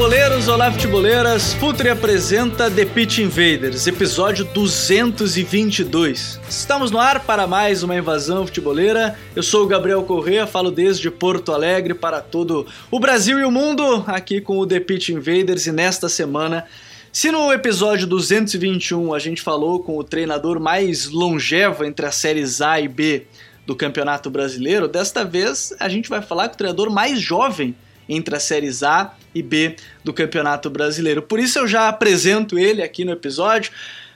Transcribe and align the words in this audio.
Futeboleiros, 0.00 0.48
olá 0.48 0.72
futeboleiras, 0.72 1.52
Futuri 1.52 1.90
apresenta 1.90 2.70
The 2.70 2.86
Pitch 2.86 3.18
Invaders, 3.18 3.86
episódio 3.86 4.46
222. 4.46 6.40
Estamos 6.48 6.90
no 6.90 6.98
ar 6.98 7.20
para 7.20 7.46
mais 7.46 7.82
uma 7.82 7.94
invasão 7.94 8.46
futeboleira. 8.46 9.18
Eu 9.36 9.42
sou 9.42 9.62
o 9.62 9.66
Gabriel 9.66 10.02
Corrêa, 10.02 10.46
falo 10.46 10.70
desde 10.70 11.10
Porto 11.10 11.52
Alegre 11.52 11.92
para 11.92 12.22
todo 12.22 12.66
o 12.90 12.98
Brasil 12.98 13.38
e 13.38 13.44
o 13.44 13.50
mundo, 13.50 14.02
aqui 14.06 14.40
com 14.40 14.58
o 14.58 14.66
The 14.66 14.80
Pitch 14.80 15.10
Invaders 15.10 15.66
e 15.66 15.72
nesta 15.72 16.08
semana 16.08 16.64
se 17.12 17.30
no 17.30 17.52
episódio 17.52 18.06
221 18.06 19.12
a 19.12 19.18
gente 19.18 19.42
falou 19.42 19.80
com 19.80 19.98
o 19.98 20.04
treinador 20.04 20.58
mais 20.58 21.10
longevo 21.10 21.84
entre 21.84 22.06
as 22.06 22.14
séries 22.14 22.62
A 22.62 22.80
e 22.80 22.88
B 22.88 23.26
do 23.66 23.76
Campeonato 23.76 24.30
Brasileiro, 24.30 24.88
desta 24.88 25.26
vez 25.26 25.74
a 25.78 25.90
gente 25.90 26.08
vai 26.08 26.22
falar 26.22 26.48
com 26.48 26.54
o 26.54 26.58
treinador 26.58 26.88
mais 26.88 27.20
jovem 27.20 27.76
entre 28.10 28.34
as 28.34 28.42
séries 28.42 28.82
A 28.82 29.14
e 29.32 29.42
B 29.42 29.76
do 30.02 30.12
Campeonato 30.12 30.68
Brasileiro. 30.68 31.22
Por 31.22 31.38
isso 31.38 31.58
eu 31.58 31.68
já 31.68 31.88
apresento 31.88 32.58
ele 32.58 32.82
aqui 32.82 33.04
no 33.04 33.12
episódio. 33.12 33.70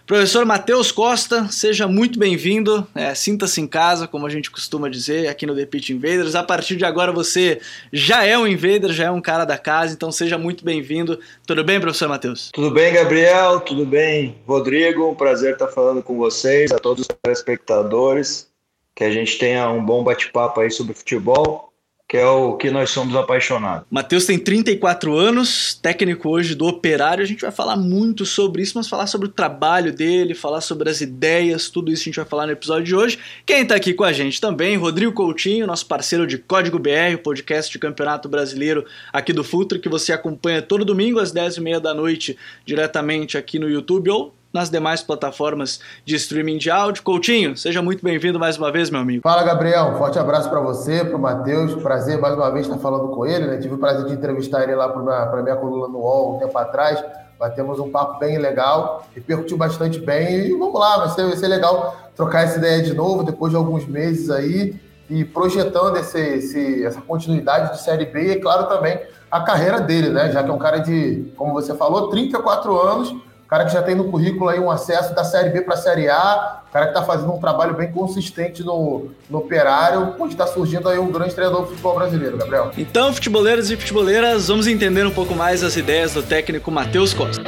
Professor 0.06 0.44
Matheus 0.44 0.92
Costa, 0.92 1.48
seja 1.50 1.88
muito 1.88 2.18
bem-vindo. 2.18 2.86
É, 2.94 3.14
Sinta-se 3.14 3.58
em 3.62 3.66
casa, 3.66 4.06
como 4.06 4.26
a 4.26 4.28
gente 4.28 4.50
costuma 4.50 4.90
dizer 4.90 5.28
aqui 5.28 5.46
no 5.46 5.56
The 5.56 5.64
Pitch 5.64 5.90
Invaders. 5.90 6.34
A 6.34 6.42
partir 6.42 6.76
de 6.76 6.84
agora 6.84 7.10
você 7.10 7.58
já 7.90 8.22
é 8.22 8.36
um 8.36 8.46
invader, 8.46 8.92
já 8.92 9.04
é 9.04 9.10
um 9.10 9.20
cara 9.22 9.46
da 9.46 9.56
casa, 9.56 9.94
então 9.94 10.12
seja 10.12 10.36
muito 10.36 10.62
bem-vindo. 10.62 11.18
Tudo 11.46 11.64
bem, 11.64 11.80
professor 11.80 12.06
Matheus? 12.06 12.50
Tudo 12.52 12.70
bem, 12.70 12.92
Gabriel? 12.92 13.60
Tudo 13.60 13.86
bem, 13.86 14.36
Rodrigo? 14.46 15.08
Um 15.08 15.14
prazer 15.14 15.54
estar 15.54 15.68
falando 15.68 16.02
com 16.02 16.18
vocês, 16.18 16.70
a 16.70 16.78
todos 16.78 17.02
os 17.02 17.08
telespectadores. 17.22 18.52
Que 18.94 19.04
a 19.04 19.10
gente 19.10 19.38
tenha 19.38 19.70
um 19.70 19.82
bom 19.82 20.04
bate-papo 20.04 20.60
aí 20.60 20.70
sobre 20.70 20.92
futebol 20.92 21.73
que 22.14 22.18
é 22.18 22.28
o 22.28 22.56
que 22.56 22.70
nós 22.70 22.90
somos 22.90 23.16
apaixonados. 23.16 23.88
Matheus 23.90 24.24
tem 24.24 24.38
34 24.38 25.18
anos, 25.18 25.74
técnico 25.74 26.28
hoje 26.28 26.54
do 26.54 26.64
Operário. 26.64 27.24
A 27.24 27.26
gente 27.26 27.40
vai 27.40 27.50
falar 27.50 27.76
muito 27.76 28.24
sobre 28.24 28.62
isso, 28.62 28.74
mas 28.76 28.86
falar 28.86 29.08
sobre 29.08 29.26
o 29.26 29.30
trabalho 29.32 29.92
dele, 29.92 30.32
falar 30.32 30.60
sobre 30.60 30.88
as 30.88 31.00
ideias, 31.00 31.68
tudo 31.68 31.90
isso 31.90 32.02
a 32.02 32.04
gente 32.04 32.14
vai 32.14 32.24
falar 32.24 32.46
no 32.46 32.52
episódio 32.52 32.84
de 32.84 32.94
hoje. 32.94 33.18
Quem 33.44 33.62
está 33.62 33.74
aqui 33.74 33.92
com 33.92 34.04
a 34.04 34.12
gente 34.12 34.40
também, 34.40 34.76
Rodrigo 34.76 35.12
Coutinho, 35.12 35.66
nosso 35.66 35.86
parceiro 35.86 36.24
de 36.24 36.38
Código 36.38 36.78
BR, 36.78 37.16
o 37.16 37.18
podcast 37.18 37.72
de 37.72 37.80
Campeonato 37.80 38.28
Brasileiro 38.28 38.86
aqui 39.12 39.32
do 39.32 39.42
Futre, 39.42 39.80
que 39.80 39.88
você 39.88 40.12
acompanha 40.12 40.62
todo 40.62 40.84
domingo 40.84 41.18
às 41.18 41.32
10h30 41.32 41.80
da 41.80 41.92
noite, 41.92 42.38
diretamente 42.64 43.36
aqui 43.36 43.58
no 43.58 43.68
YouTube 43.68 44.08
ou 44.10 44.32
nas 44.54 44.70
demais 44.70 45.02
plataformas 45.02 45.80
de 46.04 46.14
streaming 46.14 46.58
de 46.58 46.70
áudio. 46.70 47.02
Coutinho, 47.02 47.56
seja 47.56 47.82
muito 47.82 48.04
bem-vindo 48.04 48.38
mais 48.38 48.56
uma 48.56 48.70
vez, 48.70 48.88
meu 48.88 49.00
amigo. 49.00 49.20
Fala, 49.20 49.42
Gabriel. 49.42 49.98
Forte 49.98 50.16
abraço 50.16 50.48
para 50.48 50.60
você, 50.60 51.04
para 51.04 51.16
o 51.16 51.18
Matheus. 51.18 51.74
Prazer 51.82 52.20
mais 52.20 52.34
uma 52.34 52.48
vez 52.52 52.66
estar 52.66 52.78
falando 52.78 53.08
com 53.08 53.26
ele. 53.26 53.46
Né? 53.46 53.56
Tive 53.58 53.74
o 53.74 53.78
prazer 53.78 54.06
de 54.06 54.12
entrevistar 54.12 54.62
ele 54.62 54.76
lá 54.76 54.88
para 54.88 55.40
a 55.40 55.42
minha 55.42 55.56
coluna 55.56 55.88
no 55.88 55.98
UOL 55.98 56.36
um 56.36 56.38
tempo 56.38 56.56
atrás. 56.56 57.02
Batemos 57.36 57.80
um 57.80 57.90
papo 57.90 58.20
bem 58.20 58.38
legal, 58.38 59.04
repercutiu 59.12 59.56
bastante 59.56 59.98
bem. 59.98 60.46
E 60.46 60.56
vamos 60.56 60.78
lá, 60.78 60.98
vai 60.98 61.08
ser, 61.08 61.26
vai 61.26 61.36
ser 61.36 61.48
legal 61.48 61.96
trocar 62.14 62.44
essa 62.44 62.58
ideia 62.58 62.80
de 62.80 62.94
novo 62.94 63.24
depois 63.24 63.50
de 63.50 63.56
alguns 63.56 63.84
meses 63.84 64.30
aí 64.30 64.80
e 65.10 65.24
projetando 65.24 65.96
esse, 65.96 66.18
esse, 66.18 66.84
essa 66.84 67.00
continuidade 67.00 67.72
de 67.72 67.82
Série 67.82 68.06
B 68.06 68.34
e, 68.34 68.40
claro, 68.40 68.68
também 68.68 69.00
a 69.28 69.40
carreira 69.40 69.80
dele, 69.80 70.10
né? 70.10 70.30
Já 70.30 70.44
que 70.44 70.50
é 70.50 70.52
um 70.52 70.58
cara 70.58 70.78
de, 70.78 71.32
como 71.36 71.52
você 71.52 71.74
falou, 71.74 72.08
34 72.08 72.80
anos 72.80 73.14
cara 73.54 73.66
que 73.66 73.72
já 73.72 73.82
tem 73.82 73.94
no 73.94 74.10
currículo 74.10 74.50
aí 74.50 74.58
um 74.58 74.68
acesso 74.68 75.14
da 75.14 75.22
Série 75.22 75.50
B 75.50 75.60
para 75.60 75.74
a 75.74 75.76
Série 75.76 76.08
A, 76.08 76.62
cara 76.72 76.86
que 76.86 76.90
está 76.90 77.04
fazendo 77.04 77.32
um 77.32 77.38
trabalho 77.38 77.72
bem 77.72 77.88
consistente 77.92 78.64
no, 78.64 79.10
no 79.30 79.38
operário, 79.38 80.08
pode 80.18 80.32
estar 80.32 80.46
tá 80.46 80.52
surgindo 80.52 80.88
aí 80.88 80.98
um 80.98 81.12
grande 81.12 81.36
treinador 81.36 81.62
do 81.62 81.68
futebol 81.68 81.94
brasileiro, 81.94 82.36
Gabriel. 82.36 82.72
Então, 82.76 83.12
futeboleiros 83.12 83.70
e 83.70 83.76
futeboleiras, 83.76 84.48
vamos 84.48 84.66
entender 84.66 85.06
um 85.06 85.12
pouco 85.12 85.36
mais 85.36 85.62
as 85.62 85.76
ideias 85.76 86.14
do 86.14 86.22
técnico 86.24 86.68
Matheus 86.68 87.14
Costa. 87.14 87.44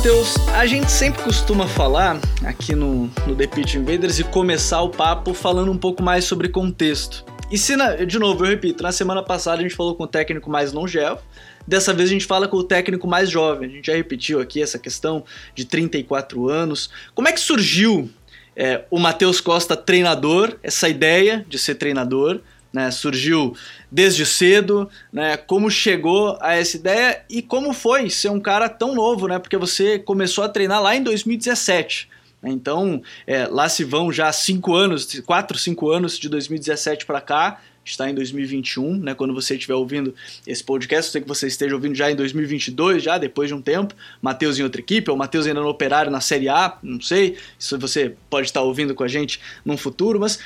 Matheus, 0.00 0.34
a 0.54 0.64
gente 0.64 0.90
sempre 0.90 1.22
costuma 1.22 1.68
falar 1.68 2.18
aqui 2.42 2.74
no, 2.74 3.10
no 3.26 3.36
The 3.36 3.46
Pitch 3.46 3.74
Invaders 3.74 4.18
e 4.18 4.24
começar 4.24 4.80
o 4.80 4.88
papo 4.88 5.34
falando 5.34 5.70
um 5.70 5.76
pouco 5.76 6.02
mais 6.02 6.24
sobre 6.24 6.48
contexto. 6.48 7.22
E 7.50 7.58
se, 7.58 7.76
na, 7.76 7.96
de 7.96 8.18
novo, 8.18 8.46
eu 8.46 8.48
repito, 8.48 8.82
na 8.82 8.92
semana 8.92 9.22
passada 9.22 9.58
a 9.58 9.62
gente 9.62 9.74
falou 9.74 9.94
com 9.94 10.04
o 10.04 10.06
técnico 10.06 10.48
mais 10.48 10.72
longevo, 10.72 11.20
dessa 11.68 11.92
vez 11.92 12.08
a 12.08 12.12
gente 12.14 12.24
fala 12.24 12.48
com 12.48 12.56
o 12.56 12.64
técnico 12.64 13.06
mais 13.06 13.28
jovem. 13.28 13.68
A 13.68 13.72
gente 13.74 13.88
já 13.88 13.94
repetiu 13.94 14.40
aqui 14.40 14.62
essa 14.62 14.78
questão 14.78 15.22
de 15.54 15.66
34 15.66 16.48
anos. 16.48 16.88
Como 17.14 17.28
é 17.28 17.32
que 17.32 17.40
surgiu 17.40 18.08
é, 18.56 18.86
o 18.90 18.98
Matheus 18.98 19.38
Costa 19.38 19.76
treinador, 19.76 20.56
essa 20.62 20.88
ideia 20.88 21.44
de 21.46 21.58
ser 21.58 21.74
treinador? 21.74 22.40
Né, 22.72 22.88
surgiu 22.92 23.56
desde 23.90 24.24
cedo, 24.24 24.88
né, 25.12 25.36
como 25.36 25.68
chegou 25.68 26.38
a 26.40 26.54
essa 26.54 26.76
ideia 26.76 27.24
e 27.28 27.42
como 27.42 27.72
foi 27.72 28.08
ser 28.08 28.28
um 28.28 28.38
cara 28.38 28.68
tão 28.68 28.94
novo, 28.94 29.26
né, 29.26 29.40
porque 29.40 29.56
você 29.56 29.98
começou 29.98 30.44
a 30.44 30.48
treinar 30.48 30.80
lá 30.80 30.94
em 30.94 31.02
2017. 31.02 32.08
Né, 32.40 32.50
então, 32.50 33.02
é, 33.26 33.48
lá 33.48 33.68
se 33.68 33.82
vão 33.82 34.12
já 34.12 34.30
cinco 34.30 34.72
anos, 34.72 35.20
quatro, 35.26 35.58
cinco 35.58 35.90
anos 35.90 36.16
de 36.16 36.28
2017 36.28 37.04
para 37.06 37.20
cá, 37.20 37.60
está 37.84 38.08
em 38.08 38.14
2021, 38.14 38.96
né? 38.98 39.14
Quando 39.14 39.34
você 39.34 39.54
estiver 39.54 39.74
ouvindo 39.74 40.14
esse 40.46 40.62
podcast, 40.62 41.10
sei 41.10 41.20
que 41.20 41.28
você 41.28 41.46
esteja 41.46 41.74
ouvindo 41.74 41.94
já 41.94 42.10
em 42.10 42.16
2022, 42.16 43.02
já 43.02 43.18
depois 43.18 43.48
de 43.48 43.54
um 43.54 43.62
tempo. 43.62 43.94
Matheus 44.20 44.58
em 44.58 44.62
outra 44.62 44.80
equipe, 44.80 45.10
ou 45.10 45.16
Matheus 45.16 45.46
ainda 45.46 45.60
no 45.60 45.68
Operário 45.68 46.10
na 46.10 46.20
Série 46.20 46.48
A, 46.48 46.78
não 46.82 47.00
sei. 47.00 47.36
Isso 47.58 47.78
você 47.78 48.14
pode 48.28 48.46
estar 48.46 48.62
ouvindo 48.62 48.94
com 48.94 49.04
a 49.04 49.08
gente 49.08 49.40
num 49.64 49.76
futuro, 49.76 50.20
mas 50.20 50.38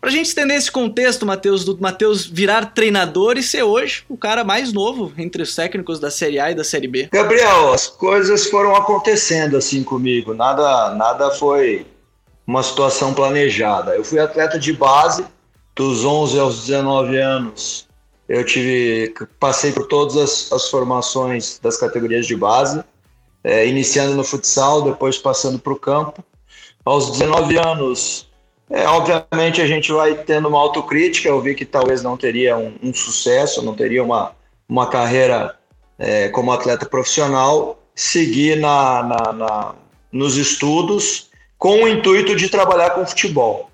Pra 0.00 0.10
gente 0.10 0.26
estender 0.26 0.56
esse 0.56 0.70
contexto, 0.72 1.26
Matheus, 1.26 1.62
do 1.62 1.76
Matheus 1.78 2.24
virar 2.24 2.72
treinador 2.72 3.36
e 3.36 3.42
ser 3.42 3.62
hoje 3.62 4.04
o 4.08 4.16
cara 4.16 4.42
mais 4.42 4.72
novo 4.72 5.12
entre 5.18 5.42
os 5.42 5.54
técnicos 5.54 6.00
da 6.00 6.10
Série 6.10 6.38
A 6.38 6.50
e 6.50 6.54
da 6.54 6.64
Série 6.64 6.88
B. 6.88 7.08
Gabriel, 7.12 7.74
as 7.74 7.86
coisas 7.86 8.46
foram 8.46 8.74
acontecendo 8.74 9.58
assim 9.58 9.84
comigo, 9.84 10.32
nada, 10.32 10.94
nada 10.94 11.30
foi 11.32 11.86
uma 12.46 12.62
situação 12.62 13.12
planejada. 13.12 13.94
Eu 13.94 14.02
fui 14.02 14.18
atleta 14.18 14.58
de 14.58 14.72
base, 14.72 15.24
dos 15.76 16.04
11 16.04 16.38
aos 16.38 16.66
19 16.66 17.18
anos, 17.18 17.86
eu 18.26 18.44
tive, 18.44 19.12
passei 19.38 19.72
por 19.72 19.86
todas 19.86 20.16
as, 20.16 20.52
as 20.52 20.70
formações 20.70 21.58
das 21.58 21.76
categorias 21.76 22.26
de 22.26 22.36
base, 22.36 22.82
é, 23.42 23.66
iniciando 23.66 24.14
no 24.14 24.24
futsal, 24.24 24.82
depois 24.82 25.18
passando 25.18 25.58
para 25.58 25.72
o 25.72 25.76
campo. 25.76 26.24
Aos 26.84 27.10
19 27.10 27.58
anos, 27.58 28.29
é, 28.70 28.86
obviamente 28.86 29.60
a 29.60 29.66
gente 29.66 29.90
vai 29.90 30.14
tendo 30.14 30.48
uma 30.48 30.58
autocrítica, 30.58 31.28
eu 31.28 31.40
vi 31.40 31.56
que 31.56 31.64
talvez 31.64 32.02
não 32.02 32.16
teria 32.16 32.56
um, 32.56 32.72
um 32.80 32.94
sucesso, 32.94 33.62
não 33.62 33.74
teria 33.74 34.02
uma, 34.02 34.32
uma 34.68 34.86
carreira 34.86 35.56
é, 35.98 36.28
como 36.28 36.52
atleta 36.52 36.86
profissional, 36.86 37.82
seguir 37.96 38.56
na, 38.56 39.02
na, 39.02 39.32
na, 39.32 39.74
nos 40.12 40.36
estudos 40.36 41.30
com 41.58 41.82
o 41.82 41.88
intuito 41.88 42.36
de 42.36 42.48
trabalhar 42.48 42.90
com 42.90 43.04
futebol. 43.04 43.68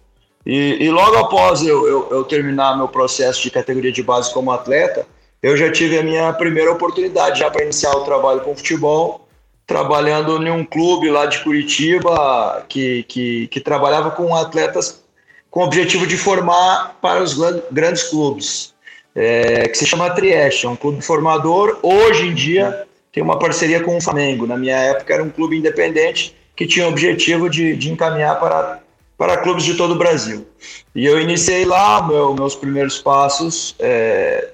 E, 0.47 0.85
e 0.85 0.91
logo 0.91 1.17
após 1.19 1.61
eu, 1.61 1.87
eu, 1.87 2.09
eu, 2.11 2.25
terminar 2.25 2.77
meu 2.77 2.89
processo 2.89 3.43
de 3.43 3.51
categoria 3.51 3.93
de 3.93 4.03
base 4.03 4.33
como 4.33 4.51
atleta, 4.51 5.07
eu 5.43 5.57
já 5.57 5.71
tive 5.71 5.99
a 5.99 6.03
minha 6.03 6.33
primeira 6.33 6.73
oportunidade 6.73 7.41
já 7.41 7.51
para 7.51 7.65
iniciar 7.65 7.93
o 7.93 8.05
trabalho 8.05 8.41
com 8.41 8.57
futebol 8.57 9.26
trabalhando 9.67 10.41
em 10.47 10.51
um 10.51 10.65
clube 10.65 11.11
lá 11.11 11.27
de 11.27 11.41
Curitiba 11.41 12.65
que, 12.69 13.03
que, 13.05 13.49
que 13.49 13.61
trabalhava 13.61 14.11
com 14.13 14.35
atletas 14.35 15.05
com 15.51 15.61
o 15.61 15.65
objetivo 15.65 16.07
de 16.07 16.17
formar 16.17 16.97
para 17.01 17.23
os 17.23 17.35
grandes 17.71 18.05
clubes, 18.05 18.75
é, 19.15 19.67
que 19.69 19.77
se 19.77 19.87
chama 19.87 20.11
Trieste, 20.11 20.67
é 20.67 20.69
um 20.69 20.77
clube 20.77 21.03
formador. 21.03 21.79
Hoje 21.83 22.27
em 22.27 22.35
dia 22.35 22.87
tem 23.11 23.23
uma 23.23 23.39
parceria 23.39 23.83
com 23.83 23.97
o 23.97 24.01
Flamengo. 24.01 24.47
Na 24.47 24.59
minha 24.59 24.77
época 24.77 25.15
era 25.15 25.25
um 25.25 25.31
clube 25.31 25.57
independente 25.57 26.37
que 26.55 26.67
tinha 26.67 26.87
o 26.87 26.91
objetivo 26.91 27.49
de, 27.49 27.75
de 27.75 27.91
encaminhar 27.91 28.39
para, 28.39 28.81
para 29.17 29.39
clubes 29.39 29.65
de 29.65 29.75
todo 29.75 29.95
o 29.95 29.99
Brasil. 29.99 30.47
E 30.95 31.07
eu 31.07 31.19
iniciei 31.19 31.65
lá 31.65 32.07
meu, 32.07 32.35
meus 32.35 32.55
primeiros 32.55 32.99
passos, 32.99 33.75
é, 33.79 34.51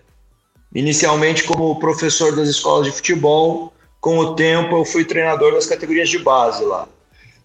inicialmente 0.73 1.43
como 1.43 1.79
professor 1.81 2.35
das 2.37 2.49
escolas 2.49 2.87
de 2.87 2.93
futebol, 2.93 3.73
com 4.03 4.19
o 4.19 4.35
tempo, 4.35 4.79
eu 4.79 4.85
fui 4.85 5.05
treinador 5.05 5.55
das 5.55 5.65
categorias 5.65 6.11
de 6.11 6.19
base 6.19 6.65
lá. 6.65 6.89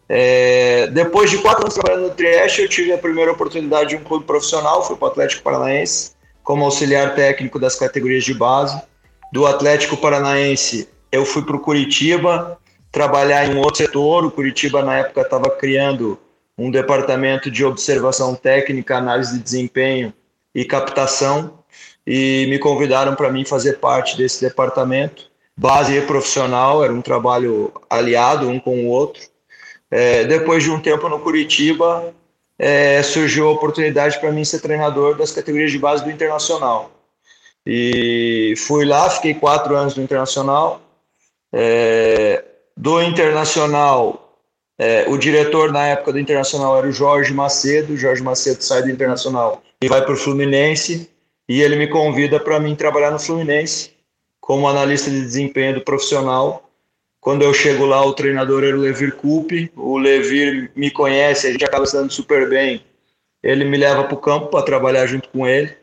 É, 0.09 0.87
depois 0.87 1.29
de 1.29 1.37
quatro 1.37 1.61
anos 1.61 1.75
trabalhando 1.75 2.07
no 2.07 2.15
Trieste, 2.15 2.63
eu 2.63 2.67
tive 2.67 2.91
a 2.91 2.97
primeira 2.97 3.31
oportunidade 3.31 3.91
de 3.91 3.95
um 3.95 4.03
clube 4.03 4.25
profissional, 4.25 4.83
fui 4.83 4.95
para 4.95 5.05
o 5.05 5.11
Atlético 5.11 5.43
Paranaense, 5.43 6.13
como 6.43 6.65
auxiliar 6.65 7.13
técnico 7.13 7.59
das 7.59 7.75
categorias 7.75 8.23
de 8.23 8.33
base. 8.33 8.81
Do 9.31 9.45
Atlético 9.45 9.97
Paranaense, 9.97 10.89
eu 11.11 11.25
fui 11.25 11.43
para 11.43 11.55
o 11.55 11.59
Curitiba, 11.59 12.57
trabalhar 12.91 13.45
em 13.45 13.55
outro 13.57 13.77
setor. 13.77 14.25
O 14.25 14.31
Curitiba, 14.31 14.81
na 14.81 14.97
época, 14.97 15.21
estava 15.21 15.51
criando 15.51 16.17
um 16.57 16.71
departamento 16.71 17.51
de 17.51 17.63
observação 17.63 18.33
técnica, 18.33 18.97
análise 18.97 19.37
de 19.37 19.43
desempenho 19.43 20.11
e 20.55 20.65
captação, 20.65 21.59
e 22.05 22.47
me 22.49 22.57
convidaram 22.57 23.13
para 23.13 23.31
mim 23.31 23.45
fazer 23.45 23.73
parte 23.73 24.17
desse 24.17 24.41
departamento. 24.41 25.29
Base 25.57 25.97
e 25.97 26.01
profissional, 26.01 26.83
era 26.83 26.93
um 26.93 27.01
trabalho 27.01 27.73
aliado 27.89 28.47
um 28.47 28.59
com 28.59 28.85
o 28.85 28.89
outro. 28.89 29.23
É, 29.89 30.23
depois 30.25 30.63
de 30.63 30.69
um 30.69 30.79
tempo 30.79 31.09
no 31.09 31.19
Curitiba, 31.19 32.13
é, 32.59 33.01
surgiu 33.01 33.47
a 33.47 33.51
oportunidade 33.53 34.19
para 34.19 34.31
mim 34.31 34.45
ser 34.45 34.59
treinador 34.59 35.17
das 35.17 35.31
categorias 35.31 35.71
de 35.71 35.79
base 35.79 36.03
do 36.03 36.11
Internacional. 36.11 36.91
E 37.65 38.53
fui 38.67 38.85
lá, 38.85 39.09
fiquei 39.09 39.33
quatro 39.33 39.75
anos 39.75 39.95
no 39.95 40.03
Internacional. 40.03 40.79
É, 41.51 42.45
do 42.75 43.01
Internacional, 43.01 44.37
é, 44.77 45.05
o 45.07 45.17
diretor 45.17 45.71
na 45.71 45.87
época 45.87 46.11
do 46.11 46.19
Internacional 46.19 46.77
era 46.77 46.87
o 46.87 46.91
Jorge 46.91 47.33
Macedo. 47.33 47.97
Jorge 47.97 48.21
Macedo 48.21 48.63
sai 48.63 48.83
do 48.83 48.91
Internacional 48.91 49.63
e 49.81 49.87
vai 49.87 50.03
para 50.03 50.13
o 50.13 50.17
Fluminense. 50.17 51.09
E 51.49 51.61
ele 51.63 51.77
me 51.77 51.87
convida 51.87 52.39
para 52.39 52.59
mim 52.59 52.75
trabalhar 52.75 53.09
no 53.09 53.17
Fluminense 53.17 53.96
como 54.47 54.65
analista 54.65 55.11
de 55.11 55.19
desempenho 55.19 55.75
do 55.75 55.81
profissional. 55.81 56.69
Quando 57.19 57.41
eu 57.41 57.53
chego 57.53 57.85
lá, 57.85 58.01
o 58.05 58.13
treinador 58.13 58.63
era 58.63 58.77
o 58.77 58.79
Levir 58.79 59.13
Coupe. 59.17 59.69
O 59.75 59.97
Levir 59.97 60.71
me 60.73 60.89
conhece, 60.89 61.47
a 61.47 61.51
gente 61.51 61.65
acaba 61.65 61.85
se 61.85 61.91
dando 61.91 62.13
super 62.13 62.47
bem. 62.47 62.81
Ele 63.43 63.65
me 63.65 63.75
leva 63.75 64.05
para 64.05 64.13
o 64.13 64.21
campo 64.21 64.47
para 64.47 64.63
trabalhar 64.63 65.05
junto 65.05 65.27
com 65.27 65.45
ele. 65.45 65.75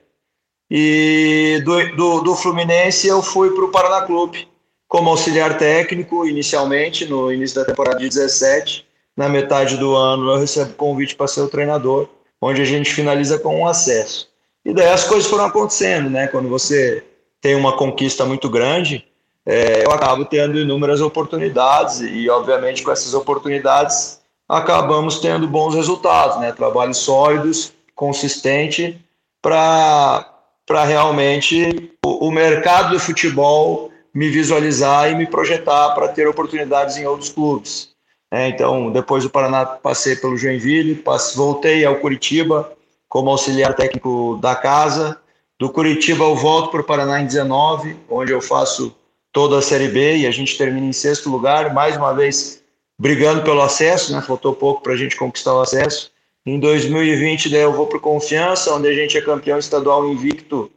E 0.70 1.60
do, 1.62 1.94
do, 1.94 2.20
do 2.22 2.34
Fluminense 2.34 3.06
eu 3.06 3.22
fui 3.22 3.50
para 3.50 3.66
o 3.66 3.70
Paraná 3.70 4.06
Clube 4.06 4.48
como 4.88 5.10
auxiliar 5.10 5.58
técnico, 5.58 6.26
inicialmente, 6.26 7.04
no 7.04 7.30
início 7.30 7.56
da 7.56 7.66
temporada 7.66 7.98
de 7.98 8.08
17. 8.08 8.86
Na 9.14 9.28
metade 9.28 9.76
do 9.76 9.94
ano 9.94 10.30
eu 10.30 10.38
recebo 10.38 10.72
convite 10.72 11.14
para 11.14 11.28
ser 11.28 11.42
o 11.42 11.48
treinador, 11.48 12.08
onde 12.40 12.62
a 12.62 12.64
gente 12.64 12.94
finaliza 12.94 13.38
com 13.38 13.60
um 13.60 13.66
acesso. 13.66 14.26
E 14.64 14.72
daí 14.72 14.88
as 14.88 15.04
coisas 15.04 15.28
foram 15.28 15.44
acontecendo, 15.44 16.08
né? 16.08 16.28
Quando 16.28 16.48
você 16.48 17.04
tem 17.44 17.54
uma 17.54 17.76
conquista 17.76 18.24
muito 18.24 18.48
grande, 18.48 19.04
é, 19.44 19.84
eu 19.84 19.90
acabo 19.90 20.24
tendo 20.24 20.58
inúmeras 20.58 21.02
oportunidades 21.02 22.00
e, 22.00 22.26
obviamente, 22.30 22.82
com 22.82 22.90
essas 22.90 23.12
oportunidades 23.12 24.18
acabamos 24.48 25.20
tendo 25.20 25.46
bons 25.46 25.74
resultados, 25.74 26.40
né? 26.40 26.52
Trabalhos 26.52 26.96
sólidos, 26.96 27.70
consistente 27.94 28.98
para 29.42 30.30
para 30.66 30.84
realmente 30.84 31.92
o, 32.02 32.28
o 32.28 32.32
mercado 32.32 32.92
do 32.92 32.98
futebol 32.98 33.90
me 34.14 34.30
visualizar 34.30 35.10
e 35.10 35.14
me 35.14 35.26
projetar 35.26 35.90
para 35.90 36.08
ter 36.08 36.26
oportunidades 36.26 36.96
em 36.96 37.06
outros 37.06 37.28
clubes. 37.28 37.90
É, 38.32 38.48
então, 38.48 38.90
depois 38.90 39.22
do 39.22 39.28
Paraná, 39.28 39.66
passei 39.66 40.16
pelo 40.16 40.38
Joinville, 40.38 40.94
passe, 40.94 41.36
voltei 41.36 41.84
ao 41.84 41.96
Curitiba 41.96 42.72
como 43.06 43.28
auxiliar 43.28 43.74
técnico 43.74 44.38
da 44.40 44.56
casa. 44.56 45.20
Do 45.58 45.70
Curitiba, 45.70 46.24
eu 46.24 46.34
volto 46.34 46.70
para 46.70 46.80
o 46.80 46.84
Paraná 46.84 47.20
em 47.20 47.26
19, 47.26 47.96
onde 48.10 48.32
eu 48.32 48.40
faço 48.40 48.94
toda 49.32 49.58
a 49.58 49.62
Série 49.62 49.88
B 49.88 50.18
e 50.18 50.26
a 50.26 50.30
gente 50.30 50.58
termina 50.58 50.86
em 50.86 50.92
sexto 50.92 51.30
lugar, 51.30 51.72
mais 51.72 51.96
uma 51.96 52.12
vez 52.12 52.62
brigando 52.98 53.42
pelo 53.42 53.62
acesso, 53.62 54.12
né? 54.12 54.22
faltou 54.22 54.54
pouco 54.54 54.82
para 54.82 54.92
a 54.92 54.96
gente 54.96 55.16
conquistar 55.16 55.54
o 55.54 55.60
acesso. 55.60 56.12
Em 56.46 56.58
2020, 56.60 57.48
daí 57.48 57.62
eu 57.62 57.72
vou 57.72 57.86
para 57.86 57.98
o 57.98 58.00
Confiança, 58.00 58.74
onde 58.74 58.88
a 58.88 58.92
gente 58.92 59.16
é 59.16 59.22
campeão 59.22 59.58
estadual 59.58 60.06
invicto 60.08 60.70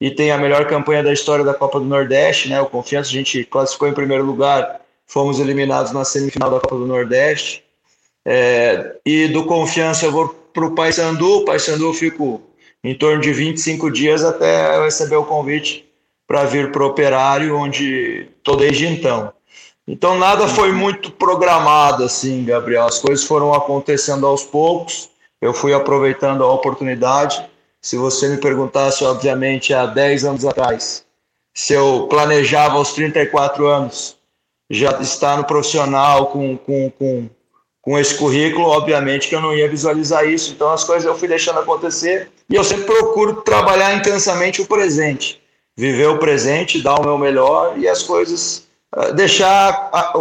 e 0.00 0.10
tem 0.10 0.30
a 0.30 0.38
melhor 0.38 0.66
campanha 0.66 1.02
da 1.02 1.12
história 1.12 1.44
da 1.44 1.54
Copa 1.54 1.80
do 1.80 1.86
Nordeste, 1.86 2.48
né? 2.48 2.60
O 2.60 2.66
Confiança 2.66 3.08
a 3.08 3.12
gente 3.12 3.42
classificou 3.44 3.88
em 3.88 3.94
primeiro 3.94 4.24
lugar, 4.24 4.80
fomos 5.06 5.40
eliminados 5.40 5.92
na 5.92 6.04
semifinal 6.04 6.50
da 6.50 6.60
Copa 6.60 6.76
do 6.76 6.86
Nordeste. 6.86 7.64
É, 8.24 8.96
e 9.04 9.26
do 9.28 9.44
Confiança 9.44 10.06
eu 10.06 10.12
vou 10.12 10.28
para 10.28 10.66
o 10.66 10.74
Paysandu, 10.74 11.44
Paysandu 11.44 11.86
eu 11.86 11.94
fico 11.94 12.42
em 12.82 12.94
torno 12.94 13.20
de 13.20 13.32
25 13.32 13.90
dias 13.90 14.24
até 14.24 14.76
eu 14.76 14.84
receber 14.84 15.16
o 15.16 15.24
convite 15.24 15.88
para 16.26 16.44
vir 16.44 16.70
para 16.70 16.82
o 16.82 16.86
Operário, 16.86 17.56
onde 17.56 18.28
estou 18.36 18.56
desde 18.56 18.86
então. 18.86 19.32
Então 19.86 20.18
nada 20.18 20.46
foi 20.46 20.70
muito 20.70 21.10
programado 21.10 22.04
assim, 22.04 22.44
Gabriel. 22.44 22.86
As 22.86 22.98
coisas 22.98 23.24
foram 23.24 23.54
acontecendo 23.54 24.26
aos 24.26 24.44
poucos. 24.44 25.08
Eu 25.40 25.54
fui 25.54 25.72
aproveitando 25.72 26.44
a 26.44 26.52
oportunidade 26.52 27.48
se 27.80 27.96
você 27.96 28.28
me 28.28 28.38
perguntasse, 28.38 29.04
obviamente, 29.04 29.72
há 29.72 29.86
10 29.86 30.24
anos 30.24 30.44
atrás, 30.44 31.06
se 31.54 31.72
eu 31.72 32.06
planejava 32.08 32.76
aos 32.76 32.92
34 32.92 33.66
anos 33.66 34.16
já 34.70 35.00
estar 35.00 35.36
no 35.36 35.44
profissional 35.44 36.26
com, 36.26 36.56
com, 36.58 36.90
com, 36.90 37.30
com 37.88 37.98
esse 37.98 38.16
currículo, 38.16 38.66
obviamente 38.66 39.30
que 39.30 39.34
eu 39.34 39.40
não 39.40 39.56
ia 39.56 39.66
visualizar 39.66 40.28
isso. 40.28 40.52
Então 40.52 40.70
as 40.70 40.84
coisas 40.84 41.06
eu 41.06 41.16
fui 41.16 41.26
deixando 41.26 41.60
acontecer 41.60 42.28
e 42.46 42.54
eu 42.54 42.62
sempre 42.62 42.84
procuro 42.84 43.40
trabalhar 43.40 43.94
intensamente 43.94 44.60
o 44.60 44.66
presente, 44.66 45.40
viver 45.74 46.06
o 46.06 46.18
presente, 46.18 46.82
dar 46.82 46.96
o 46.96 47.02
meu 47.02 47.16
melhor 47.16 47.78
e 47.78 47.88
as 47.88 48.02
coisas, 48.02 48.68
ah, 48.92 49.10
deixar 49.12 49.88
a, 49.90 50.18
o, 50.18 50.20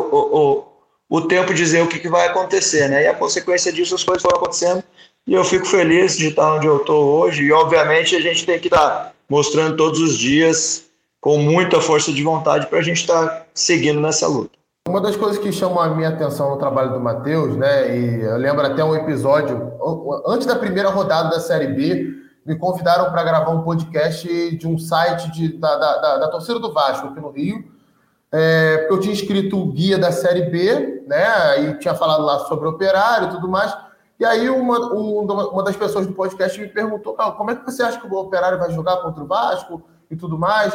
o, 1.10 1.18
o 1.18 1.22
tempo 1.24 1.54
dizer 1.54 1.84
o 1.84 1.88
que, 1.88 2.00
que 2.00 2.08
vai 2.08 2.28
acontecer, 2.28 2.88
né? 2.88 3.04
E 3.04 3.08
a 3.08 3.14
consequência 3.14 3.70
disso, 3.74 3.96
as 3.96 4.04
coisas 4.06 4.22
foram 4.22 4.38
acontecendo 4.38 4.82
e 5.28 5.34
eu 5.34 5.44
fico 5.44 5.66
feliz 5.66 6.18
de 6.18 6.30
estar 6.30 6.56
onde 6.56 6.68
eu 6.68 6.78
estou 6.78 7.20
hoje. 7.20 7.44
E, 7.44 7.52
obviamente, 7.52 8.16
a 8.16 8.22
gente 8.22 8.46
tem 8.46 8.58
que 8.58 8.68
estar 8.68 9.14
mostrando 9.30 9.76
todos 9.76 10.00
os 10.00 10.18
dias 10.18 10.86
com 11.20 11.38
muita 11.38 11.82
força 11.82 12.14
de 12.14 12.24
vontade 12.24 12.68
para 12.68 12.80
a 12.80 12.82
gente 12.82 13.02
estar 13.02 13.46
seguindo 13.54 14.00
nessa 14.00 14.26
luta. 14.26 14.57
Uma 14.88 15.02
das 15.02 15.18
coisas 15.18 15.38
que 15.38 15.52
chama 15.52 15.84
a 15.84 15.90
minha 15.90 16.08
atenção 16.08 16.50
no 16.50 16.58
trabalho 16.58 16.94
do 16.94 17.00
Matheus, 17.02 17.58
né? 17.58 17.94
E 17.94 18.22
eu 18.22 18.38
lembro 18.38 18.66
até 18.66 18.82
um 18.82 18.96
episódio, 18.96 19.74
antes 20.26 20.48
da 20.48 20.56
primeira 20.56 20.90
rodada 20.90 21.30
da 21.30 21.42
Série 21.42 21.68
B, 21.68 22.16
me 22.46 22.56
convidaram 22.56 23.12
para 23.12 23.22
gravar 23.22 23.52
um 23.52 23.64
podcast 23.64 24.56
de 24.56 24.66
um 24.66 24.78
site 24.78 25.30
de, 25.32 25.58
da, 25.58 25.76
da, 25.76 26.18
da, 26.20 26.28
torcida 26.30 26.58
do 26.58 26.72
Vasco 26.72 27.08
aqui 27.08 27.20
no 27.20 27.32
Rio. 27.32 27.66
É, 28.32 28.78
porque 28.78 28.94
eu 28.94 29.00
tinha 29.02 29.14
escrito 29.14 29.62
o 29.62 29.74
guia 29.74 29.98
da 29.98 30.14
Série 30.14 30.44
B, 30.44 31.04
né? 31.06 31.64
E 31.64 31.74
tinha 31.80 31.94
falado 31.94 32.24
lá 32.24 32.40
sobre 32.40 32.70
operário 32.70 33.28
e 33.28 33.32
tudo 33.32 33.50
mais. 33.50 33.76
E 34.18 34.24
aí 34.24 34.50
uma, 34.50 34.80
uma 34.80 35.64
das 35.64 35.76
pessoas 35.76 36.08
do 36.08 36.14
podcast 36.14 36.60
me 36.62 36.68
perguntou, 36.70 37.14
como 37.14 37.52
é 37.52 37.56
que 37.56 37.66
você 37.66 37.84
acha 37.84 38.00
que 38.00 38.08
o 38.08 38.18
Operário 38.18 38.58
vai 38.58 38.72
jogar 38.72 38.98
contra 38.98 39.22
o 39.22 39.28
Vasco 39.28 39.84
e 40.10 40.16
tudo 40.16 40.40
mais? 40.40 40.74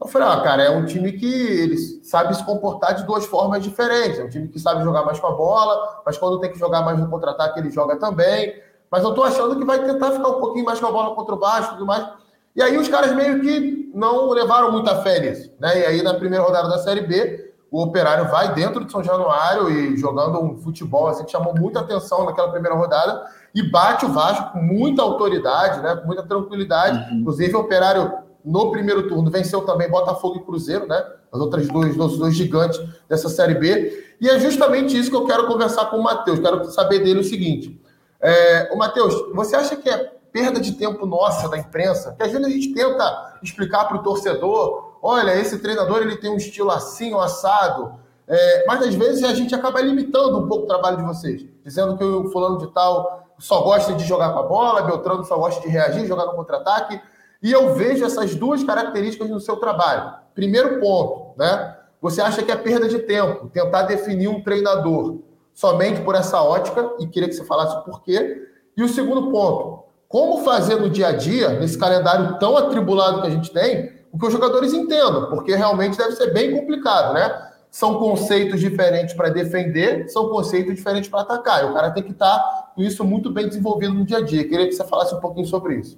Eu 0.00 0.08
falei, 0.08 0.28
ah, 0.28 0.40
cara, 0.40 0.62
é 0.62 0.70
um 0.70 0.86
time 0.86 1.12
que 1.12 1.26
ele 1.26 1.76
sabe 2.02 2.34
se 2.34 2.42
comportar 2.42 2.94
de 2.94 3.04
duas 3.04 3.26
formas 3.26 3.62
diferentes. 3.62 4.18
É 4.18 4.24
um 4.24 4.30
time 4.30 4.48
que 4.48 4.58
sabe 4.58 4.82
jogar 4.82 5.04
mais 5.04 5.20
com 5.20 5.26
a 5.26 5.32
bola, 5.32 6.02
mas 6.06 6.16
quando 6.16 6.40
tem 6.40 6.50
que 6.50 6.58
jogar 6.58 6.82
mais 6.82 6.98
no 6.98 7.08
contra-ataque, 7.10 7.60
ele 7.60 7.70
joga 7.70 7.96
também. 7.96 8.54
Mas 8.90 9.04
eu 9.04 9.12
tô 9.12 9.22
achando 9.22 9.56
que 9.58 9.64
vai 9.64 9.78
tentar 9.84 10.12
ficar 10.12 10.28
um 10.28 10.40
pouquinho 10.40 10.64
mais 10.64 10.80
com 10.80 10.86
a 10.86 10.90
bola 10.92 11.14
contra 11.14 11.34
o 11.34 11.38
Vasco 11.38 11.74
e 11.74 11.74
tudo 11.74 11.86
mais. 11.86 12.08
E 12.56 12.62
aí 12.62 12.78
os 12.78 12.88
caras 12.88 13.14
meio 13.14 13.40
que 13.40 13.90
não 13.94 14.30
levaram 14.30 14.72
muita 14.72 15.02
fé 15.02 15.20
nisso, 15.20 15.52
né? 15.60 15.80
E 15.80 15.86
aí 15.86 16.02
na 16.02 16.14
primeira 16.14 16.44
rodada 16.44 16.68
da 16.68 16.78
Série 16.78 17.02
B, 17.02 17.52
o 17.70 17.82
Operário 17.82 18.28
vai 18.28 18.54
dentro 18.54 18.84
de 18.84 18.90
São 18.90 19.04
Januário 19.04 19.68
e 19.68 19.96
jogando 19.96 20.42
um 20.42 20.56
futebol 20.56 21.08
assim, 21.08 21.24
que 21.24 21.30
chamou 21.30 21.54
muita 21.54 21.80
atenção 21.80 22.24
naquela 22.24 22.50
primeira 22.50 22.76
rodada 22.76 23.24
e 23.54 23.62
bate 23.62 24.06
o 24.06 24.12
Vasco 24.12 24.52
com 24.52 24.60
muita 24.60 25.02
autoridade, 25.02 25.80
né, 25.80 25.94
com 25.94 26.06
muita 26.06 26.22
tranquilidade. 26.22 27.12
Uhum. 27.12 27.20
Inclusive, 27.20 27.54
o 27.54 27.60
Operário 27.60 28.12
no 28.44 28.70
primeiro 28.70 29.08
turno 29.08 29.30
venceu 29.30 29.62
também 29.62 29.88
Botafogo 29.88 30.38
e 30.38 30.44
Cruzeiro, 30.44 30.86
né? 30.86 31.02
As 31.32 31.40
outras 31.40 31.68
duas, 31.68 31.96
os 31.96 32.18
dois 32.18 32.34
gigantes 32.34 32.80
dessa 33.08 33.28
Série 33.28 33.54
B. 33.54 34.16
E 34.20 34.28
é 34.28 34.38
justamente 34.38 34.98
isso 34.98 35.10
que 35.10 35.16
eu 35.16 35.26
quero 35.26 35.46
conversar 35.46 35.86
com 35.86 35.98
o 35.98 36.02
Matheus. 36.02 36.38
Quero 36.40 36.64
saber 36.70 37.00
dele 37.00 37.20
o 37.20 37.24
seguinte. 37.24 37.80
É, 38.20 38.70
o 38.72 38.76
Matheus, 38.76 39.14
você 39.34 39.56
acha 39.56 39.76
que 39.76 39.88
é 39.88 40.12
perda 40.32 40.60
de 40.60 40.72
tempo 40.72 41.06
nossa 41.06 41.48
da 41.48 41.56
imprensa? 41.56 42.14
Que 42.16 42.22
às 42.22 42.32
vezes 42.32 42.46
a 42.46 42.50
gente 42.50 42.74
tenta 42.74 43.38
explicar 43.42 43.86
para 43.86 43.96
o 43.96 44.02
torcedor 44.02 44.90
olha, 45.02 45.34
esse 45.36 45.58
treinador 45.58 45.98
ele 45.98 46.16
tem 46.16 46.30
um 46.30 46.36
estilo 46.36 46.70
assim, 46.70 47.12
ou 47.14 47.20
assado. 47.20 47.94
É, 48.26 48.64
mas 48.66 48.82
às 48.82 48.94
vezes 48.94 49.24
a 49.24 49.34
gente 49.34 49.54
acaba 49.54 49.80
limitando 49.80 50.38
um 50.38 50.46
pouco 50.46 50.64
o 50.64 50.66
trabalho 50.66 50.98
de 50.98 51.02
vocês, 51.02 51.44
dizendo 51.64 51.96
que 51.96 52.04
o 52.04 52.30
fulano 52.30 52.58
de 52.58 52.68
tal 52.68 53.28
só 53.38 53.62
gosta 53.62 53.94
de 53.94 54.04
jogar 54.04 54.32
com 54.32 54.38
a 54.38 54.42
bola, 54.42 54.82
Beltrano 54.82 55.24
só 55.24 55.36
gosta 55.36 55.60
de 55.62 55.68
reagir, 55.68 56.06
jogar 56.06 56.26
no 56.26 56.34
contra-ataque. 56.34 57.00
E 57.42 57.50
eu 57.50 57.74
vejo 57.74 58.04
essas 58.04 58.34
duas 58.34 58.62
características 58.62 59.30
no 59.30 59.40
seu 59.40 59.56
trabalho. 59.56 60.12
Primeiro 60.34 60.80
ponto, 60.80 61.38
né? 61.38 61.76
Você 62.00 62.20
acha 62.20 62.42
que 62.42 62.50
é 62.50 62.56
perda 62.56 62.88
de 62.88 62.98
tempo 63.00 63.48
tentar 63.48 63.82
definir 63.82 64.28
um 64.28 64.42
treinador 64.42 65.18
somente 65.52 66.00
por 66.00 66.14
essa 66.14 66.42
ótica, 66.42 66.90
e 66.98 67.06
queria 67.06 67.28
que 67.28 67.34
você 67.34 67.44
falasse 67.44 67.76
o 67.76 67.82
porquê. 67.82 68.46
E 68.76 68.82
o 68.82 68.88
segundo 68.88 69.30
ponto, 69.30 69.84
como 70.08 70.42
fazer 70.42 70.76
no 70.76 70.88
dia 70.88 71.08
a 71.08 71.12
dia, 71.12 71.50
nesse 71.60 71.76
calendário 71.76 72.38
tão 72.38 72.56
atribulado 72.56 73.20
que 73.20 73.26
a 73.26 73.30
gente 73.30 73.52
tem, 73.52 73.92
o 74.12 74.18
que 74.18 74.26
os 74.26 74.32
jogadores 74.32 74.72
entendam, 74.72 75.28
porque 75.28 75.54
realmente 75.54 75.96
deve 75.96 76.12
ser 76.12 76.32
bem 76.32 76.56
complicado, 76.56 77.14
né? 77.14 77.50
são 77.70 77.98
conceitos 77.98 78.60
diferentes 78.60 79.14
para 79.14 79.28
defender, 79.28 80.08
são 80.08 80.28
conceitos 80.28 80.74
diferentes 80.74 81.08
para 81.08 81.20
atacar. 81.20 81.62
E 81.62 81.70
o 81.70 81.72
cara 81.72 81.90
tem 81.92 82.02
que 82.02 82.10
estar 82.10 82.36
tá 82.36 82.72
com 82.74 82.82
isso 82.82 83.04
muito 83.04 83.30
bem 83.30 83.46
desenvolvido 83.46 83.94
no 83.94 84.04
dia 84.04 84.18
a 84.18 84.22
dia. 84.22 84.46
Queria 84.46 84.66
que 84.66 84.72
você 84.72 84.84
falasse 84.84 85.14
um 85.14 85.20
pouquinho 85.20 85.46
sobre 85.46 85.76
isso. 85.76 85.96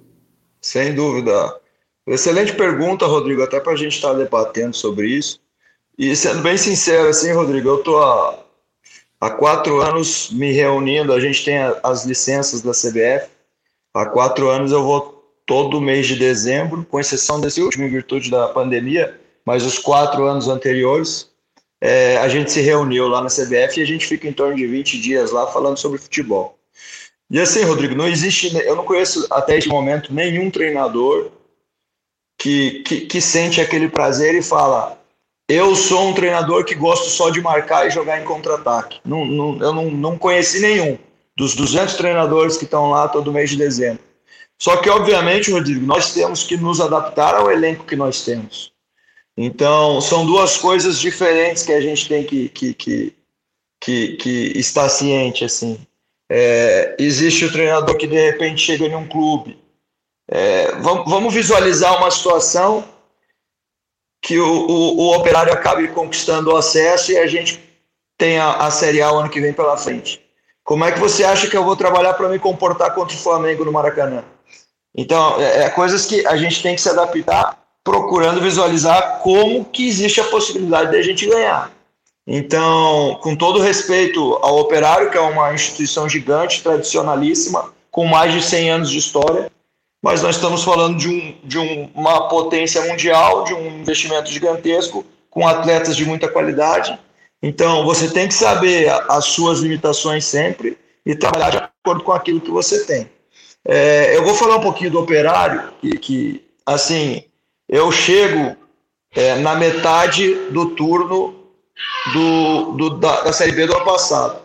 Sem 0.63 0.95
dúvida. 0.95 1.59
Excelente 2.07 2.53
pergunta, 2.53 3.05
Rodrigo, 3.05 3.43
até 3.43 3.59
para 3.59 3.73
a 3.73 3.75
gente 3.75 3.95
estar 3.97 4.11
tá 4.11 4.17
debatendo 4.17 4.73
sobre 4.75 5.09
isso. 5.09 5.39
E 5.97 6.15
sendo 6.15 6.41
bem 6.41 6.57
sincero, 6.57 7.09
assim, 7.09 7.33
Rodrigo, 7.33 7.67
eu 7.67 7.79
estou 7.79 8.01
há, 8.01 8.39
há 9.19 9.29
quatro 9.29 9.81
anos 9.81 10.31
me 10.31 10.53
reunindo, 10.53 11.11
a 11.11 11.19
gente 11.19 11.43
tem 11.43 11.57
as 11.83 12.05
licenças 12.05 12.61
da 12.61 12.71
CBF. 12.71 13.29
Há 13.93 14.05
quatro 14.05 14.49
anos 14.49 14.71
eu 14.71 14.83
vou 14.83 15.21
todo 15.45 15.81
mês 15.81 16.07
de 16.07 16.15
dezembro, 16.15 16.85
com 16.89 16.99
exceção 16.99 17.41
desse 17.41 17.61
último, 17.61 17.85
em 17.85 17.89
virtude 17.89 18.31
da 18.31 18.47
pandemia, 18.47 19.19
mas 19.45 19.65
os 19.65 19.77
quatro 19.77 20.25
anos 20.25 20.47
anteriores, 20.47 21.29
é, 21.81 22.17
a 22.17 22.29
gente 22.29 22.51
se 22.51 22.61
reuniu 22.61 23.09
lá 23.09 23.21
na 23.21 23.27
CBF 23.27 23.79
e 23.79 23.83
a 23.83 23.85
gente 23.85 24.07
fica 24.07 24.27
em 24.27 24.33
torno 24.33 24.55
de 24.55 24.65
20 24.65 24.99
dias 24.99 25.31
lá 25.31 25.45
falando 25.47 25.77
sobre 25.77 25.99
futebol. 25.99 26.57
E 27.33 27.39
assim, 27.39 27.63
Rodrigo, 27.63 27.95
não 27.95 28.07
existe, 28.07 28.55
eu 28.55 28.75
não 28.75 28.85
conheço 28.85 29.25
até 29.31 29.57
este 29.57 29.67
momento 29.67 30.13
nenhum 30.13 30.51
treinador 30.51 31.31
que, 32.37 32.83
que, 32.83 33.01
que 33.01 33.19
sente 33.19 33.59
aquele 33.59 33.89
prazer 33.89 34.35
e 34.35 34.43
fala: 34.43 35.03
eu 35.49 35.75
sou 35.75 36.09
um 36.09 36.13
treinador 36.13 36.63
que 36.63 36.75
gosto 36.75 37.09
só 37.09 37.31
de 37.31 37.41
marcar 37.41 37.87
e 37.87 37.89
jogar 37.89 38.21
em 38.21 38.23
contra-ataque. 38.23 38.99
Não, 39.03 39.25
não, 39.25 39.59
eu 39.59 39.73
não, 39.73 39.89
não 39.89 40.15
conheci 40.15 40.59
nenhum 40.59 40.95
dos 41.35 41.55
200 41.55 41.95
treinadores 41.95 42.55
que 42.55 42.65
estão 42.65 42.91
lá 42.91 43.07
todo 43.07 43.33
mês 43.33 43.49
de 43.49 43.57
dezembro. 43.57 44.03
Só 44.59 44.77
que, 44.77 44.87
obviamente, 44.87 45.51
Rodrigo, 45.51 45.83
nós 45.83 46.13
temos 46.13 46.43
que 46.43 46.55
nos 46.55 46.79
adaptar 46.79 47.33
ao 47.33 47.51
elenco 47.51 47.83
que 47.83 47.95
nós 47.95 48.23
temos. 48.23 48.71
Então, 49.35 49.99
são 49.99 50.23
duas 50.23 50.55
coisas 50.55 50.99
diferentes 50.99 51.63
que 51.63 51.71
a 51.71 51.81
gente 51.81 52.07
tem 52.07 52.23
que, 52.23 52.49
que, 52.49 52.73
que, 52.75 53.15
que, 53.81 54.07
que 54.17 54.29
estar 54.55 54.87
ciente. 54.87 55.43
Assim. 55.43 55.79
É, 56.29 56.95
existe 56.99 57.45
o 57.45 57.51
treinador 57.51 57.97
que, 57.97 58.07
de 58.07 58.15
repente, 58.15 58.61
chega 58.61 58.85
em 58.85 58.95
um 58.95 59.07
clube. 59.07 59.61
É, 60.29 60.71
vamos, 60.75 61.09
vamos 61.09 61.33
visualizar 61.33 61.97
uma 61.97 62.09
situação 62.09 62.83
que 64.21 64.39
o, 64.39 64.47
o, 64.47 64.97
o, 64.99 65.15
operário 65.15 65.51
acabe 65.51 65.87
conquistando 65.89 66.51
o 66.51 66.55
acesso 66.55 67.11
e 67.11 67.17
a 67.17 67.27
gente 67.27 67.61
tenha 68.17 68.51
a 68.51 68.71
Série 68.71 69.01
A 69.01 69.11
o 69.11 69.17
ano 69.17 69.29
que 69.29 69.41
vem 69.41 69.51
pela 69.51 69.75
frente. 69.75 70.23
Como 70.63 70.85
é 70.85 70.91
que 70.93 70.99
você 70.99 71.25
acha 71.25 71.47
que 71.49 71.57
eu 71.57 71.63
vou 71.63 71.75
trabalhar 71.75 72.13
para 72.13 72.29
me 72.29 72.39
comportar 72.39 72.95
contra 72.95 73.15
o 73.15 73.19
Flamengo 73.19 73.65
no 73.65 73.71
Maracanã? 73.71 74.23
Então, 74.95 75.41
é, 75.41 75.65
é, 75.65 75.69
coisas 75.69 76.05
que 76.05 76.25
a 76.25 76.37
gente 76.37 76.63
tem 76.63 76.75
que 76.75 76.81
se 76.81 76.89
adaptar, 76.89 77.57
procurando 77.83 78.39
visualizar 78.39 79.19
como 79.19 79.65
que 79.65 79.87
existe 79.87 80.21
a 80.21 80.25
possibilidade 80.25 80.91
de 80.91 80.97
a 80.97 81.01
gente 81.01 81.27
ganhar. 81.27 81.69
Então, 82.25 83.19
com 83.21 83.35
todo 83.35 83.59
respeito 83.59 84.33
ao 84.41 84.59
Operário, 84.59 85.11
que 85.11 85.17
é 85.17 85.21
uma 85.21 85.53
instituição 85.53 86.07
gigante, 86.07 86.63
tradicionalíssima, 86.63 87.73
com 87.91 88.05
mais 88.05 88.33
de 88.33 88.41
100 88.41 88.69
anos 88.69 88.89
de 88.89 88.97
história, 88.97 89.51
mas 90.01 90.21
nós 90.21 90.35
estamos 90.35 90.63
falando 90.63 90.97
de, 90.97 91.07
um, 91.07 91.35
de 91.43 91.59
um, 91.59 91.89
uma 91.93 92.27
potência 92.27 92.81
mundial, 92.85 93.43
de 93.43 93.53
um 93.53 93.79
investimento 93.79 94.29
gigantesco, 94.29 95.05
com 95.29 95.47
atletas 95.47 95.95
de 95.95 96.05
muita 96.05 96.27
qualidade. 96.27 96.97
Então, 97.41 97.85
você 97.85 98.09
tem 98.09 98.27
que 98.27 98.33
saber 98.33 98.89
as 99.09 99.25
suas 99.25 99.59
limitações 99.59 100.25
sempre 100.25 100.77
e 101.05 101.15
trabalhar 101.15 101.49
de 101.49 101.57
acordo 101.57 102.03
com 102.03 102.13
aquilo 102.13 102.39
que 102.39 102.51
você 102.51 102.85
tem. 102.85 103.09
É, 103.65 104.15
eu 104.15 104.23
vou 104.23 104.33
falar 104.33 104.57
um 104.57 104.61
pouquinho 104.61 104.91
do 104.91 104.99
operário, 104.99 105.71
que, 105.81 105.97
que 105.97 106.45
assim, 106.65 107.23
eu 107.67 107.91
chego 107.91 108.55
é, 109.13 109.35
na 109.35 109.55
metade 109.55 110.33
do 110.51 110.71
turno 110.71 111.42
do, 112.13 112.71
do 112.73 112.89
da, 112.97 113.21
da, 113.21 113.33
Série 113.33 113.51
B 113.51 113.65
do 113.65 113.75
ano 113.75 113.85
passado. 113.85 114.41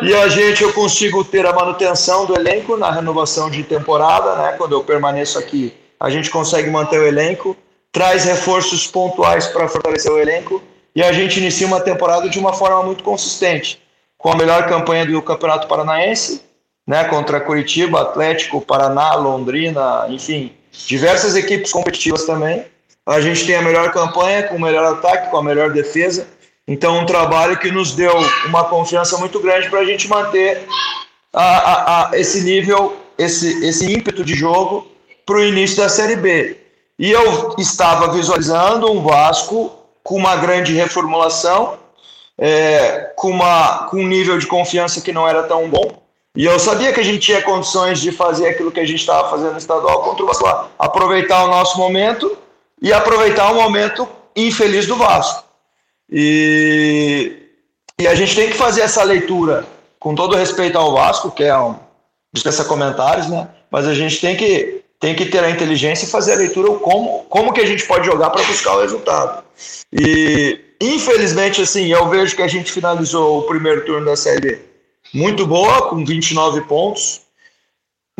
E 0.00 0.14
a 0.14 0.28
gente, 0.28 0.62
eu 0.62 0.72
consigo 0.72 1.24
ter 1.24 1.44
a 1.44 1.52
manutenção 1.52 2.26
do 2.26 2.34
elenco 2.34 2.76
na 2.76 2.90
renovação 2.90 3.50
de 3.50 3.62
temporada, 3.64 4.36
né? 4.36 4.52
Quando 4.56 4.72
eu 4.72 4.84
permaneço 4.84 5.38
aqui, 5.38 5.74
a 5.98 6.08
gente 6.10 6.30
consegue 6.30 6.70
manter 6.70 7.00
o 7.00 7.06
elenco, 7.06 7.56
traz 7.90 8.24
reforços 8.24 8.86
pontuais 8.86 9.46
para 9.48 9.68
fortalecer 9.68 10.10
o 10.10 10.18
elenco 10.18 10.62
e 10.94 11.02
a 11.02 11.12
gente 11.12 11.40
inicia 11.40 11.66
uma 11.66 11.80
temporada 11.80 12.28
de 12.28 12.38
uma 12.38 12.52
forma 12.52 12.82
muito 12.82 13.02
consistente, 13.02 13.80
com 14.18 14.30
a 14.30 14.36
melhor 14.36 14.68
campanha 14.68 15.06
do 15.06 15.20
Campeonato 15.22 15.66
Paranaense, 15.66 16.42
né, 16.86 17.04
contra 17.04 17.40
Curitiba, 17.40 18.02
Atlético, 18.02 18.60
Paraná, 18.60 19.14
Londrina, 19.14 20.06
enfim, 20.08 20.52
diversas 20.86 21.34
equipes 21.34 21.72
competitivas 21.72 22.24
também. 22.24 22.64
A 23.06 23.20
gente 23.20 23.44
tem 23.44 23.56
a 23.56 23.62
melhor 23.62 23.90
campanha, 23.92 24.44
com 24.44 24.56
o 24.56 24.60
melhor 24.60 24.84
ataque, 24.84 25.30
com 25.30 25.36
a 25.36 25.42
melhor 25.42 25.70
defesa. 25.70 26.28
Então, 26.66 26.98
um 26.98 27.06
trabalho 27.06 27.58
que 27.58 27.70
nos 27.70 27.92
deu 27.92 28.14
uma 28.46 28.64
confiança 28.64 29.18
muito 29.18 29.40
grande 29.40 29.68
para 29.68 29.80
a 29.80 29.84
gente 29.84 30.08
manter 30.08 30.66
a, 31.32 31.42
a, 31.42 32.10
a, 32.10 32.18
esse 32.18 32.42
nível, 32.42 32.96
esse, 33.18 33.64
esse 33.66 33.92
ímpeto 33.92 34.24
de 34.24 34.34
jogo 34.34 34.86
para 35.26 35.36
o 35.36 35.44
início 35.44 35.78
da 35.78 35.88
Série 35.88 36.16
B. 36.16 36.56
E 36.98 37.10
eu 37.10 37.54
estava 37.58 38.12
visualizando 38.12 38.90
um 38.90 39.02
Vasco 39.02 39.72
com 40.04 40.16
uma 40.16 40.36
grande 40.36 40.72
reformulação, 40.72 41.78
é, 42.38 43.12
com, 43.16 43.30
uma, 43.30 43.88
com 43.88 43.96
um 43.96 44.06
nível 44.06 44.38
de 44.38 44.46
confiança 44.46 45.00
que 45.00 45.12
não 45.12 45.26
era 45.26 45.42
tão 45.44 45.68
bom, 45.68 46.02
e 46.34 46.46
eu 46.46 46.58
sabia 46.58 46.94
que 46.94 47.00
a 47.00 47.02
gente 47.02 47.18
tinha 47.18 47.42
condições 47.42 48.00
de 48.00 48.10
fazer 48.10 48.48
aquilo 48.48 48.72
que 48.72 48.80
a 48.80 48.86
gente 48.86 49.00
estava 49.00 49.28
fazendo 49.28 49.52
no 49.52 49.58
estadual 49.58 50.02
contra 50.02 50.24
o 50.24 50.26
Vasco. 50.26 50.70
Aproveitar 50.78 51.44
o 51.44 51.48
nosso 51.48 51.76
momento 51.76 52.38
e 52.82 52.92
aproveitar 52.92 53.52
o 53.52 53.54
momento 53.54 54.08
infeliz 54.34 54.86
do 54.86 54.96
Vasco. 54.96 55.44
E, 56.10 57.32
e 57.98 58.08
a 58.08 58.14
gente 58.14 58.34
tem 58.34 58.50
que 58.50 58.56
fazer 58.56 58.80
essa 58.80 59.04
leitura 59.04 59.64
com 60.00 60.14
todo 60.14 60.36
respeito 60.36 60.76
ao 60.76 60.92
Vasco, 60.92 61.30
que 61.30 61.44
é 61.44 61.56
um 61.56 61.76
dispensa 62.34 62.64
comentários, 62.64 63.28
né? 63.28 63.48
Mas 63.70 63.86
a 63.86 63.94
gente 63.94 64.20
tem 64.20 64.36
que, 64.36 64.82
tem 64.98 65.14
que 65.14 65.26
ter 65.26 65.44
a 65.44 65.50
inteligência 65.50 66.06
e 66.06 66.10
fazer 66.10 66.32
a 66.32 66.36
leitura 66.36 66.72
como, 66.78 67.24
como 67.28 67.52
que 67.52 67.60
a 67.60 67.66
gente 67.66 67.86
pode 67.86 68.06
jogar 68.06 68.30
para 68.30 68.42
buscar 68.42 68.76
o 68.76 68.80
resultado. 68.80 69.44
E 69.92 70.58
infelizmente, 70.80 71.62
assim, 71.62 71.92
eu 71.92 72.08
vejo 72.08 72.34
que 72.34 72.42
a 72.42 72.48
gente 72.48 72.72
finalizou 72.72 73.38
o 73.38 73.42
primeiro 73.42 73.84
turno 73.84 74.06
da 74.06 74.16
Série 74.16 74.60
muito 75.14 75.46
boa, 75.46 75.88
com 75.88 76.04
29 76.04 76.62
pontos. 76.62 77.20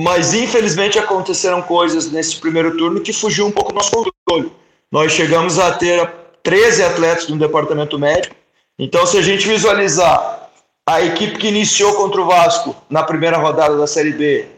Mas 0.02 0.34
infelizmente 0.34 0.98
aconteceram 0.98 1.62
coisas 1.62 2.10
nesse 2.10 2.36
primeiro 2.36 2.76
turno 2.76 3.00
que 3.00 3.12
fugiu 3.12 3.46
um 3.46 3.52
pouco 3.52 3.70
do 3.70 3.76
nosso 3.76 3.92
controle. 3.92 4.50
Nós 4.90 5.12
chegamos 5.12 5.60
a 5.60 5.70
ter 5.72 6.12
13 6.42 6.82
atletas 6.82 7.28
no 7.28 7.38
departamento 7.38 7.96
médico. 8.00 8.34
Então, 8.76 9.06
se 9.06 9.16
a 9.16 9.22
gente 9.22 9.46
visualizar 9.46 10.50
a 10.84 11.00
equipe 11.02 11.38
que 11.38 11.46
iniciou 11.46 11.94
contra 11.94 12.20
o 12.20 12.26
Vasco 12.26 12.74
na 12.90 13.04
primeira 13.04 13.36
rodada 13.38 13.76
da 13.76 13.86
Série 13.86 14.12
B, 14.12 14.48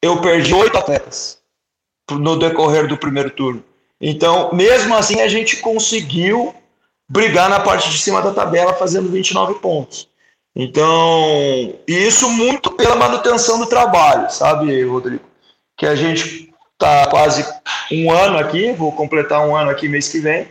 eu 0.00 0.22
perdi 0.22 0.54
oito 0.54 0.78
atletas 0.78 1.38
no 2.10 2.38
decorrer 2.38 2.86
do 2.86 2.96
primeiro 2.96 3.28
turno. 3.28 3.62
Então, 4.00 4.50
mesmo 4.54 4.96
assim, 4.96 5.20
a 5.20 5.28
gente 5.28 5.58
conseguiu 5.58 6.54
brigar 7.06 7.50
na 7.50 7.60
parte 7.60 7.90
de 7.90 7.98
cima 7.98 8.22
da 8.22 8.32
tabela, 8.32 8.72
fazendo 8.72 9.10
29 9.10 9.60
pontos. 9.60 10.08
Então, 10.54 11.74
isso 11.86 12.28
muito 12.30 12.70
pela 12.72 12.96
manutenção 12.96 13.58
do 13.58 13.66
trabalho, 13.66 14.30
sabe, 14.30 14.82
Rodrigo? 14.84 15.24
Que 15.76 15.86
a 15.86 15.94
gente 15.94 16.52
está 16.72 17.06
quase 17.06 17.46
um 17.92 18.10
ano 18.10 18.38
aqui, 18.38 18.72
vou 18.72 18.92
completar 18.92 19.46
um 19.46 19.54
ano 19.54 19.70
aqui 19.70 19.88
mês 19.88 20.08
que 20.08 20.18
vem, 20.20 20.48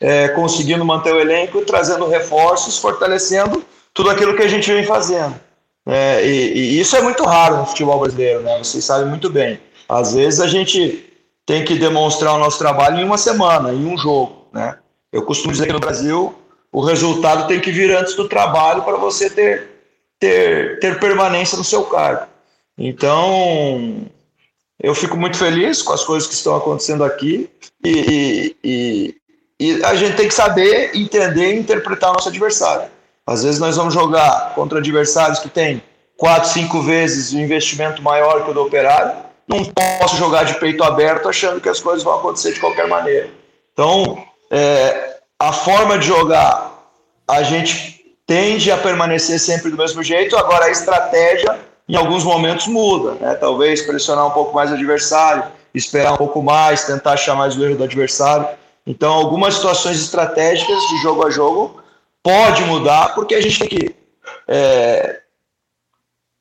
é, 0.00 0.28
conseguindo 0.28 0.84
manter 0.84 1.14
o 1.14 1.20
elenco, 1.20 1.62
trazendo 1.62 2.08
reforços, 2.08 2.78
fortalecendo 2.78 3.64
tudo 3.92 4.10
aquilo 4.10 4.36
que 4.36 4.42
a 4.42 4.48
gente 4.48 4.70
vem 4.72 4.84
fazendo. 4.84 5.34
É, 5.86 6.24
e, 6.26 6.52
e, 6.52 6.80
isso 6.80 6.96
é 6.96 7.02
muito 7.02 7.24
raro 7.24 7.56
no 7.56 7.66
futebol 7.66 8.00
brasileiro, 8.00 8.42
né? 8.42 8.58
Vocês 8.58 8.84
sabem 8.84 9.08
muito 9.08 9.30
bem. 9.30 9.58
Às 9.88 10.14
vezes 10.14 10.40
a 10.40 10.46
gente 10.46 11.06
tem 11.44 11.64
que 11.64 11.74
demonstrar 11.78 12.34
o 12.34 12.38
nosso 12.38 12.58
trabalho 12.58 13.00
em 13.00 13.04
uma 13.04 13.18
semana, 13.18 13.72
em 13.72 13.86
um 13.86 13.98
jogo, 13.98 14.46
né? 14.52 14.78
Eu 15.12 15.22
costumo 15.22 15.52
dizer 15.52 15.66
que 15.66 15.72
no 15.72 15.80
Brasil 15.80 16.34
o 16.72 16.80
resultado 16.80 17.48
tem 17.48 17.60
que 17.60 17.72
vir 17.72 17.94
antes 17.96 18.14
do 18.14 18.28
trabalho 18.28 18.82
para 18.82 18.96
você 18.96 19.28
ter, 19.28 19.68
ter, 20.18 20.78
ter 20.78 21.00
permanência 21.00 21.58
no 21.58 21.64
seu 21.64 21.84
cargo. 21.84 22.26
Então, 22.78 24.06
eu 24.82 24.94
fico 24.94 25.16
muito 25.16 25.36
feliz 25.36 25.82
com 25.82 25.92
as 25.92 26.04
coisas 26.04 26.28
que 26.28 26.34
estão 26.34 26.56
acontecendo 26.56 27.04
aqui 27.04 27.50
e, 27.84 28.56
e, 28.64 29.14
e 29.58 29.84
a 29.84 29.94
gente 29.94 30.16
tem 30.16 30.28
que 30.28 30.34
saber 30.34 30.96
entender 30.96 31.54
e 31.54 31.58
interpretar 31.58 32.10
o 32.10 32.14
nosso 32.14 32.28
adversário. 32.28 32.90
Às 33.26 33.42
vezes 33.44 33.60
nós 33.60 33.76
vamos 33.76 33.92
jogar 33.92 34.54
contra 34.54 34.78
adversários 34.78 35.38
que 35.38 35.48
têm 35.48 35.82
quatro, 36.16 36.48
cinco 36.50 36.82
vezes 36.82 37.32
o 37.32 37.38
investimento 37.38 38.02
maior 38.02 38.44
que 38.44 38.50
o 38.50 38.54
do 38.54 38.62
operário. 38.62 39.24
Não 39.46 39.64
posso 39.64 40.16
jogar 40.16 40.44
de 40.44 40.58
peito 40.60 40.84
aberto 40.84 41.28
achando 41.28 41.60
que 41.60 41.68
as 41.68 41.80
coisas 41.80 42.04
vão 42.04 42.14
acontecer 42.14 42.52
de 42.52 42.60
qualquer 42.60 42.86
maneira. 42.86 43.30
Então, 43.72 44.24
é, 44.50 45.19
a 45.40 45.54
forma 45.54 45.98
de 45.98 46.06
jogar, 46.06 46.84
a 47.26 47.42
gente 47.42 48.14
tende 48.26 48.70
a 48.70 48.76
permanecer 48.76 49.40
sempre 49.40 49.70
do 49.70 49.76
mesmo 49.76 50.02
jeito, 50.02 50.36
agora 50.36 50.66
a 50.66 50.70
estratégia 50.70 51.58
em 51.88 51.96
alguns 51.96 52.22
momentos 52.22 52.66
muda, 52.66 53.12
né? 53.14 53.34
Talvez 53.36 53.80
pressionar 53.80 54.26
um 54.26 54.32
pouco 54.32 54.54
mais 54.54 54.70
o 54.70 54.74
adversário, 54.74 55.44
esperar 55.74 56.12
um 56.12 56.18
pouco 56.18 56.42
mais, 56.42 56.84
tentar 56.84 57.12
achar 57.12 57.34
mais 57.34 57.56
o 57.56 57.64
erro 57.64 57.78
do 57.78 57.84
adversário. 57.84 58.46
Então, 58.86 59.14
algumas 59.14 59.54
situações 59.54 59.98
estratégicas 59.98 60.78
de 60.90 60.98
jogo 60.98 61.26
a 61.26 61.30
jogo 61.30 61.82
pode 62.22 62.62
mudar, 62.64 63.14
porque 63.14 63.34
a 63.34 63.40
gente 63.40 63.58
tem 63.58 63.68
que 63.68 63.96
é, 64.46 65.20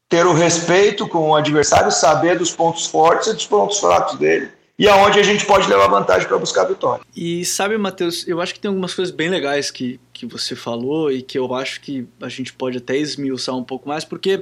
ter 0.10 0.26
o 0.26 0.34
respeito 0.34 1.08
com 1.08 1.30
o 1.30 1.36
adversário, 1.36 1.90
saber 1.90 2.38
dos 2.38 2.52
pontos 2.52 2.86
fortes 2.86 3.30
e 3.30 3.34
dos 3.34 3.48
pontos 3.48 3.80
fracos 3.80 4.20
dele 4.20 4.59
e 4.80 4.88
aonde 4.88 5.20
a 5.20 5.24
gente 5.24 5.46
pode 5.46 5.68
levar 5.68 5.88
vantagem 5.88 6.26
para 6.26 6.38
buscar 6.38 6.62
a 6.62 6.66
vitória. 6.70 7.04
E 7.14 7.44
sabe, 7.44 7.78
Matheus, 7.78 8.26
eu 8.26 8.40
acho 8.40 8.54
que 8.54 8.62
tem 8.62 8.70
algumas 8.70 8.94
coisas 8.94 9.14
bem 9.14 9.30
legais 9.30 9.70
que, 9.70 10.00
que 10.14 10.26
você 10.26 10.56
falou 10.56 11.12
e 11.12 11.22
que 11.22 11.38
eu 11.38 11.54
acho 11.54 11.82
que 11.82 12.08
a 12.22 12.30
gente 12.30 12.54
pode 12.54 12.78
até 12.78 12.96
esmiuçar 12.96 13.56
um 13.58 13.64
pouco 13.64 13.90
mais, 13.90 14.06
porque 14.06 14.42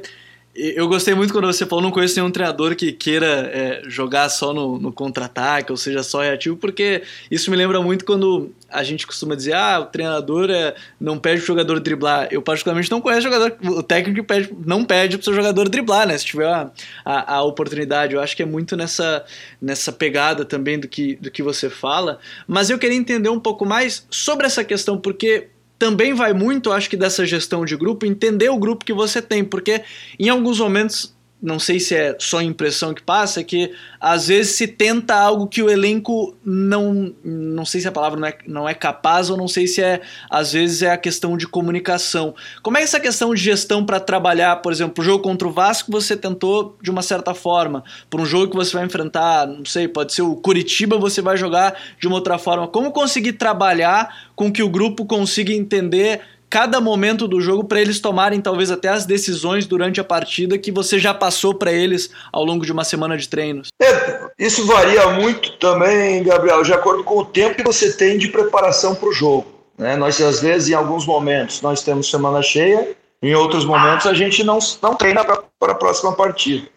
eu 0.57 0.87
gostei 0.87 1.13
muito 1.13 1.31
quando 1.31 1.45
você 1.45 1.65
falou, 1.65 1.83
não 1.83 1.91
conheço 1.91 2.15
nenhum 2.15 2.31
treinador 2.31 2.75
que 2.75 2.91
queira 2.91 3.51
é, 3.53 3.81
jogar 3.85 4.27
só 4.29 4.51
no, 4.51 4.79
no 4.79 4.91
contra-ataque, 4.91 5.71
ou 5.71 5.77
seja, 5.77 6.01
só 6.01 6.21
reativo, 6.21 6.57
porque 6.57 7.03
isso 7.29 7.51
me 7.51 7.57
lembra 7.57 7.79
muito 7.79 8.03
quando 8.03 8.51
a 8.67 8.83
gente 8.83 9.05
costuma 9.05 9.35
dizer, 9.35 9.53
ah, 9.53 9.79
o 9.79 9.85
treinador 9.85 10.49
é, 10.49 10.73
não 10.99 11.19
pede 11.19 11.41
o 11.41 11.45
jogador 11.45 11.79
driblar. 11.79 12.27
Eu 12.31 12.41
particularmente 12.41 12.89
não 12.89 12.99
conheço 12.99 13.21
jogador, 13.21 13.55
o 13.63 13.83
técnico 13.83 14.25
pede, 14.25 14.49
não 14.65 14.83
pede 14.83 15.17
pro 15.17 15.25
seu 15.25 15.33
jogador 15.33 15.69
driblar, 15.69 16.07
né? 16.07 16.17
Se 16.17 16.25
tiver 16.25 16.47
a, 16.47 16.71
a, 17.05 17.35
a, 17.35 17.43
oportunidade. 17.43 18.15
Eu 18.15 18.21
acho 18.21 18.35
que 18.35 18.41
é 18.41 18.45
muito 18.45 18.75
nessa, 18.75 19.23
nessa 19.61 19.91
pegada 19.91 20.43
também 20.43 20.79
do 20.79 20.87
que, 20.87 21.15
do 21.17 21.29
que 21.29 21.43
você 21.43 21.69
fala. 21.69 22.19
Mas 22.47 22.69
eu 22.69 22.79
queria 22.79 22.97
entender 22.97 23.29
um 23.29 23.39
pouco 23.39 23.65
mais 23.65 24.05
sobre 24.09 24.47
essa 24.47 24.63
questão, 24.63 24.97
porque 24.97 25.49
também 25.79 26.13
vai 26.13 26.33
muito, 26.33 26.71
acho 26.71 26.89
que, 26.89 26.97
dessa 26.97 27.25
gestão 27.25 27.65
de 27.65 27.75
grupo, 27.75 28.05
entender 28.05 28.49
o 28.49 28.57
grupo 28.57 28.85
que 28.85 28.93
você 28.93 29.21
tem, 29.21 29.43
porque 29.43 29.83
em 30.19 30.29
alguns 30.29 30.59
momentos 30.59 31.15
não 31.41 31.59
sei 31.59 31.79
se 31.79 31.93
é 31.93 32.15
só 32.19 32.41
impressão 32.41 32.95
que 32.95 33.01
passa, 33.01 33.41
é 33.41 33.43
que 33.43 33.71
às 33.99 34.27
vezes 34.27 34.55
se 34.55 34.67
tenta 34.67 35.13
algo 35.13 35.47
que 35.47 35.61
o 35.61 35.69
elenco 35.69 36.35
não. 36.43 37.13
Não 37.23 37.63
sei 37.63 37.79
se 37.79 37.87
a 37.87 37.91
palavra 37.91 38.19
não 38.19 38.27
é, 38.27 38.37
não 38.47 38.69
é 38.69 38.73
capaz, 38.73 39.29
ou 39.29 39.37
não 39.37 39.47
sei 39.47 39.67
se 39.67 39.81
é. 39.81 40.01
Às 40.29 40.53
vezes 40.53 40.81
é 40.81 40.89
a 40.89 40.97
questão 40.97 41.37
de 41.37 41.47
comunicação. 41.47 42.33
Como 42.63 42.77
é 42.77 42.81
essa 42.81 42.99
questão 42.99 43.33
de 43.35 43.41
gestão 43.41 43.85
para 43.85 43.99
trabalhar, 43.99 44.55
por 44.57 44.71
exemplo, 44.71 45.03
o 45.03 45.05
jogo 45.05 45.23
contra 45.23 45.47
o 45.47 45.51
Vasco 45.51 45.91
você 45.91 46.17
tentou 46.17 46.75
de 46.81 46.89
uma 46.89 47.03
certa 47.03 47.35
forma. 47.35 47.83
Para 48.09 48.21
um 48.21 48.25
jogo 48.25 48.51
que 48.51 48.55
você 48.55 48.75
vai 48.75 48.85
enfrentar, 48.85 49.45
não 49.45 49.65
sei, 49.65 49.87
pode 49.87 50.13
ser 50.13 50.23
o 50.23 50.35
Curitiba, 50.35 50.97
você 50.97 51.21
vai 51.21 51.37
jogar 51.37 51.79
de 51.99 52.07
uma 52.07 52.15
outra 52.15 52.39
forma. 52.39 52.67
Como 52.67 52.91
conseguir 52.91 53.33
trabalhar 53.33 54.31
com 54.35 54.51
que 54.51 54.63
o 54.63 54.69
grupo 54.69 55.05
consiga 55.05 55.53
entender 55.53 56.21
cada 56.49 56.79
momento 56.79 57.27
do 57.27 57.41
jogo 57.41 57.63
para 57.63 57.81
eles 57.81 57.99
tomarem 57.99 58.41
talvez 58.41 58.71
até 58.71 58.89
as 58.89 59.05
decisões 59.05 59.65
durante 59.65 59.99
a 59.99 60.03
partida 60.03 60.57
que 60.57 60.71
você 60.71 60.97
já 60.97 61.13
passou 61.13 61.53
para 61.53 61.71
eles 61.71 62.09
ao 62.31 62.43
longo 62.43 62.65
de 62.65 62.71
uma 62.71 62.83
semana 62.83 63.17
de 63.17 63.27
treinos? 63.27 63.69
É, 63.81 64.21
isso 64.39 64.65
varia 64.65 65.09
muito 65.11 65.57
também, 65.57 66.23
Gabriel, 66.23 66.63
de 66.63 66.73
acordo 66.73 67.03
com 67.03 67.17
o 67.19 67.25
tempo 67.25 67.55
que 67.55 67.63
você 67.63 67.91
tem 67.91 68.17
de 68.17 68.29
preparação 68.29 68.95
para 68.95 69.09
o 69.09 69.13
jogo. 69.13 69.47
Né? 69.77 69.95
Nós, 69.95 70.19
às 70.21 70.41
vezes, 70.41 70.69
em 70.69 70.73
alguns 70.73 71.05
momentos, 71.05 71.61
nós 71.61 71.83
temos 71.83 72.09
semana 72.09 72.41
cheia, 72.41 72.95
em 73.21 73.35
outros 73.35 73.65
momentos 73.65 74.07
a 74.07 74.13
gente 74.13 74.43
não, 74.43 74.59
não 74.81 74.95
treina 74.95 75.23
para 75.23 75.71
a 75.71 75.75
próxima 75.75 76.13
partida. 76.13 76.67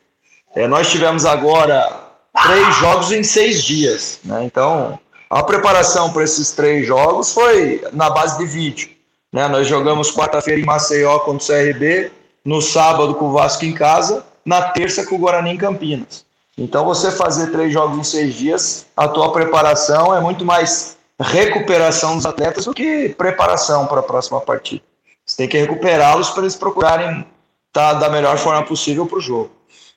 É, 0.54 0.66
nós 0.66 0.90
tivemos 0.90 1.24
agora 1.24 2.08
três 2.44 2.76
jogos 2.76 3.12
em 3.12 3.22
seis 3.22 3.62
dias. 3.62 4.20
Né? 4.24 4.44
Então, 4.44 4.98
a 5.28 5.42
preparação 5.42 6.12
para 6.12 6.24
esses 6.24 6.50
três 6.50 6.86
jogos 6.86 7.32
foi 7.32 7.84
na 7.92 8.10
base 8.10 8.38
de 8.38 8.46
vídeo. 8.46 8.99
Né? 9.32 9.46
Nós 9.48 9.66
jogamos 9.66 10.12
quarta-feira 10.12 10.60
em 10.60 10.64
Maceió 10.64 11.18
contra 11.20 11.44
o 11.44 11.46
CRB, 11.46 12.12
no 12.44 12.60
sábado 12.60 13.14
com 13.14 13.26
o 13.26 13.32
Vasco 13.32 13.64
em 13.64 13.72
casa, 13.72 14.24
na 14.44 14.62
terça 14.70 15.04
com 15.06 15.16
o 15.16 15.18
Guarani 15.18 15.50
em 15.50 15.56
Campinas. 15.56 16.24
Então 16.56 16.84
você 16.84 17.10
fazer 17.10 17.50
três 17.50 17.72
jogos 17.72 17.98
em 17.98 18.04
seis 18.04 18.34
dias, 18.34 18.86
a 18.96 19.08
tua 19.08 19.32
preparação 19.32 20.14
é 20.14 20.20
muito 20.20 20.44
mais 20.44 20.98
recuperação 21.18 22.16
dos 22.16 22.26
atletas 22.26 22.64
do 22.64 22.74
que 22.74 23.10
preparação 23.10 23.86
para 23.86 24.00
a 24.00 24.02
próxima 24.02 24.40
partida. 24.40 24.82
Você 25.24 25.36
tem 25.36 25.48
que 25.48 25.58
recuperá-los 25.58 26.30
para 26.30 26.42
eles 26.42 26.56
procurarem 26.56 27.26
estar 27.68 27.92
tá 27.92 27.94
da 27.94 28.08
melhor 28.08 28.36
forma 28.36 28.64
possível 28.64 29.06
para 29.06 29.18
o 29.18 29.20
jogo. 29.20 29.50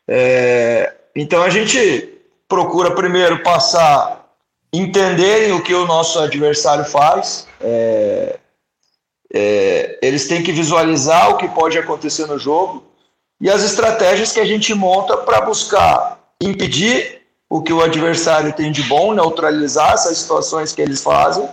É, 0.08 0.94
então 1.16 1.42
a 1.42 1.50
gente 1.50 2.10
procura 2.48 2.92
primeiro 2.92 3.42
passar, 3.42 4.28
entenderem 4.72 5.54
o 5.54 5.64
que 5.64 5.74
o 5.74 5.88
nosso 5.88 6.20
adversário 6.20 6.86
faz, 6.86 7.48
é, 7.60 8.38
é, 9.34 9.98
eles 10.02 10.28
têm 10.28 10.44
que 10.44 10.52
visualizar 10.52 11.32
o 11.32 11.38
que 11.38 11.48
pode 11.48 11.78
acontecer 11.78 12.28
no 12.28 12.38
jogo 12.38 12.84
e 13.42 13.50
as 13.50 13.64
estratégias 13.64 14.32
que 14.32 14.40
a 14.40 14.46
gente 14.46 14.74
monta 14.76 15.18
para 15.18 15.42
buscar 15.42 16.20
impedir 16.42 17.22
o 17.50 17.62
que 17.62 17.74
o 17.74 17.82
adversário 17.82 18.54
tem 18.54 18.72
de 18.72 18.84
bom, 18.84 19.14
neutralizar 19.14 19.94
essas 19.94 20.20
situações 20.20 20.74
que 20.74 20.82
eles 20.82 21.02
fazem 21.02 21.50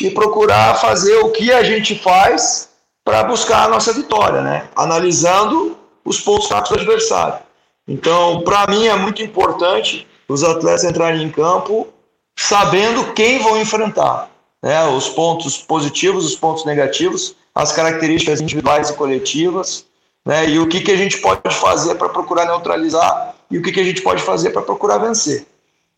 e 0.00 0.10
procurar 0.10 0.80
fazer 0.80 1.16
o 1.18 1.30
que 1.30 1.52
a 1.52 1.62
gente 1.62 1.98
faz 1.98 2.70
para 3.04 3.24
buscar 3.24 3.64
a 3.64 3.68
nossa 3.68 3.92
vitória, 3.92 4.42
né? 4.42 4.68
Analisando 4.74 5.78
os 6.04 6.20
pontos 6.20 6.48
fracos 6.48 6.70
do 6.70 6.74
adversário. 6.76 7.38
Então, 7.86 8.42
para 8.42 8.66
mim 8.66 8.86
é 8.86 8.96
muito 8.96 9.22
importante 9.22 10.06
os 10.28 10.42
atletas 10.42 10.84
entrarem 10.84 11.22
em 11.22 11.30
campo 11.30 11.88
sabendo 12.36 13.12
quem 13.14 13.38
vão 13.38 13.58
enfrentar 13.60 14.28
né, 14.62 14.86
os 14.88 15.08
pontos 15.08 15.58
positivos, 15.58 16.24
os 16.24 16.36
pontos 16.36 16.64
negativos, 16.64 17.34
as 17.54 17.72
características 17.72 18.40
individuais 18.40 18.90
e 18.90 18.94
coletivas, 18.94 19.84
né, 20.24 20.48
e 20.48 20.58
o 20.58 20.68
que, 20.68 20.80
que 20.80 20.92
a 20.92 20.96
gente 20.96 21.18
pode 21.18 21.54
fazer 21.54 21.94
para 21.94 22.08
procurar 22.08 22.46
neutralizar 22.46 23.34
e 23.50 23.58
o 23.58 23.62
que, 23.62 23.72
que 23.72 23.80
a 23.80 23.84
gente 23.84 24.02
pode 24.02 24.22
fazer 24.22 24.50
para 24.50 24.62
procurar 24.62 24.98
vencer. 24.98 25.46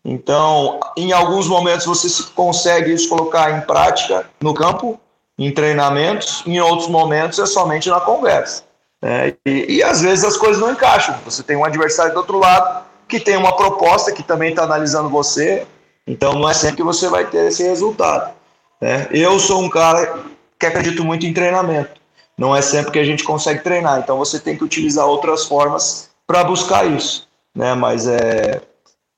Então, 0.03 0.79
em 0.97 1.11
alguns 1.11 1.47
momentos 1.47 1.85
você 1.85 2.23
consegue 2.33 2.91
isso 2.93 3.07
colocar 3.07 3.55
em 3.55 3.61
prática 3.61 4.29
no 4.41 4.53
campo, 4.53 4.99
em 5.37 5.51
treinamentos, 5.53 6.43
em 6.45 6.59
outros 6.59 6.87
momentos 6.87 7.37
é 7.39 7.45
somente 7.45 7.89
na 7.89 7.99
conversa. 7.99 8.63
Né? 9.01 9.35
E, 9.45 9.77
e 9.77 9.83
às 9.83 10.01
vezes 10.01 10.23
as 10.23 10.37
coisas 10.37 10.59
não 10.61 10.71
encaixam. 10.71 11.17
Você 11.25 11.43
tem 11.43 11.55
um 11.55 11.65
adversário 11.65 12.13
do 12.13 12.17
outro 12.17 12.39
lado 12.39 12.85
que 13.07 13.19
tem 13.19 13.35
uma 13.35 13.55
proposta 13.55 14.11
que 14.11 14.23
também 14.23 14.51
está 14.51 14.63
analisando 14.63 15.09
você, 15.09 15.67
então 16.07 16.33
não 16.33 16.49
é 16.49 16.53
sempre 16.53 16.77
que 16.77 16.83
você 16.83 17.09
vai 17.09 17.25
ter 17.25 17.47
esse 17.47 17.61
resultado. 17.61 18.33
Né? 18.81 19.07
Eu 19.11 19.39
sou 19.39 19.61
um 19.61 19.69
cara 19.69 20.23
que 20.59 20.65
acredito 20.65 21.03
muito 21.05 21.25
em 21.25 21.33
treinamento. 21.33 22.01
Não 22.37 22.55
é 22.55 22.61
sempre 22.61 22.91
que 22.91 22.99
a 22.99 23.03
gente 23.03 23.23
consegue 23.23 23.63
treinar, 23.63 23.99
então 23.99 24.17
você 24.17 24.39
tem 24.39 24.57
que 24.57 24.63
utilizar 24.63 25.05
outras 25.05 25.45
formas 25.45 26.09
para 26.25 26.43
buscar 26.43 26.89
isso. 26.89 27.27
Né? 27.55 27.75
Mas 27.75 28.07
é, 28.07 28.61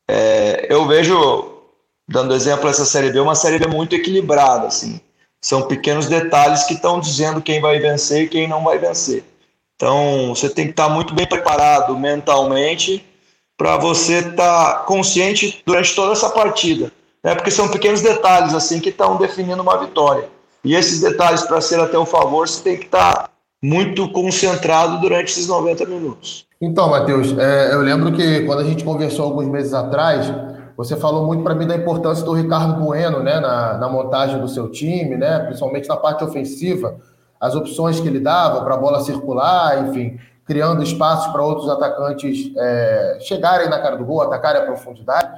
é, 0.10 0.68
eu 0.70 0.86
vejo, 0.86 1.62
dando 2.08 2.36
exemplo 2.36 2.68
essa 2.68 2.84
série 2.84 3.12
B, 3.12 3.20
uma 3.22 3.36
série 3.36 3.60
B 3.60 3.68
muito 3.68 3.96
equilibrada. 3.96 4.68
Assim. 4.68 5.00
São 5.40 5.62
pequenos 5.62 6.08
detalhes 6.08 6.64
que 6.64 6.74
estão 6.74 7.00
dizendo 7.00 7.42
quem 7.42 7.62
vai 7.62 7.80
vencer 7.80 8.24
e 8.24 8.30
quem 8.30 8.48
não 8.48 8.64
vai 8.64 8.78
vencer. 8.78 9.24
Então 9.76 10.30
você 10.30 10.50
tem 10.50 10.66
que 10.66 10.72
estar 10.72 10.88
tá 10.88 10.94
muito 10.94 11.14
bem 11.14 11.26
preparado 11.26 11.98
mentalmente 11.98 13.06
para 13.58 13.78
você 13.78 14.20
estar 14.20 14.74
tá 14.74 14.80
consciente 14.80 15.62
durante 15.66 15.96
toda 15.96 16.12
essa 16.12 16.30
partida 16.30 16.92
né? 17.24 17.36
porque 17.36 17.52
são 17.52 17.70
pequenos 17.70 18.02
detalhes 18.02 18.54
assim 18.54 18.80
que 18.80 18.90
estão 18.90 19.18
definindo 19.18 19.62
uma 19.62 19.78
vitória. 19.78 20.28
E 20.64 20.76
esses 20.76 21.02
detalhes, 21.02 21.44
para 21.44 21.60
ser 21.60 21.80
até 21.80 21.98
o 21.98 22.06
favor, 22.06 22.48
você 22.48 22.64
tem 22.64 22.78
que 22.78 22.86
estar 22.86 23.14
tá 23.14 23.30
muito 23.62 24.10
concentrado 24.12 25.00
durante 25.00 25.32
esses 25.32 25.48
90 25.48 25.86
minutos. 25.86 26.46
Então, 26.62 26.90
Matheus, 26.90 27.38
é, 27.38 27.74
eu 27.74 27.82
lembro 27.82 28.14
que 28.14 28.42
quando 28.42 28.60
a 28.60 28.64
gente 28.64 28.84
conversou 28.84 29.26
alguns 29.26 29.48
meses 29.48 29.74
atrás, 29.74 30.34
você 30.78 30.96
falou 30.96 31.26
muito 31.26 31.44
para 31.44 31.54
mim 31.54 31.68
da 31.68 31.76
importância 31.76 32.24
do 32.24 32.34
Ricardo 32.34 32.82
Bueno 32.82 33.22
né, 33.22 33.40
na, 33.40 33.78
na, 33.78 33.90
montagem 33.90 34.40
do 34.40 34.48
seu 34.48 34.72
time, 34.72 35.18
né, 35.18 35.40
principalmente 35.40 35.88
na 35.88 35.98
parte 35.98 36.24
ofensiva, 36.24 36.96
as 37.40 37.56
opções 37.56 38.00
que 38.00 38.08
ele 38.08 38.20
dava 38.20 38.62
para 38.64 38.76
a 38.76 38.78
bola 38.78 39.02
circular, 39.02 39.90
enfim, 39.90 40.18
criando 40.46 40.82
espaços 40.82 41.32
para 41.32 41.44
outros 41.44 41.70
atacantes 41.70 42.52
é, 42.58 43.18
chegarem 43.22 43.70
na 43.70 43.80
cara 43.80 43.98
do 43.98 44.06
gol, 44.06 44.22
atacarem 44.22 44.62
a 44.62 44.66
profundidade. 44.66 45.30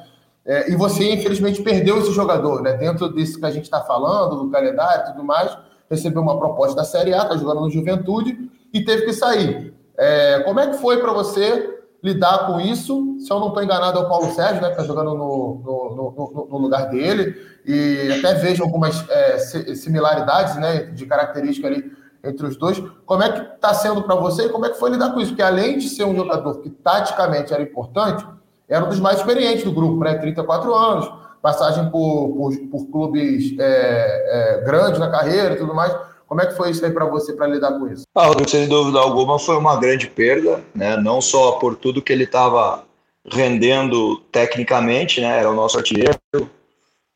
É, 0.46 0.72
e 0.72 0.76
você, 0.76 1.12
infelizmente, 1.12 1.62
perdeu 1.64 1.98
esse 1.98 2.12
jogador, 2.12 2.62
né? 2.62 2.74
Dentro 2.74 3.12
disso 3.12 3.40
que 3.40 3.46
a 3.46 3.52
gente 3.52 3.64
está 3.64 3.82
falando, 3.82 4.44
do 4.44 4.52
calendário 4.52 5.04
e 5.04 5.12
tudo 5.12 5.24
mais, 5.24 5.58
recebeu 5.90 6.22
uma 6.22 6.38
proposta 6.38 6.76
da 6.76 6.84
Série 6.84 7.14
A, 7.14 7.24
está 7.24 7.36
jogando 7.36 7.62
no 7.62 7.70
Juventude 7.72 8.50
e 8.72 8.84
teve 8.84 9.06
que 9.06 9.14
sair. 9.14 9.74
É, 9.98 10.42
como 10.42 10.60
é 10.60 10.68
que 10.68 10.78
foi 10.78 10.98
para 10.98 11.12
você 11.14 11.80
lidar 12.04 12.46
com 12.46 12.62
isso? 12.62 13.18
Se 13.20 13.32
eu 13.32 13.40
não 13.40 13.48
estou 13.48 13.64
enganado, 13.64 13.98
é 13.98 14.02
o 14.04 14.08
Paulo 14.08 14.32
Sérgio, 14.34 14.62
né? 14.62 14.68
Que 14.68 14.74
está 14.74 14.84
jogando 14.84 15.16
no, 15.16 15.62
no, 15.64 15.96
no, 15.96 16.48
no, 16.52 16.58
lugar 16.60 16.90
dele. 16.90 17.36
E 17.66 18.12
até 18.20 18.36
vejo 18.36 18.64
algumas 18.64 19.04
é, 19.10 19.40
similaridades 19.40 20.58
né, 20.58 20.84
de 20.84 21.08
característica 21.08 21.68
ali 21.68 21.92
entre 22.24 22.46
os 22.46 22.56
dois. 22.56 22.82
Como 23.06 23.24
é 23.24 23.32
que 23.32 23.56
está 23.56 23.74
sendo 23.74 24.04
para 24.04 24.14
você 24.16 24.46
e 24.46 24.50
como 24.50 24.68
é 24.68 24.70
que 24.70 24.80
foi 24.80 24.92
lidar 24.92 25.12
com 25.12 25.20
isso? 25.20 25.32
Porque 25.32 25.42
além 25.42 25.80
de 25.80 25.90
ser 25.90 26.04
um 26.04 26.16
jogador 26.16 26.62
que 26.62 26.70
taticamente 26.70 27.52
era 27.52 27.64
importante, 27.64 28.24
era 28.68 28.86
um 28.86 28.90
dos 28.90 29.00
mais 29.00 29.18
experientes 29.18 29.64
do 29.64 29.72
grupo, 29.72 30.04
né? 30.04 30.16
34 30.16 30.74
anos, 30.74 31.12
passagem 31.42 31.90
por, 31.90 32.34
por, 32.36 32.58
por 32.72 32.88
clubes 32.92 33.56
é, 33.60 34.58
é, 34.60 34.64
grandes 34.66 35.00
na 35.00 35.10
carreira 35.10 35.54
e 35.54 35.58
tudo 35.58 35.74
mais. 35.74 35.96
Como 36.28 36.42
é 36.42 36.48
que 36.48 36.58
foi 36.58 36.72
isso 36.72 36.84
aí 36.84 36.92
para 36.92 37.06
você, 37.06 37.34
para 37.34 37.48
lidar 37.48 37.78
com 37.78 37.88
isso? 37.88 38.04
Ah, 38.16 38.30
sem 38.48 38.68
dúvida 38.68 39.00
alguma, 39.00 39.38
foi 39.38 39.56
uma 39.56 39.80
grande 39.80 40.08
perda, 40.08 40.60
né? 40.74 40.98
não 40.98 41.22
só 41.22 41.54
por 41.54 41.76
tudo 41.76 42.02
que 42.02 42.12
ele 42.12 42.24
estava 42.24 42.84
rendendo 43.32 44.18
tecnicamente, 44.32 45.22
né? 45.22 45.40
era 45.40 45.50
o 45.50 45.56
nosso 45.56 45.78
artilheiro, 45.78 46.20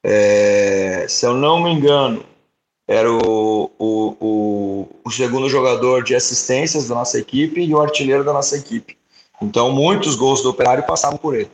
É, 0.03 1.05
se 1.09 1.25
eu 1.25 1.33
não 1.33 1.61
me 1.61 1.71
engano, 1.71 2.23
era 2.87 3.11
o, 3.11 3.69
o, 3.77 4.15
o, 4.19 4.87
o, 5.03 5.11
segundo 5.11 5.49
jogador 5.49 6.03
de 6.03 6.15
assistências 6.15 6.87
da 6.87 6.95
nossa 6.95 7.19
equipe 7.19 7.61
e 7.61 7.75
o 7.75 7.81
artilheiro 7.81 8.23
da 8.23 8.31
nossa 8.31 8.55
equipe. 8.55 8.98
Então, 9.41 9.71
muitos 9.71 10.15
gols 10.15 10.41
do 10.41 10.49
Operário 10.49 10.85
passavam 10.85 11.17
por 11.17 11.35
ele. 11.35 11.49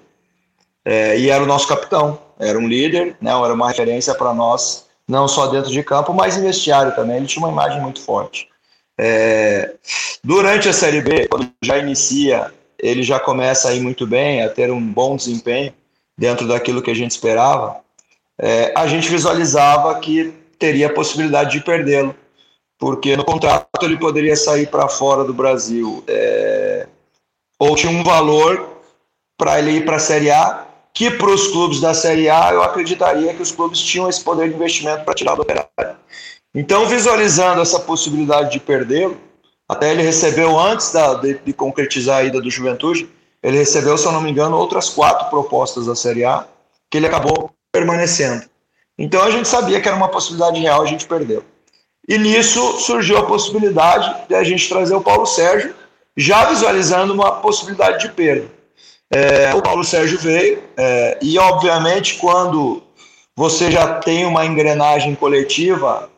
É, 0.84 1.17
e 1.17 1.30
era 1.30 1.43
o 1.43 1.48
nosso 1.48 1.67
capitão, 1.67 2.19
era 2.39 2.58
um 2.58 2.67
líder, 2.67 3.17
né, 3.19 3.32
era 3.32 3.54
uma 3.54 3.67
referência 3.67 4.13
para 4.13 4.34
nós, 4.34 4.86
não 5.08 5.28
só 5.28 5.48
dentro 5.48 5.71
de 5.71 5.84
campo, 5.84 6.13
mas 6.13 6.38
em 6.38 6.43
vestiário 6.43 6.95
também. 6.95 7.17
Ele 7.17 7.26
tinha 7.26 7.45
uma 7.45 7.52
imagem 7.52 7.82
muito 7.82 8.02
forte. 8.02 8.48
É, 8.98 9.76
durante 10.24 10.69
a 10.69 10.74
Série 10.74 11.02
B, 11.02 11.28
quando 11.28 11.50
já 11.62 11.78
inicia, 11.78 12.54
ele 12.80 13.04
já 13.04 13.19
começa 13.19 13.69
a 13.69 13.74
ir 13.74 13.82
muito 13.82 14.06
bem, 14.06 14.43
a 14.43 14.50
ter 14.50 14.71
um 14.71 14.82
bom 14.82 15.15
desempenho 15.15 15.74
dentro 16.17 16.48
daquilo 16.48 16.82
que 16.82 16.91
a 16.91 16.95
gente 16.95 17.12
esperava. 17.12 17.78
É, 18.38 18.74
a 18.76 18.88
gente 18.88 19.10
visualizava 19.10 20.00
que 20.00 20.34
teria 20.60 20.88
a 20.88 20.93
possibilidade 20.93 21.52
de 21.52 21.63
perdê-lo, 21.63 22.15
porque 22.78 23.15
no 23.15 23.26
contrato 23.26 23.67
ele 23.84 23.98
poderia 23.98 24.36
sair 24.36 24.67
para 24.67 24.88
fora 24.88 25.24
do 25.24 25.34
Brasil, 25.34 26.04
é, 26.08 26.88
ou 27.60 27.76
tinha 27.76 27.91
um 27.91 28.04
valor 28.04 28.82
para 29.38 29.60
ele 29.60 29.72
ir 29.72 29.86
para 29.86 29.98
a 29.98 30.00
Série 30.00 30.32
A, 30.32 30.65
que 30.94 31.12
para 31.12 31.30
os 31.30 31.48
clubes 31.48 31.82
da 31.82 31.94
Série 31.94 32.30
A 32.30 32.52
eu 32.54 32.63
acreditaria 32.63 33.34
que 33.34 33.41
os 33.41 33.52
clubes 33.52 33.82
tinham 33.82 34.10
esse 34.10 34.24
poder 34.24 34.50
de 34.50 34.56
investimento 34.56 35.04
para 35.04 35.13
tirar 35.13 35.36
do 35.36 35.41
operário. 35.41 35.70
Então, 36.54 36.86
visualizando 36.86 37.62
essa 37.62 37.80
possibilidade 37.80 38.52
de 38.52 38.62
perdê-lo, 38.62 39.20
até 39.68 39.91
ele 39.91 40.04
recebeu, 40.04 40.58
antes 40.58 40.91
da, 40.91 41.15
de, 41.15 41.38
de, 41.39 41.52
concretizar 41.52 42.20
a 42.20 42.24
ida 42.24 42.39
do 42.39 42.50
Juventude, 42.50 43.10
ele 43.44 43.58
recebeu, 43.58 43.98
se 43.98 44.06
eu 44.06 44.12
não 44.12 44.22
me 44.22 44.32
engano, 44.32 44.56
outras 44.56 44.88
quatro 44.88 45.30
propostas 45.30 45.86
da 45.86 45.96
Série 45.96 46.24
A, 46.24 46.48
que 46.89 46.98
ele 46.98 47.08
acabou 47.08 47.52
permanecendo. 47.74 48.46
Então 48.98 49.22
a 49.22 49.32
gente 49.32 49.50
sabia 49.50 49.82
que 49.82 49.88
era 49.88 49.98
uma 49.98 50.08
possibilidade 50.08 50.62
real, 50.62 50.82
a 50.82 50.86
gente 50.86 51.06
perdeu. 51.06 51.44
E 52.08 52.18
nisso 52.18 52.80
surgiu 52.80 53.18
a 53.18 53.26
possibilidade 53.26 54.28
de 54.28 54.36
a 54.36 54.44
gente 54.44 54.70
trazer 54.70 54.96
o 54.96 55.02
Paulo 55.02 55.26
Sérgio, 55.26 55.76
já 56.17 56.45
visualizando 56.45 57.13
uma 57.13 57.41
possibilidade 57.41 58.08
de 58.08 58.13
perda. 58.13 58.47
É, 59.12 59.54
o 59.54 59.62
Paulo 59.62 59.84
Sérgio 59.84 60.17
veio, 60.17 60.63
é, 60.75 61.17
e 61.21 61.38
obviamente 61.38 62.15
quando 62.15 62.82
você 63.36 63.69
já 63.69 63.99
tem 63.99 64.25
uma 64.25 64.45
engrenagem 64.45 65.13
coletiva, 65.13 66.10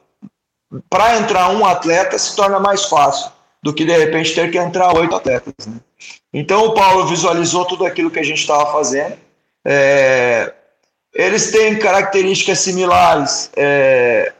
para 0.89 1.17
entrar 1.17 1.49
um 1.49 1.65
atleta 1.65 2.17
se 2.17 2.35
torna 2.35 2.59
mais 2.59 2.85
fácil 2.85 3.31
do 3.63 3.73
que 3.73 3.85
de 3.85 3.97
repente 3.97 4.35
ter 4.35 4.51
que 4.51 4.57
entrar 4.57 4.95
oito 4.95 5.15
atletas. 5.15 5.53
Né? 5.65 5.79
Então 6.33 6.65
o 6.65 6.73
Paulo 6.73 7.07
visualizou 7.07 7.65
tudo 7.65 7.85
aquilo 7.85 8.11
que 8.11 8.19
a 8.19 8.23
gente 8.23 8.39
estava 8.39 8.71
fazendo. 8.71 9.17
É, 9.65 10.53
eles 11.13 11.51
têm 11.51 11.79
características 11.79 12.59
similares, 12.59 13.49
é, 13.55 14.31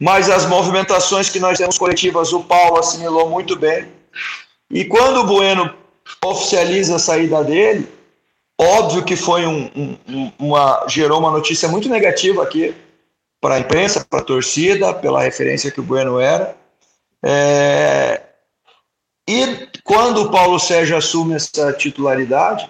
mas 0.00 0.30
as 0.30 0.46
movimentações 0.46 1.28
que 1.28 1.40
nós 1.40 1.58
temos 1.58 1.76
coletivas, 1.76 2.32
o 2.32 2.44
Paulo 2.44 2.78
assimilou 2.78 3.28
muito 3.28 3.56
bem. 3.56 3.90
E 4.72 4.86
quando 4.86 5.20
o 5.20 5.26
Bueno 5.26 5.74
oficializa 6.24 6.96
a 6.96 6.98
saída 6.98 7.44
dele, 7.44 7.86
óbvio 8.58 9.04
que 9.04 9.14
foi 9.14 9.46
um, 9.46 9.70
um, 9.76 10.32
uma 10.38 10.86
gerou 10.88 11.20
uma 11.20 11.30
notícia 11.30 11.68
muito 11.68 11.90
negativa 11.90 12.42
aqui 12.42 12.74
para 13.38 13.56
a 13.56 13.58
imprensa, 13.58 14.02
para 14.08 14.20
a 14.20 14.24
torcida, 14.24 14.94
pela 14.94 15.22
referência 15.22 15.70
que 15.70 15.80
o 15.80 15.82
Bueno 15.82 16.18
era. 16.18 16.56
É, 17.22 18.22
e 19.28 19.68
quando 19.84 20.22
o 20.22 20.30
Paulo 20.30 20.58
Sérgio 20.58 20.96
assume 20.96 21.34
essa 21.34 21.72
titularidade, 21.74 22.68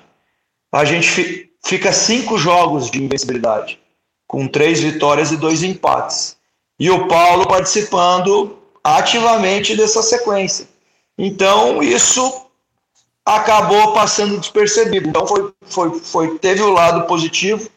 a 0.73 0.85
gente 0.85 1.51
fica 1.65 1.93
cinco 1.93 2.37
jogos 2.37 2.91
de 2.91 3.03
invencibilidade, 3.03 3.79
com 4.27 4.49
três 4.49 4.81
vitórias 4.81 5.31
e 5.31 5.37
dois 5.37 5.63
empates. 5.63 6.37
E 6.81 6.91
o 6.91 7.07
Paulo 7.07 7.47
participando 7.47 8.59
ativamente 8.83 9.77
dessa 9.77 10.03
sequência. 10.03 10.72
Então, 11.19 11.83
isso 11.83 12.47
acabou 13.25 13.93
passando 13.93 14.39
despercebido. 14.39 15.09
Então, 15.09 15.27
foi, 15.27 15.53
foi, 15.63 15.99
foi, 16.01 16.39
teve 16.39 16.63
o 16.63 16.73
lado 16.73 17.07
positivo, 17.07 17.69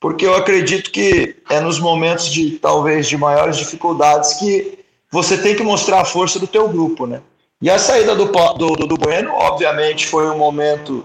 porque 0.00 0.26
eu 0.26 0.34
acredito 0.34 0.90
que 0.90 1.36
é 1.50 1.60
nos 1.60 1.78
momentos 1.78 2.30
de 2.30 2.52
talvez 2.58 3.08
de 3.08 3.16
maiores 3.16 3.56
dificuldades 3.56 4.34
que 4.34 4.78
você 5.10 5.36
tem 5.38 5.56
que 5.56 5.62
mostrar 5.62 6.00
a 6.00 6.04
força 6.04 6.38
do 6.38 6.46
teu 6.46 6.68
grupo, 6.68 7.06
né? 7.06 7.20
E 7.60 7.68
a 7.68 7.78
saída 7.78 8.14
do, 8.14 8.26
do, 8.26 8.86
do 8.86 8.96
Bueno, 8.96 9.32
obviamente, 9.32 10.06
foi 10.06 10.30
um 10.30 10.38
momento 10.38 11.04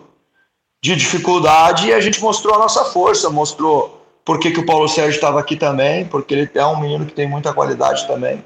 de 0.81 0.95
dificuldade 0.95 1.87
e 1.87 1.93
a 1.93 1.99
gente 1.99 2.21
mostrou 2.21 2.53
a 2.53 2.59
nossa 2.59 2.85
força, 2.85 3.29
mostrou 3.29 4.05
por 4.23 4.39
que, 4.39 4.51
que 4.51 4.59
o 4.59 4.65
Paulo 4.65 4.87
Sérgio 4.87 5.15
estava 5.15 5.39
aqui 5.39 5.55
também, 5.55 6.05
porque 6.05 6.33
ele 6.33 6.49
é 6.53 6.65
um 6.65 6.79
menino 6.79 7.05
que 7.05 7.13
tem 7.13 7.27
muita 7.27 7.53
qualidade 7.53 8.05
também 8.05 8.43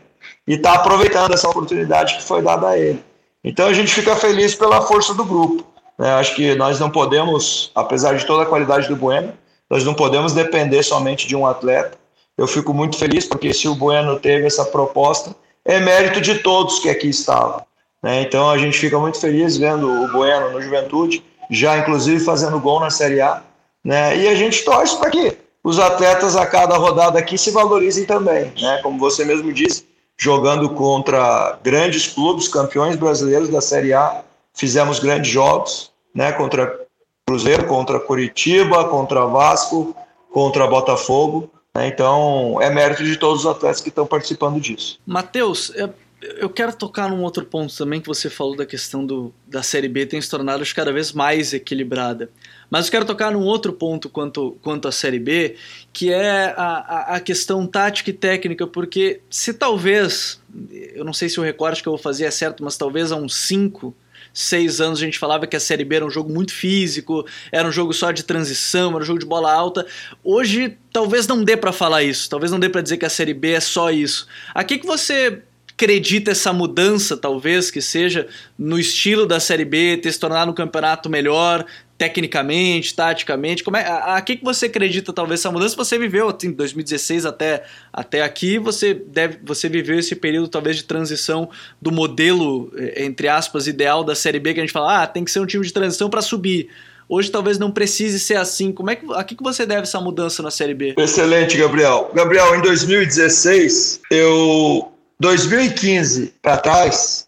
e 0.48 0.54
está 0.54 0.74
aproveitando 0.74 1.34
essa 1.34 1.50
oportunidade 1.50 2.16
que 2.16 2.24
foi 2.24 2.42
dada 2.42 2.70
a 2.70 2.78
ele. 2.78 3.04
Então 3.44 3.68
a 3.68 3.74
gente 3.74 3.94
fica 3.94 4.16
feliz 4.16 4.56
pela 4.56 4.82
força 4.82 5.14
do 5.14 5.24
grupo. 5.24 5.66
Né? 5.98 6.12
Acho 6.14 6.36
que 6.36 6.56
nós 6.56 6.80
não 6.80 6.90
podemos, 6.90 7.72
apesar 7.74 8.16
de 8.16 8.26
toda 8.26 8.44
a 8.44 8.46
qualidade 8.46 8.88
do 8.88 8.96
Bueno, 8.96 9.34
nós 9.70 9.84
não 9.84 9.94
podemos 9.94 10.34
depender 10.34 10.84
somente 10.84 11.28
de 11.28 11.36
um 11.36 11.46
atleta. 11.46 11.98
Eu 12.38 12.48
fico 12.48 12.74
muito 12.74 12.98
feliz 12.98 13.26
porque 13.26 13.54
se 13.54 13.68
o 13.68 13.76
Bueno 13.76 14.20
teve 14.20 14.46
essa 14.46 14.66
proposta, 14.66 15.36
é 15.66 15.80
mérito 15.80 16.22
de 16.22 16.40
todos 16.40 16.80
que 16.80 16.90
aqui 16.90 17.10
estavam. 17.10 17.62
Né? 18.02 18.22
Então 18.22 18.50
a 18.50 18.58
gente 18.58 18.78
fica 18.78 19.00
muito 19.00 19.20
feliz 19.20 19.58
vendo 19.58 19.90
o 19.90 20.08
Bueno 20.10 20.52
no 20.52 20.62
Juventude 20.62 21.24
já 21.50 21.78
inclusive 21.78 22.24
fazendo 22.24 22.60
gol 22.60 22.80
na 22.80 22.90
Série 22.90 23.22
A. 23.22 23.42
Né? 23.84 24.18
E 24.18 24.28
a 24.28 24.36
gente 24.36 24.64
torce 24.64 24.98
para 24.98 25.10
que 25.10 25.38
os 25.64 25.80
atletas 25.80 26.36
a 26.36 26.46
cada 26.46 26.78
rodada 26.78 27.20
aqui 27.20 27.38
se 27.38 27.52
valorizem 27.52 28.06
também. 28.06 28.52
Né? 28.60 28.80
Como 28.84 29.00
você 29.00 29.24
mesmo 29.24 29.52
disse, 29.54 29.87
jogando 30.20 30.70
contra 30.72 31.60
grandes 31.64 32.08
clubes, 32.08 32.48
campeões 32.48 32.96
brasileiros 32.96 33.50
da 33.50 33.62
Série 33.62 33.94
A, 33.94 34.24
fizemos 34.54 35.00
grandes 35.00 35.32
jogos 35.32 35.92
né? 36.14 36.32
contra 36.32 36.80
Cruzeiro, 37.26 37.68
contra 37.68 38.00
Curitiba, 38.00 38.86
contra 38.86 39.26
Vasco, 39.26 39.96
contra 40.32 40.66
Botafogo. 40.66 41.52
Né? 41.76 41.88
Então, 41.88 42.58
é 42.62 42.70
mérito 42.70 43.04
de 43.04 43.18
todos 43.18 43.42
os 43.42 43.46
atletas 43.46 43.82
que 43.82 43.90
estão 43.90 44.08
participando 44.08 44.60
disso. 44.60 45.00
Matheus, 45.06 45.72
é 45.76 45.90
eu 46.20 46.50
quero 46.50 46.74
tocar 46.74 47.10
num 47.10 47.22
outro 47.22 47.46
ponto 47.46 47.76
também 47.76 48.02
que 48.02 48.08
você 48.08 48.30
falou 48.30 48.56
da 48.56 48.66
questão 48.66 49.06
do, 49.06 49.32
da 49.46 49.62
Série 49.62 49.88
B 49.88 50.06
tem 50.06 50.20
se 50.20 50.30
tornado 50.30 50.64
cada 50.76 50.92
vez 50.92 51.14
mais 51.14 51.54
equilibrada. 51.54 52.30
Mas 52.70 52.86
eu 52.86 52.92
quero 52.92 53.06
tocar 53.06 53.32
num 53.32 53.44
outro 53.44 53.72
ponto 53.74 54.10
quanto, 54.10 54.58
quanto 54.62 54.88
à 54.88 54.92
Série 54.92 55.20
B, 55.20 55.56
que 55.94 56.12
é 56.12 56.54
a, 56.58 57.16
a, 57.16 57.20
questão 57.20 57.66
tática 57.66 58.10
e 58.10 58.14
técnica, 58.14 58.68
porque 58.68 59.22
se 59.30 59.54
talvez, 59.54 60.42
eu 60.94 61.06
não 61.06 61.14
sei 61.14 61.30
se 61.30 61.40
o 61.40 61.44
recorte 61.44 61.82
que 61.82 61.88
eu 61.88 61.94
vou 61.94 62.02
fazer 62.02 62.26
é 62.26 62.32
certo, 62.32 62.64
mas 62.64 62.78
talvez 62.78 63.12
há 63.12 63.16
uns 63.16 63.36
5, 63.36 63.96
seis 64.34 64.80
anos 64.80 65.00
a 65.00 65.06
gente 65.06 65.18
falava 65.18 65.48
que 65.48 65.56
a 65.56 65.60
Série 65.60 65.84
B 65.84 65.96
era 65.96 66.06
um 66.06 66.12
jogo 66.12 66.32
muito 66.32 66.54
físico, 66.54 67.26
era 67.52 67.68
um 67.68 67.72
jogo 67.72 67.92
só 67.92 68.12
de 68.12 68.24
transição, 68.24 68.92
era 68.92 69.00
um 69.00 69.06
jogo 69.06 69.20
de 69.20 69.26
bola 69.26 69.52
alta. 69.52 69.86
Hoje 70.24 70.78
talvez 70.94 71.26
não 71.26 71.44
dê 71.44 71.58
para 71.58 71.72
falar 71.72 72.04
isso, 72.04 72.30
talvez 72.30 72.52
não 72.52 72.60
dê 72.60 72.70
para 72.70 72.82
dizer 72.82 72.98
que 72.98 73.06
a 73.06 73.10
Série 73.10 73.34
B 73.34 73.54
é 73.54 73.60
só 73.60 73.90
isso. 73.90 74.28
A 74.54 74.64
que, 74.64 74.78
que 74.78 74.86
você 74.86 75.42
acredita 75.78 76.32
essa 76.32 76.52
mudança, 76.52 77.16
talvez, 77.16 77.70
que 77.70 77.82
seja 77.82 78.28
no 78.58 78.80
estilo 78.80 79.28
da 79.28 79.40
Série 79.40 79.64
B, 79.64 79.98
ter 79.98 80.12
se 80.12 80.20
tornado 80.20 80.50
um 80.50 80.54
campeonato 80.54 81.08
melhor, 81.08 81.64
tecnicamente, 81.96 82.96
taticamente? 82.96 83.64
Como 83.64 83.78
é, 83.78 83.86
a, 83.86 84.16
a, 84.16 84.22
que, 84.22 84.38
que 84.38 84.44
você 84.44 84.66
acredita, 84.66 85.14
talvez, 85.14 85.40
essa 85.40 85.52
mudança? 85.52 85.76
Você 85.76 86.00
viveu, 86.00 86.30
assim, 86.30 86.52
2016 86.52 87.28
até, 87.28 87.64
até 87.94 88.24
aqui, 88.24 88.58
você, 88.58 88.96
deve, 88.96 89.38
você 89.44 89.70
viveu 89.70 90.00
esse 90.00 90.16
período, 90.16 90.48
talvez, 90.48 90.78
de 90.78 90.84
transição 90.84 91.48
do 91.80 91.92
modelo, 91.92 92.72
eh, 92.76 93.06
entre 93.06 93.28
aspas, 93.28 93.68
ideal 93.68 94.04
da 94.04 94.16
Série 94.16 94.40
B, 94.40 94.56
que 94.56 94.60
a 94.60 94.64
gente 94.64 94.74
fala, 94.74 95.04
ah, 95.04 95.08
tem 95.08 95.24
que 95.24 95.30
ser 95.30 95.42
um 95.42 95.46
time 95.46 95.64
de 95.64 95.72
transição 95.72 96.10
para 96.10 96.24
subir. 96.24 96.70
Hoje 97.08 97.30
talvez 97.32 97.58
não 97.58 97.72
precise 97.72 98.20
ser 98.20 98.36
assim. 98.36 98.72
Como 98.74 98.90
é 98.90 98.96
que, 98.96 99.06
a 99.14 99.24
que 99.24 99.36
você 99.42 99.66
deve 99.66 99.84
essa 99.84 100.02
mudança 100.02 100.44
na 100.44 100.52
Série 100.52 100.74
B? 100.74 100.96
Excelente, 100.98 101.56
Gabriel. 101.56 102.12
Gabriel, 102.14 102.56
em 102.56 102.62
2016, 102.62 104.02
eu 104.12 104.92
2015 105.20 106.36
para 106.42 106.58
trás, 106.58 107.28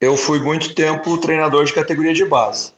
eu 0.00 0.16
fui 0.16 0.38
muito 0.38 0.74
tempo 0.74 1.18
treinador 1.18 1.64
de 1.64 1.72
categoria 1.72 2.14
de 2.14 2.24
base, 2.24 2.72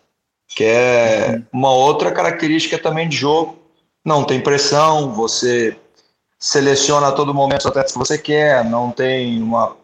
que 0.49 0.65
é 0.65 1.43
uma 1.53 1.71
outra 1.71 2.11
característica 2.11 2.79
também 2.79 3.09
de 3.09 3.17
jogo. 3.17 3.59
Não 4.05 4.25
tem 4.25 4.41
pressão, 4.41 5.13
você 5.13 5.77
seleciona 6.39 7.09
a 7.09 7.13
todo 7.13 7.33
momento 7.33 7.61
os 7.61 7.67
atletas 7.67 7.93
que 7.93 7.99
você 7.99 8.19
quer, 8.19 8.65
não 8.65 8.91
tem 8.91 9.41
uma. 9.41 9.77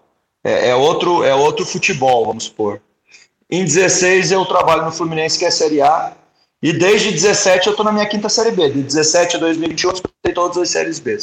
É, 0.43 0.71
é, 0.71 0.75
outro, 0.75 1.23
é 1.23 1.35
outro 1.35 1.65
futebol, 1.65 2.27
vamos 2.27 2.45
supor. 2.45 2.81
Em 3.51 3.65
16 3.65 4.33
eu 4.33 4.45
trabalho 4.45 4.85
no 4.85 4.93
Fluminense, 4.93 5.39
que 5.39 5.45
é 5.45 5.51
Série 5.51 5.81
A, 5.81 6.17
e 6.63 6.73
desde 6.73 7.13
17 7.13 7.67
eu 7.67 7.71
estou 7.71 7.85
na 7.85 7.93
minha 7.93 8.07
quinta 8.07 8.29
Série 8.29 8.51
B. 8.51 8.71
De 8.71 8.83
17 8.83 9.37
a 9.37 9.39
2021 9.39 9.91
eu 10.25 10.35
todas 10.35 10.59
as 10.59 10.71
Séries 10.71 10.99
B. 10.99 11.17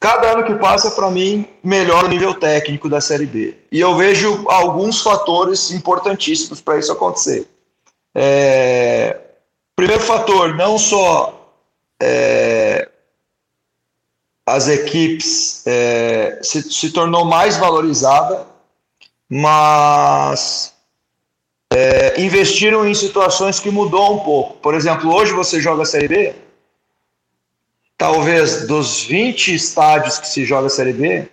Cada 0.00 0.32
ano 0.32 0.44
que 0.44 0.54
passa, 0.54 0.90
para 0.90 1.10
mim, 1.10 1.46
melhora 1.62 2.06
o 2.06 2.08
nível 2.08 2.34
técnico 2.34 2.88
da 2.88 3.00
Série 3.00 3.26
B. 3.26 3.56
E 3.70 3.80
eu 3.80 3.96
vejo 3.96 4.44
alguns 4.48 5.00
fatores 5.00 5.70
importantíssimos 5.70 6.60
para 6.60 6.78
isso 6.78 6.92
acontecer. 6.92 7.46
É... 8.14 9.18
Primeiro 9.76 10.02
fator, 10.02 10.54
não 10.54 10.78
só 10.78 11.50
é... 12.00 12.88
as 14.46 14.68
equipes 14.68 15.66
é, 15.66 16.38
se, 16.42 16.62
se 16.62 16.90
tornou 16.90 17.24
mais 17.24 17.56
valorizada, 17.56 18.46
mas 19.28 20.74
é, 21.72 22.20
investiram 22.20 22.86
em 22.86 22.94
situações 22.94 23.58
que 23.58 23.70
mudou 23.70 24.14
um 24.14 24.18
pouco. 24.20 24.54
Por 24.58 24.74
exemplo, 24.74 25.12
hoje 25.12 25.32
você 25.32 25.60
joga 25.60 25.82
a 25.82 25.86
Série 25.86 26.08
B, 26.08 26.34
talvez 27.96 28.66
dos 28.66 29.02
20 29.04 29.54
estádios 29.54 30.18
que 30.18 30.28
se 30.28 30.44
joga 30.44 30.66
a 30.66 30.70
Série 30.70 30.92
B, 30.92 31.28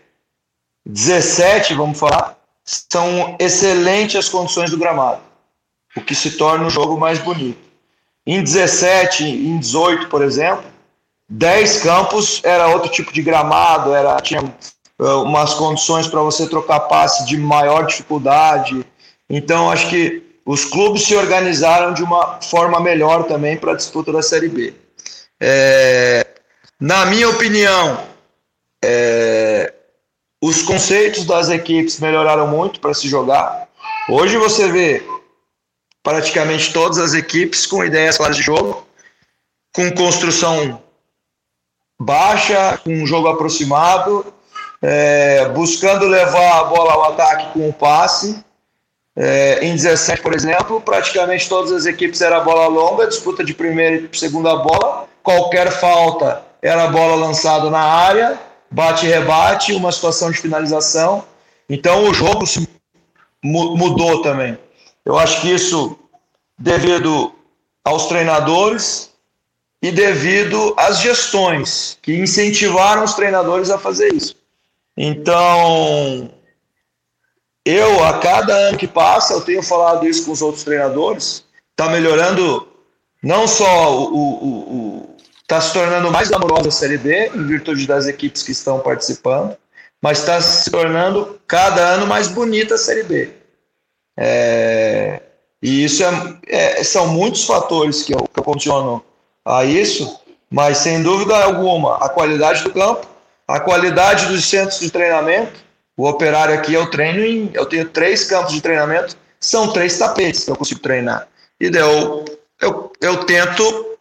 17, 0.86 1.74
vamos 1.74 2.00
falar, 2.00 2.38
são 2.64 3.36
excelentes 3.40 4.16
as 4.16 4.30
condições 4.30 4.72
do 4.72 4.78
gramado, 4.78 5.22
o 5.96 6.02
que 6.02 6.16
se 6.16 6.32
torna 6.32 6.66
o 6.66 6.70
jogo 6.70 6.98
mais 6.98 7.20
bonito. 7.20 7.60
Em 8.26 8.44
17, 8.44 9.24
em 9.24 9.58
18, 9.58 10.08
por 10.08 10.22
exemplo, 10.22 10.64
10 11.28 11.82
campos 11.82 12.42
era 12.44 12.68
outro 12.68 12.92
tipo 12.92 13.12
de 13.12 13.22
gramado, 13.22 13.94
era 13.94 14.20
tinha 14.22 14.44
uh, 14.44 15.24
umas 15.24 15.54
condições 15.54 16.08
para 16.08 16.22
você 16.22 16.48
trocar 16.48 16.82
passe 16.82 17.26
de 17.26 17.38
maior 17.38 17.86
dificuldade. 17.86 18.86
Então, 19.30 19.72
acho 19.72 19.90
que 19.90 20.22
os 20.46 20.66
clubes 20.66 21.04
se 21.04 21.16
organizaram 21.16 21.94
de 21.94 22.04
uma 22.04 22.42
forma 22.42 22.80
melhor 22.80 23.24
também 23.24 23.58
para 23.58 23.72
a 23.72 23.76
disputa 23.76 24.12
da 24.12 24.22
Série 24.22 24.50
B. 24.50 24.74
É, 25.40 26.28
na 26.82 27.06
minha 27.06 27.30
opinião, 27.30 28.08
é, 28.84 29.72
os 30.42 30.64
conceitos 30.64 31.26
das 31.26 31.48
equipes 31.50 32.00
melhoraram 32.00 32.48
muito 32.48 32.80
para 32.80 32.92
se 32.96 33.08
jogar. 33.08 33.68
Hoje 34.10 34.36
você 34.36 34.68
vê 34.68 35.04
praticamente 36.02 36.74
todas 36.74 36.98
as 36.98 37.14
equipes 37.14 37.68
com 37.68 37.86
ideias 37.86 38.18
claras 38.18 38.36
de 38.36 38.42
jogo, 38.42 38.88
com 39.72 39.92
construção 39.92 40.82
baixa, 42.02 42.80
com 42.84 42.92
um 42.92 43.06
jogo 43.06 43.28
aproximado, 43.28 44.34
é, 44.82 45.50
buscando 45.50 46.08
levar 46.08 46.62
a 46.62 46.64
bola 46.64 46.94
ao 46.94 47.12
ataque 47.12 47.54
com 47.54 47.70
o 47.70 47.74
passe. 47.74 48.44
É, 49.16 49.64
em 49.64 49.76
17, 49.76 50.20
por 50.20 50.34
exemplo, 50.34 50.82
praticamente 50.82 51.48
todas 51.48 51.72
as 51.72 51.86
equipes 51.86 52.22
era 52.22 52.40
bola 52.40 52.66
longa, 52.66 53.06
disputa 53.06 53.44
de 53.44 53.54
primeira 53.54 54.10
e 54.12 54.18
segunda 54.18 54.56
bola, 54.56 55.08
qualquer 55.22 55.70
falta 55.72 56.50
era 56.62 56.88
bola 56.88 57.16
lançada 57.16 57.70
na 57.70 57.82
área, 57.82 58.40
bate-rebate, 58.70 59.74
uma 59.74 59.92
situação 59.92 60.32
de 60.32 60.40
finalização. 60.40 61.26
Então 61.70 62.08
o 62.08 62.14
jogo 62.14 62.46
se 62.46 62.68
mudou 63.44 64.22
também. 64.22 64.58
Eu 65.04 65.18
acho 65.18 65.42
que 65.42 65.50
isso 65.50 65.98
devido 66.58 67.34
aos 67.84 68.06
treinadores 68.06 69.12
e 69.82 69.92
devido 69.92 70.76
às 70.78 71.00
gestões 71.00 71.98
que 72.02 72.16
incentivaram 72.16 73.04
os 73.04 73.16
treinadores 73.16 73.72
a 73.72 73.80
fazer 73.80 74.14
isso. 74.14 74.36
Então, 74.96 76.30
eu, 77.66 78.04
a 78.04 78.20
cada 78.20 78.54
ano 78.54 78.78
que 78.78 78.88
passa, 78.88 79.34
eu 79.34 79.42
tenho 79.42 79.64
falado 79.64 80.08
isso 80.08 80.26
com 80.26 80.32
os 80.32 80.42
outros 80.42 80.64
treinadores, 80.64 81.44
está 81.72 81.90
melhorando 81.90 82.68
não 83.24 83.48
só 83.48 83.98
o, 83.98 84.14
o, 84.14 85.10
o 85.11 85.11
está 85.52 85.60
se 85.60 85.74
tornando 85.74 86.10
mais 86.10 86.30
glamourosa 86.30 86.70
a 86.70 86.72
Série 86.72 86.98
B, 86.98 87.30
em 87.36 87.46
virtude 87.46 87.86
das 87.86 88.08
equipes 88.08 88.42
que 88.42 88.54
estão 88.54 88.80
participando, 88.80 89.58
mas 90.02 90.20
está 90.20 90.40
se 90.40 90.72
tornando 90.72 91.42
cada 91.46 91.82
ano 91.82 92.08
mais 92.08 92.30
bonita 92.30 92.76
a 92.76 92.78
Série 92.78 93.04
B. 93.04 93.30
É, 94.18 95.22
e 95.62 95.84
isso 95.84 96.06
é, 96.06 96.40
é, 96.48 96.84
são 96.86 97.08
muitos 97.08 97.44
fatores 97.44 98.04
que 98.04 98.14
eu, 98.14 98.20
que 98.34 98.40
eu 98.40 98.44
condiciono 98.46 99.04
a 99.44 99.66
isso, 99.66 100.22
mas 100.50 100.78
sem 100.78 101.04
dúvida 101.04 101.36
alguma, 101.44 101.98
a 101.98 102.08
qualidade 102.08 102.64
do 102.64 102.72
campo, 102.72 103.06
a 103.46 103.60
qualidade 103.60 104.28
dos 104.28 104.46
centros 104.46 104.80
de 104.80 104.90
treinamento. 104.90 105.60
O 105.98 106.08
operário 106.08 106.56
aqui 106.56 106.74
eu 106.74 106.90
treino 106.90 107.26
em. 107.26 107.52
Eu 107.54 107.66
tenho 107.66 107.90
três 107.90 108.24
campos 108.24 108.54
de 108.54 108.62
treinamento, 108.62 109.18
são 109.38 109.74
três 109.74 110.00
tapetes 110.00 110.46
que 110.46 110.52
eu 110.52 110.56
consigo 110.56 110.80
treinar. 110.80 111.28
E 111.60 111.70
daí 111.70 111.82
eu, 111.82 112.26
eu, 112.62 112.94
eu 113.02 113.26
tento 113.26 113.98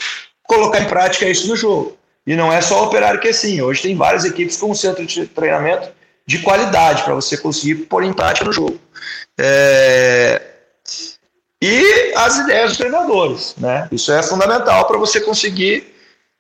colocar 0.51 0.81
em 0.81 0.89
prática 0.89 1.29
isso 1.29 1.47
no 1.47 1.57
jogo. 1.57 1.97
E 2.27 2.35
não 2.35 2.53
é 2.53 2.61
só 2.61 2.83
o 2.83 2.87
operário 2.87 3.21
que 3.21 3.29
é 3.29 3.31
assim. 3.31 3.63
Hoje 3.63 3.83
tem 3.83 3.97
várias 3.97 4.25
equipes 4.25 4.57
com 4.57 4.71
um 4.71 4.75
centro 4.75 5.07
de 5.07 5.27
treinamento 5.27 5.89
de 6.27 6.41
qualidade 6.41 7.05
para 7.05 7.15
você 7.15 7.37
conseguir 7.37 7.87
pôr 7.87 8.03
em 8.03 8.13
prática 8.13 8.45
no 8.45 8.53
jogo. 8.53 8.79
É... 9.39 10.43
E 11.63 12.13
as 12.17 12.39
ideias 12.39 12.71
dos 12.71 12.79
treinadores, 12.79 13.55
né? 13.59 13.89
Isso 13.93 14.11
é 14.13 14.23
fundamental 14.23 14.87
para 14.87 14.99
você 14.99 15.21
conseguir 15.21 15.95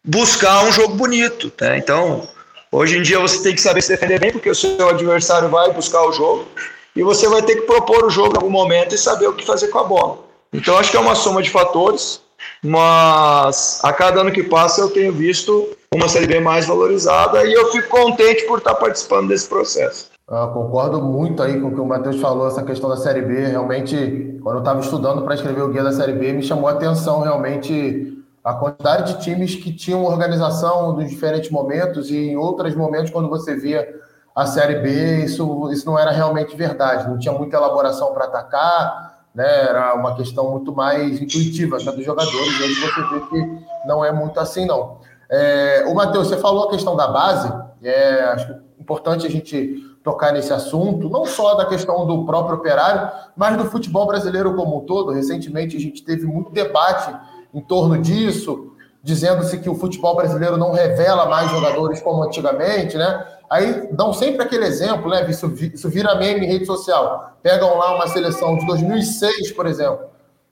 buscar 0.05 0.65
um 0.65 0.73
jogo 0.73 0.95
bonito, 0.95 1.53
né? 1.61 1.79
Então, 1.79 2.29
hoje 2.73 2.99
em 2.99 3.03
dia 3.03 3.19
você 3.21 3.43
tem 3.43 3.55
que 3.55 3.61
saber 3.61 3.83
se 3.83 3.91
defender 3.91 4.19
bem, 4.19 4.33
porque 4.33 4.51
o 4.51 4.55
seu 4.55 4.89
adversário 4.89 5.49
vai 5.49 5.73
buscar 5.73 6.03
o 6.03 6.13
jogo 6.13 6.49
e 6.97 7.03
você 7.03 7.29
vai 7.29 7.43
ter 7.43 7.57
que 7.57 7.63
propor 7.63 8.05
o 8.05 8.11
jogo 8.11 8.33
em 8.33 8.37
algum 8.37 8.51
momento 8.51 8.95
e 8.95 8.99
saber 8.99 9.29
o 9.29 9.35
que 9.35 9.47
fazer 9.47 9.69
com 9.69 9.79
a 9.79 9.85
bola. 9.85 10.25
Então, 10.53 10.77
acho 10.79 10.91
que 10.91 10.97
é 10.97 11.01
uma 11.01 11.15
soma 11.15 11.43
de 11.43 11.51
fatores 11.51 12.21
mas 12.63 13.81
a 13.83 13.93
cada 13.93 14.21
ano 14.21 14.33
que 14.33 14.43
passa 14.43 14.81
eu 14.81 14.91
tenho 14.91 15.13
visto 15.13 15.69
uma 15.93 16.09
Série 16.09 16.27
B 16.27 16.41
mais 16.41 16.67
valorizada 16.67 17.45
e 17.45 17.53
eu 17.53 17.71
fico 17.73 17.89
contente 17.89 18.45
por 18.47 18.59
estar 18.59 18.75
participando 18.75 19.29
desse 19.29 19.49
processo. 19.49 20.11
Eu 20.31 20.49
concordo 20.49 21.03
muito 21.03 21.43
aí 21.43 21.61
com 21.61 21.69
o 21.69 21.75
que 21.75 21.81
o 21.81 21.85
Matheus 21.85 22.21
falou, 22.21 22.47
essa 22.47 22.63
questão 22.63 22.89
da 22.89 22.97
Série 22.97 23.23
B. 23.23 23.47
Realmente, 23.47 24.39
quando 24.41 24.57
eu 24.57 24.61
estava 24.61 24.79
estudando 24.79 25.23
para 25.23 25.35
escrever 25.35 25.63
o 25.63 25.69
guia 25.69 25.83
da 25.83 25.91
Série 25.91 26.13
B, 26.13 26.33
me 26.33 26.43
chamou 26.43 26.69
a 26.69 26.73
atenção 26.73 27.21
realmente 27.21 28.17
a 28.45 28.55
quantidade 28.55 29.13
de 29.13 29.25
times 29.25 29.57
que 29.57 29.73
tinham 29.73 30.05
organização 30.05 30.93
nos 30.93 31.11
diferentes 31.11 31.51
momentos 31.51 32.11
e 32.11 32.31
em 32.31 32.37
outros 32.37 32.77
momentos, 32.77 33.11
quando 33.11 33.29
você 33.29 33.57
via 33.57 33.87
a 34.35 34.47
Série 34.47 34.77
B, 34.77 35.25
isso, 35.25 35.69
isso 35.73 35.85
não 35.85 35.99
era 35.99 36.13
realmente 36.13 36.57
verdade. 36.57 37.09
Não 37.09 37.19
tinha 37.19 37.35
muita 37.35 37.57
elaboração 37.57 38.15
para 38.15 38.27
atacar, 38.27 39.10
né? 39.35 39.69
Era 39.69 39.95
uma 39.95 40.15
questão 40.15 40.51
muito 40.51 40.75
mais 40.75 41.21
intuitiva 41.21 41.79
né, 41.79 41.93
dos 41.93 42.05
jogadores. 42.05 42.61
Hoje 42.61 42.75
você 42.75 43.03
vê 43.03 43.21
que 43.29 43.65
não 43.87 44.05
é 44.05 44.13
muito 44.13 44.39
assim, 44.39 44.67
não. 44.67 44.99
É, 45.29 45.85
o 45.87 45.95
Matheus, 45.95 46.29
você 46.29 46.37
falou 46.37 46.65
a 46.65 46.71
questão 46.71 46.97
da 46.97 47.09
base. 47.09 47.53
É, 47.83 48.25
acho 48.25 48.57
importante 48.79 49.27
a 49.27 49.31
gente 49.31 49.87
tocar 50.03 50.33
nesse 50.33 50.53
assunto, 50.53 51.09
não 51.09 51.27
só 51.27 51.55
da 51.55 51.67
questão 51.67 52.07
do 52.07 52.25
próprio 52.25 52.57
operário, 52.57 53.11
mas 53.37 53.57
do 53.57 53.67
futebol 53.67 54.07
brasileiro 54.07 54.55
como 54.55 54.79
um 54.79 54.81
todo. 54.81 55.13
Recentemente 55.13 55.77
a 55.77 55.81
gente 55.81 56.03
teve 56.03 56.27
muito 56.27 56.51
debate 56.51 57.15
em 57.53 57.61
torno 57.61 57.99
disso, 57.99 58.70
dizendo-se 59.03 59.59
que 59.59 59.69
o 59.69 59.75
futebol 59.75 60.15
brasileiro 60.15 60.57
não 60.57 60.73
revela 60.73 61.27
mais 61.27 61.51
jogadores 61.51 62.01
como 62.03 62.23
antigamente, 62.23 62.97
né? 62.97 63.27
Aí 63.49 63.89
dão 63.93 64.13
sempre 64.13 64.43
aquele 64.43 64.67
exemplo, 64.67 65.11
né? 65.11 65.29
Isso, 65.29 65.53
isso 65.75 65.89
vira 65.89 66.15
meme 66.15 66.47
em 66.47 66.49
rede 66.49 66.67
social. 66.67 67.33
Pegam 67.43 67.77
lá 67.79 67.97
uma 67.97 68.07
seleção 68.07 68.57
de 68.57 68.67
2006, 68.67 69.53
por 69.53 69.67
exemplo, 69.67 70.07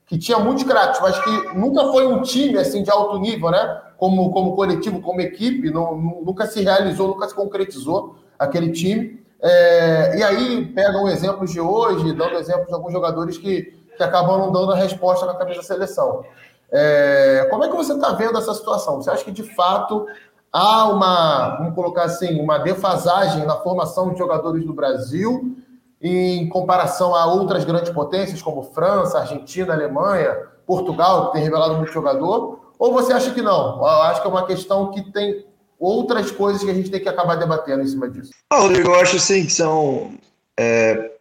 que 0.07 0.19
tinha 0.19 0.39
muitos 0.39 0.65
craques, 0.65 1.01
mas 1.01 1.19
que 1.23 1.57
nunca 1.57 1.85
foi 1.93 2.07
um 2.07 2.23
time 2.23 2.59
assim 2.59 2.83
de 2.83 2.91
alto 2.91 3.19
nível, 3.19 3.51
né? 3.51 3.83
Como, 3.97 4.31
como 4.31 4.57
coletivo, 4.57 5.01
como 5.01 5.21
equipe, 5.21 5.71
não, 5.71 5.97
nunca 5.97 6.47
se 6.47 6.63
realizou, 6.63 7.09
nunca 7.09 7.29
se 7.29 7.35
concretizou 7.35 8.17
aquele 8.39 8.73
time. 8.73 9.23
É, 9.41 10.19
e 10.19 10.23
aí 10.23 10.67
pegam 10.67 11.09
exemplos 11.09 11.51
de 11.51 11.61
hoje, 11.61 12.13
dando 12.15 12.37
exemplos 12.37 12.67
de 12.69 12.75
alguns 12.75 12.93
jogadores 12.93 13.39
que, 13.39 13.75
que 13.97 14.03
acabam 14.03 14.39
não 14.39 14.53
dando 14.53 14.73
a 14.73 14.77
resposta 14.77 15.27
na 15.27 15.35
camisa 15.35 15.59
da 15.59 15.67
seleção. 15.67 16.25
É, 16.71 17.47
como 17.51 17.65
é 17.65 17.69
que 17.69 17.77
você 17.77 17.95
está 17.95 18.13
vendo 18.13 18.39
essa 18.39 18.53
situação? 18.55 18.97
Você 18.97 19.11
acha 19.11 19.25
que 19.25 19.33
de 19.33 19.43
fato 19.43 20.07
há 20.53 20.89
uma, 20.89 21.57
vamos 21.57 21.75
colocar 21.75 22.05
assim, 22.05 22.41
uma 22.41 22.59
defasagem 22.59 23.45
na 23.47 23.57
formação 23.57 24.11
de 24.13 24.19
jogadores 24.19 24.65
do 24.65 24.73
Brasil 24.73 25.57
em 26.01 26.49
comparação 26.49 27.15
a 27.15 27.27
outras 27.27 27.65
grandes 27.65 27.91
potências 27.91 28.41
como 28.41 28.63
França, 28.63 29.19
Argentina, 29.19 29.73
Alemanha, 29.73 30.37
Portugal, 30.67 31.27
que 31.27 31.33
tem 31.35 31.43
revelado 31.43 31.75
muito 31.75 31.93
jogador? 31.93 32.73
Ou 32.79 32.93
você 32.93 33.13
acha 33.13 33.33
que 33.33 33.43
não? 33.43 33.79
Eu 33.79 33.85
acho 33.85 34.21
que 34.21 34.27
é 34.27 34.31
uma 34.31 34.47
questão 34.47 34.91
que 34.93 35.11
tem 35.11 35.45
outras 35.79 36.31
coisas 36.31 36.63
que 36.63 36.71
a 36.71 36.75
gente 36.75 36.91
tem 36.91 37.01
que 37.01 37.09
acabar 37.09 37.37
debatendo 37.37 37.83
em 37.83 37.87
cima 37.87 38.09
disso. 38.09 38.31
Ah, 38.51 38.61
Rodrigo, 38.61 38.91
eu 38.91 39.01
acho 39.01 39.17
assim 39.17 39.45
que 39.45 39.53
são. 39.53 40.13
É, 40.57 41.13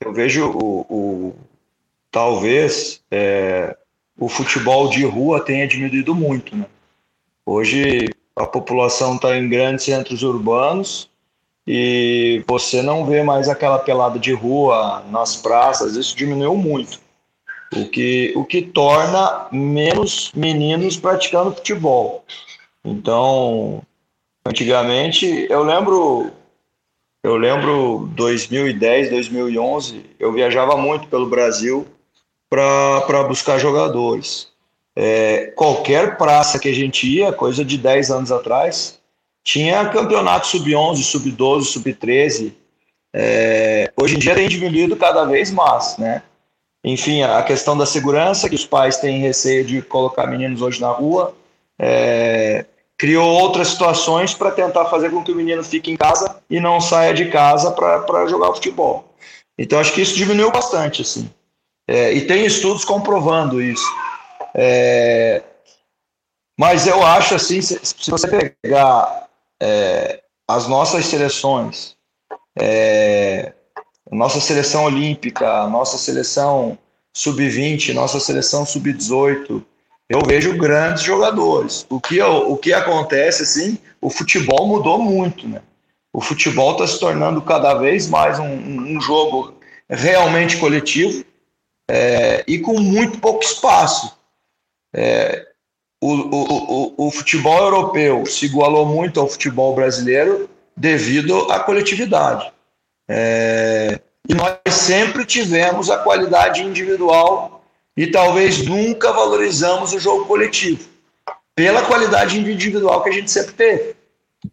eu 0.00 0.12
vejo 0.12 0.50
o, 0.50 0.80
o 0.88 1.34
talvez 2.10 3.00
é, 3.10 3.76
o 4.18 4.28
futebol 4.28 4.88
de 4.88 5.04
rua 5.04 5.40
tenha 5.40 5.66
diminuído 5.66 6.14
muito, 6.14 6.56
né? 6.56 6.66
Hoje 7.44 8.08
a 8.36 8.46
população 8.46 9.16
está 9.16 9.36
em 9.36 9.48
grandes 9.48 9.84
centros 9.84 10.22
urbanos 10.22 11.10
e 11.66 12.44
você 12.46 12.82
não 12.82 13.04
vê 13.04 13.22
mais 13.22 13.48
aquela 13.48 13.78
pelada 13.78 14.18
de 14.18 14.32
rua 14.32 15.02
nas 15.10 15.36
praças, 15.36 15.96
isso 15.96 16.16
diminuiu 16.16 16.56
muito. 16.56 17.00
O 17.74 17.88
que, 17.88 18.32
o 18.36 18.44
que 18.44 18.60
torna 18.60 19.48
menos 19.50 20.30
meninos 20.34 20.96
praticando 20.98 21.54
futebol. 21.54 22.22
Então, 22.84 23.82
antigamente, 24.44 25.46
eu 25.48 25.62
lembro 25.62 26.30
eu 27.22 27.36
lembro 27.36 28.10
2010, 28.16 29.10
2011, 29.10 30.04
eu 30.18 30.32
viajava 30.32 30.76
muito 30.76 31.06
pelo 31.06 31.30
Brasil 31.30 31.86
para 32.52 33.24
buscar 33.24 33.58
jogadores. 33.58 34.48
É, 34.94 35.52
qualquer 35.56 36.18
praça 36.18 36.58
que 36.58 36.68
a 36.68 36.74
gente 36.74 37.06
ia, 37.06 37.32
coisa 37.32 37.64
de 37.64 37.78
10 37.78 38.10
anos 38.10 38.30
atrás, 38.30 38.98
tinha 39.42 39.88
campeonato 39.88 40.48
sub-11, 40.48 40.96
sub-12, 41.02 41.62
sub-13. 41.62 42.52
É, 43.10 43.90
hoje 43.98 44.16
em 44.16 44.18
dia 44.18 44.34
tem 44.34 44.48
diminuído 44.48 44.94
cada 44.96 45.24
vez 45.24 45.50
mais, 45.50 45.96
né? 45.96 46.22
Enfim, 46.84 47.22
a 47.22 47.42
questão 47.42 47.76
da 47.76 47.86
segurança, 47.86 48.50
que 48.50 48.54
os 48.54 48.66
pais 48.66 48.98
têm 48.98 49.20
receio 49.20 49.64
de 49.64 49.80
colocar 49.80 50.26
meninos 50.26 50.60
hoje 50.60 50.78
na 50.78 50.90
rua, 50.90 51.34
é, 51.78 52.66
criou 52.98 53.26
outras 53.26 53.68
situações 53.68 54.34
para 54.34 54.50
tentar 54.50 54.86
fazer 54.86 55.10
com 55.10 55.24
que 55.24 55.32
o 55.32 55.36
menino 55.36 55.64
fique 55.64 55.90
em 55.90 55.96
casa 55.96 56.36
e 56.50 56.60
não 56.60 56.82
saia 56.82 57.14
de 57.14 57.30
casa 57.30 57.70
para 57.70 58.26
jogar 58.26 58.52
futebol. 58.52 59.14
Então, 59.56 59.78
acho 59.78 59.94
que 59.94 60.02
isso 60.02 60.16
diminuiu 60.16 60.50
bastante, 60.50 61.00
assim. 61.00 61.30
É, 61.88 62.12
e 62.12 62.26
tem 62.26 62.46
estudos 62.46 62.84
comprovando 62.84 63.60
isso. 63.60 63.84
É, 64.54 65.42
mas 66.58 66.86
eu 66.86 67.02
acho, 67.04 67.34
assim, 67.34 67.60
se, 67.60 67.78
se 67.82 68.10
você 68.10 68.28
pegar 68.28 69.28
é, 69.60 70.22
as 70.46 70.68
nossas 70.68 71.06
seleções, 71.06 71.96
é, 72.58 73.52
nossa 74.10 74.40
seleção 74.40 74.84
olímpica, 74.84 75.66
nossa 75.68 75.96
seleção 75.96 76.78
sub-20, 77.14 77.94
nossa 77.94 78.20
seleção 78.20 78.66
sub-18, 78.66 79.62
eu 80.08 80.20
vejo 80.26 80.56
grandes 80.56 81.02
jogadores. 81.02 81.86
O 81.88 82.00
que, 82.00 82.20
o 82.20 82.56
que 82.56 82.72
acontece, 82.72 83.42
assim, 83.42 83.78
o 84.00 84.10
futebol 84.10 84.66
mudou 84.66 84.98
muito, 84.98 85.48
né? 85.48 85.62
O 86.12 86.20
futebol 86.20 86.72
está 86.72 86.86
se 86.86 87.00
tornando 87.00 87.40
cada 87.40 87.74
vez 87.74 88.06
mais 88.06 88.38
um, 88.38 88.44
um 88.44 89.00
jogo 89.00 89.54
realmente 89.88 90.58
coletivo 90.58 91.24
é, 91.90 92.44
e 92.46 92.58
com 92.58 92.78
muito 92.80 93.18
pouco 93.18 93.42
espaço. 93.44 94.16
É, 94.94 95.46
o, 96.02 96.12
o, 96.12 96.94
o, 96.96 97.06
o 97.06 97.10
futebol 97.10 97.58
europeu 97.58 98.26
se 98.26 98.46
igualou 98.46 98.84
muito 98.84 99.20
ao 99.20 99.28
futebol 99.28 99.74
brasileiro 99.74 100.50
devido 100.76 101.50
à 101.50 101.60
coletividade. 101.60 102.52
É, 103.08 104.00
e 104.28 104.34
nós 104.34 104.56
sempre 104.70 105.24
tivemos 105.24 105.90
a 105.90 105.98
qualidade 105.98 106.62
individual 106.62 107.64
e 107.96 108.06
talvez 108.06 108.64
nunca 108.66 109.12
valorizamos 109.12 109.92
o 109.92 109.98
jogo 109.98 110.24
coletivo, 110.24 110.88
pela 111.54 111.82
qualidade 111.82 112.38
individual 112.38 113.02
que 113.02 113.10
a 113.10 113.12
gente 113.12 113.30
sempre 113.30 113.52
teve. 113.52 113.96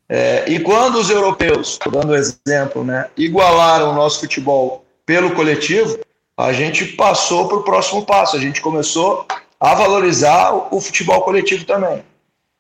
É, 0.07 0.45
e 0.47 0.59
quando 0.59 0.99
os 0.99 1.09
europeus, 1.09 1.79
dando 1.91 2.15
exemplo, 2.15 2.83
né, 2.83 3.09
igualaram 3.17 3.91
o 3.91 3.95
nosso 3.95 4.19
futebol 4.19 4.85
pelo 5.05 5.33
coletivo, 5.33 5.99
a 6.39 6.53
gente 6.53 6.85
passou 6.85 7.49
para 7.49 7.57
o 7.57 7.63
próximo 7.63 8.05
passo, 8.05 8.37
a 8.37 8.39
gente 8.39 8.61
começou 8.61 9.25
a 9.59 9.75
valorizar 9.75 10.53
o 10.73 10.79
futebol 10.79 11.21
coletivo 11.21 11.65
também. 11.65 12.01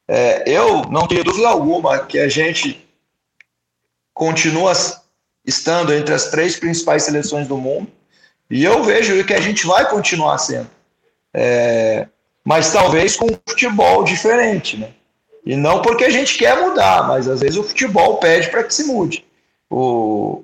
É, 0.05 0.43
eu 0.45 0.81
não 0.89 1.07
tenho 1.07 1.23
dúvida 1.23 1.47
alguma 1.47 1.99
que 1.99 2.19
a 2.19 2.27
gente 2.27 2.85
continua 4.13 4.73
estando 5.45 5.93
entre 5.93 6.13
as 6.13 6.25
três 6.25 6.57
principais 6.57 7.03
seleções 7.03 7.47
do 7.47 7.55
mundo, 7.55 7.89
e 8.49 8.65
eu 8.65 8.83
vejo 8.83 9.23
que 9.23 9.33
a 9.33 9.39
gente 9.39 9.65
vai 9.65 9.89
continuar 9.89 10.37
sendo. 10.39 10.69
É, 11.33 12.05
mas 12.43 12.73
talvez 12.73 13.15
com 13.15 13.27
um 13.27 13.39
futebol 13.47 14.03
diferente, 14.03 14.75
né? 14.75 14.89
E 15.45 15.55
não 15.55 15.81
porque 15.81 16.03
a 16.03 16.09
gente 16.09 16.37
quer 16.37 16.59
mudar, 16.59 17.07
mas 17.07 17.29
às 17.29 17.39
vezes 17.39 17.55
o 17.55 17.63
futebol 17.63 18.17
pede 18.17 18.49
para 18.49 18.63
que 18.65 18.73
se 18.73 18.83
mude. 18.83 19.25
O, 19.69 20.43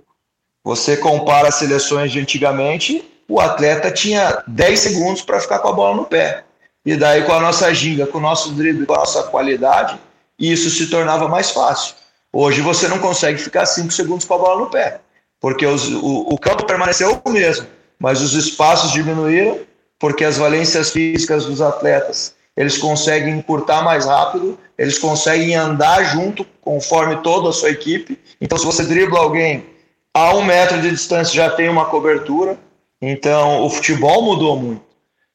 você 0.63 0.95
compara 0.95 1.49
as 1.49 1.55
seleções 1.55 2.13
de 2.13 2.19
antigamente, 2.19 3.03
o 3.27 3.39
atleta 3.39 3.91
tinha 3.91 4.43
10 4.47 4.79
segundos 4.79 5.21
para 5.21 5.39
ficar 5.39 5.59
com 5.59 5.69
a 5.69 5.73
bola 5.73 5.95
no 5.95 6.05
pé. 6.05 6.43
E 6.85 6.95
daí, 6.95 7.23
com 7.23 7.33
a 7.33 7.39
nossa 7.39 7.73
ginga, 7.73 8.05
com 8.05 8.19
o 8.19 8.21
nosso 8.21 8.51
drible, 8.51 8.85
com 8.85 8.93
a 8.93 8.99
nossa 8.99 9.23
qualidade, 9.23 9.99
isso 10.39 10.69
se 10.69 10.87
tornava 10.87 11.27
mais 11.27 11.49
fácil. 11.51 11.95
Hoje 12.31 12.61
você 12.61 12.87
não 12.87 12.99
consegue 12.99 13.39
ficar 13.39 13.65
5 13.65 13.91
segundos 13.91 14.25
com 14.25 14.35
a 14.35 14.37
bola 14.37 14.59
no 14.61 14.69
pé, 14.69 14.99
porque 15.39 15.65
os, 15.65 15.87
o, 15.87 16.27
o 16.29 16.37
campo 16.37 16.65
permaneceu 16.65 17.21
o 17.23 17.29
mesmo, 17.29 17.65
mas 17.97 18.21
os 18.21 18.33
espaços 18.33 18.91
diminuíram, 18.91 19.59
porque 19.97 20.23
as 20.23 20.37
valências 20.37 20.91
físicas 20.91 21.45
dos 21.45 21.61
atletas 21.61 22.35
eles 22.55 22.77
conseguem 22.77 23.37
encurtar 23.37 23.83
mais 23.83 24.05
rápido, 24.05 24.57
eles 24.77 24.97
conseguem 24.97 25.55
andar 25.55 26.03
junto 26.05 26.45
conforme 26.61 27.17
toda 27.17 27.49
a 27.49 27.53
sua 27.53 27.69
equipe. 27.69 28.17
Então, 28.39 28.57
se 28.57 28.65
você 28.65 28.83
dribla 28.83 29.19
alguém 29.19 29.65
a 30.13 30.33
um 30.33 30.43
metro 30.43 30.81
de 30.81 30.89
distância, 30.89 31.33
já 31.33 31.49
tem 31.49 31.67
uma 31.67 31.85
cobertura. 31.85 32.57
Então, 33.01 33.63
o 33.63 33.69
futebol 33.69 34.21
mudou 34.21 34.57
muito. 34.57 34.85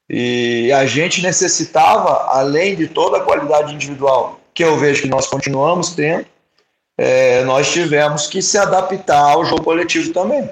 E 0.08 0.72
a 0.72 0.86
gente 0.86 1.22
necessitava, 1.22 2.30
além 2.32 2.74
de 2.74 2.88
toda 2.88 3.18
a 3.18 3.20
qualidade 3.20 3.74
individual, 3.74 4.40
que 4.52 4.64
eu 4.64 4.76
vejo 4.76 5.02
que 5.02 5.08
nós 5.08 5.26
continuamos 5.28 5.90
tendo, 5.94 6.26
é, 6.98 7.44
nós 7.44 7.72
tivemos 7.72 8.26
que 8.26 8.42
se 8.42 8.58
adaptar 8.58 9.32
ao 9.32 9.44
jogo 9.44 9.62
coletivo 9.62 10.12
também. 10.12 10.50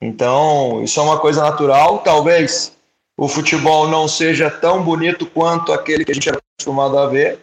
Então, 0.00 0.82
isso 0.82 0.98
é 0.98 1.02
uma 1.02 1.18
coisa 1.18 1.42
natural. 1.42 1.98
Talvez 1.98 2.76
o 3.18 3.28
futebol 3.28 3.88
não 3.88 4.08
seja 4.08 4.48
tão 4.48 4.82
bonito 4.82 5.26
quanto 5.26 5.72
aquele 5.72 6.04
que 6.04 6.12
a 6.12 6.14
gente 6.14 6.28
era 6.28 6.38
acostumado 6.38 6.96
a 6.96 7.06
ver. 7.06 7.38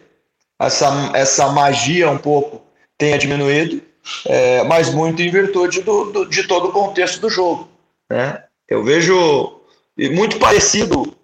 Essa, 0.60 1.12
essa 1.14 1.48
magia 1.48 2.10
um 2.10 2.18
pouco 2.18 2.62
tenha 2.96 3.16
diminuído, 3.16 3.80
é, 4.26 4.64
mas 4.64 4.92
muito 4.92 5.22
em 5.22 5.30
virtude 5.30 5.82
do, 5.82 6.06
do, 6.06 6.24
de 6.26 6.48
todo 6.48 6.70
o 6.70 6.72
contexto 6.72 7.20
do 7.20 7.30
jogo. 7.30 7.68
Né? 8.10 8.42
Eu 8.68 8.84
vejo 8.84 9.60
muito 9.96 10.38
parecido 10.38 11.14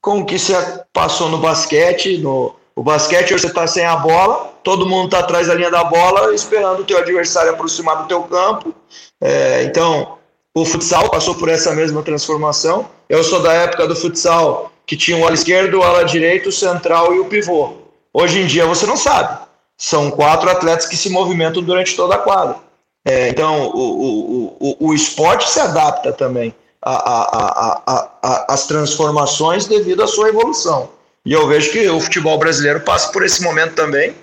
com 0.00 0.20
o 0.20 0.24
que 0.24 0.38
se 0.38 0.52
passou 0.92 1.28
no 1.28 1.38
basquete. 1.38 2.18
No, 2.18 2.56
o 2.74 2.82
basquete 2.82 3.32
você 3.32 3.46
está 3.46 3.66
sem 3.66 3.84
a 3.84 3.96
bola, 3.96 4.54
todo 4.64 4.88
mundo 4.88 5.06
está 5.06 5.18
atrás 5.18 5.48
da 5.48 5.54
linha 5.54 5.70
da 5.70 5.84
bola, 5.84 6.34
esperando 6.34 6.80
o 6.80 6.84
teu 6.84 6.98
adversário 6.98 7.52
aproximar 7.52 8.02
do 8.02 8.08
teu 8.08 8.22
campo. 8.22 8.74
É, 9.20 9.64
então, 9.64 10.16
o 10.54 10.64
futsal 10.64 11.10
passou 11.10 11.34
por 11.34 11.48
essa 11.48 11.74
mesma 11.74 12.02
transformação. 12.02 12.88
Eu 13.08 13.22
sou 13.22 13.42
da 13.42 13.52
época 13.52 13.86
do 13.86 13.94
futsal 13.94 14.72
que 14.86 14.96
tinha 14.96 15.18
o 15.18 15.26
ala 15.26 15.34
esquerdo, 15.34 15.78
o 15.78 15.82
ala 15.82 16.04
direito, 16.04 16.48
o 16.48 16.52
central 16.52 17.14
e 17.14 17.20
o 17.20 17.26
pivô. 17.26 17.74
Hoje 18.14 18.40
em 18.40 18.46
dia 18.46 18.64
você 18.64 18.86
não 18.86 18.96
sabe. 18.96 19.46
São 19.76 20.10
quatro 20.10 20.48
atletas 20.48 20.86
que 20.86 20.96
se 20.96 21.10
movimentam 21.10 21.62
durante 21.62 21.94
toda 21.94 22.14
a 22.14 22.18
quadra. 22.18 22.56
É, 23.04 23.28
então, 23.28 23.68
o, 23.68 23.78
o, 23.78 24.56
o, 24.58 24.88
o 24.88 24.94
esporte 24.94 25.48
se 25.48 25.60
adapta 25.60 26.12
também 26.12 26.54
às 26.82 28.66
transformações 28.66 29.66
devido 29.66 30.02
à 30.02 30.06
sua 30.06 30.28
evolução. 30.28 30.90
E 31.24 31.32
eu 31.32 31.46
vejo 31.46 31.72
que 31.72 31.88
o 31.88 32.00
futebol 32.00 32.38
brasileiro 32.38 32.80
passa 32.80 33.12
por 33.12 33.24
esse 33.24 33.42
momento 33.42 33.74
também. 33.74 34.14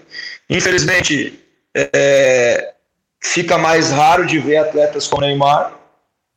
Infelizmente, 0.49 1.39
é, 1.75 2.73
fica 3.21 3.57
mais 3.57 3.91
raro 3.91 4.25
de 4.25 4.39
ver 4.39 4.57
atletas 4.57 5.07
como 5.07 5.21
Neymar, 5.21 5.73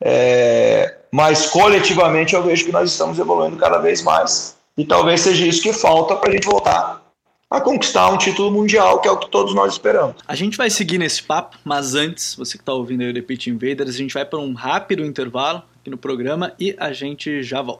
é, 0.03 0.95
mas 1.11 1.47
coletivamente 1.47 2.35
eu 2.35 2.43
vejo 2.43 2.65
que 2.65 2.73
nós 2.73 2.91
estamos 2.91 3.19
evoluindo 3.19 3.57
cada 3.57 3.79
vez 3.79 4.03
mais. 4.03 4.57
E 4.77 4.85
talvez 4.85 5.21
seja 5.21 5.47
isso 5.47 5.63
que 5.63 5.73
falta 5.73 6.17
para 6.17 6.31
a 6.31 6.33
gente 6.33 6.47
voltar 6.47 6.98
a 7.51 7.63
conquistar 7.63 8.11
um 8.11 8.19
título 8.19 8.51
mundial, 8.51 9.01
que 9.01 9.09
é 9.09 9.11
o 9.11 9.17
que 9.17 9.31
todos 9.31 9.55
nós 9.55 9.73
esperamos. 9.73 10.17
A 10.27 10.35
gente 10.35 10.57
vai 10.59 10.69
seguir 10.69 10.99
nesse 10.99 11.23
papo, 11.23 11.57
mas 11.65 11.95
antes, 11.95 12.35
você 12.35 12.59
que 12.59 12.63
está 12.63 12.75
ouvindo 12.75 13.03
aí 13.03 13.11
o 13.11 13.15
The 13.15 13.51
Invaders, 13.51 13.95
a 13.95 13.99
gente 13.99 14.13
vai 14.13 14.25
para 14.25 14.39
um 14.39 14.53
rápido 14.53 15.03
intervalo 15.03 15.63
aqui 15.81 15.89
no 15.89 15.97
programa 15.97 16.53
e 16.61 16.77
a 16.79 16.93
gente 16.93 17.43
já 17.43 17.63
volta. 17.63 17.79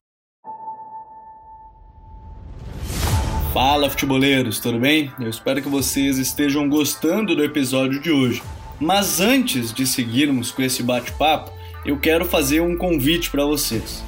Fala, 3.53 3.91
futeboleiros, 3.91 4.59
tudo 4.59 4.79
bem? 4.79 5.13
Eu 5.21 5.29
espero 5.29 5.61
que 5.61 5.69
vocês 5.69 6.17
estejam 6.17 6.69
gostando 6.69 7.37
do 7.37 7.45
episódio 7.45 8.01
de 8.01 8.11
hoje. 8.11 8.43
Mas 8.81 9.21
antes 9.21 9.73
de 9.73 9.87
seguirmos 9.87 10.51
com 10.51 10.63
esse 10.63 10.83
bate-papo, 10.83 11.51
eu 11.85 11.99
quero 11.99 12.25
fazer 12.25 12.61
um 12.61 12.77
convite 12.77 13.31
para 13.31 13.45
vocês. 13.45 14.08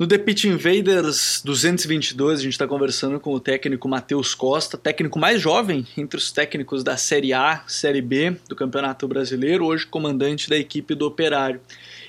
No 0.00 0.06
The 0.06 0.24
Invaders 0.44 1.42
222, 1.44 2.38
a 2.38 2.42
gente 2.44 2.52
está 2.52 2.68
conversando 2.68 3.18
com 3.18 3.32
o 3.32 3.40
técnico 3.40 3.88
Matheus 3.88 4.32
Costa, 4.32 4.78
técnico 4.78 5.18
mais 5.18 5.42
jovem 5.42 5.84
entre 5.96 6.16
os 6.16 6.30
técnicos 6.30 6.84
da 6.84 6.96
Série 6.96 7.32
A, 7.32 7.64
Série 7.66 8.00
B 8.00 8.36
do 8.48 8.54
Campeonato 8.54 9.08
Brasileiro, 9.08 9.66
hoje 9.66 9.84
comandante 9.84 10.48
da 10.48 10.56
equipe 10.56 10.94
do 10.94 11.04
Operário. 11.04 11.60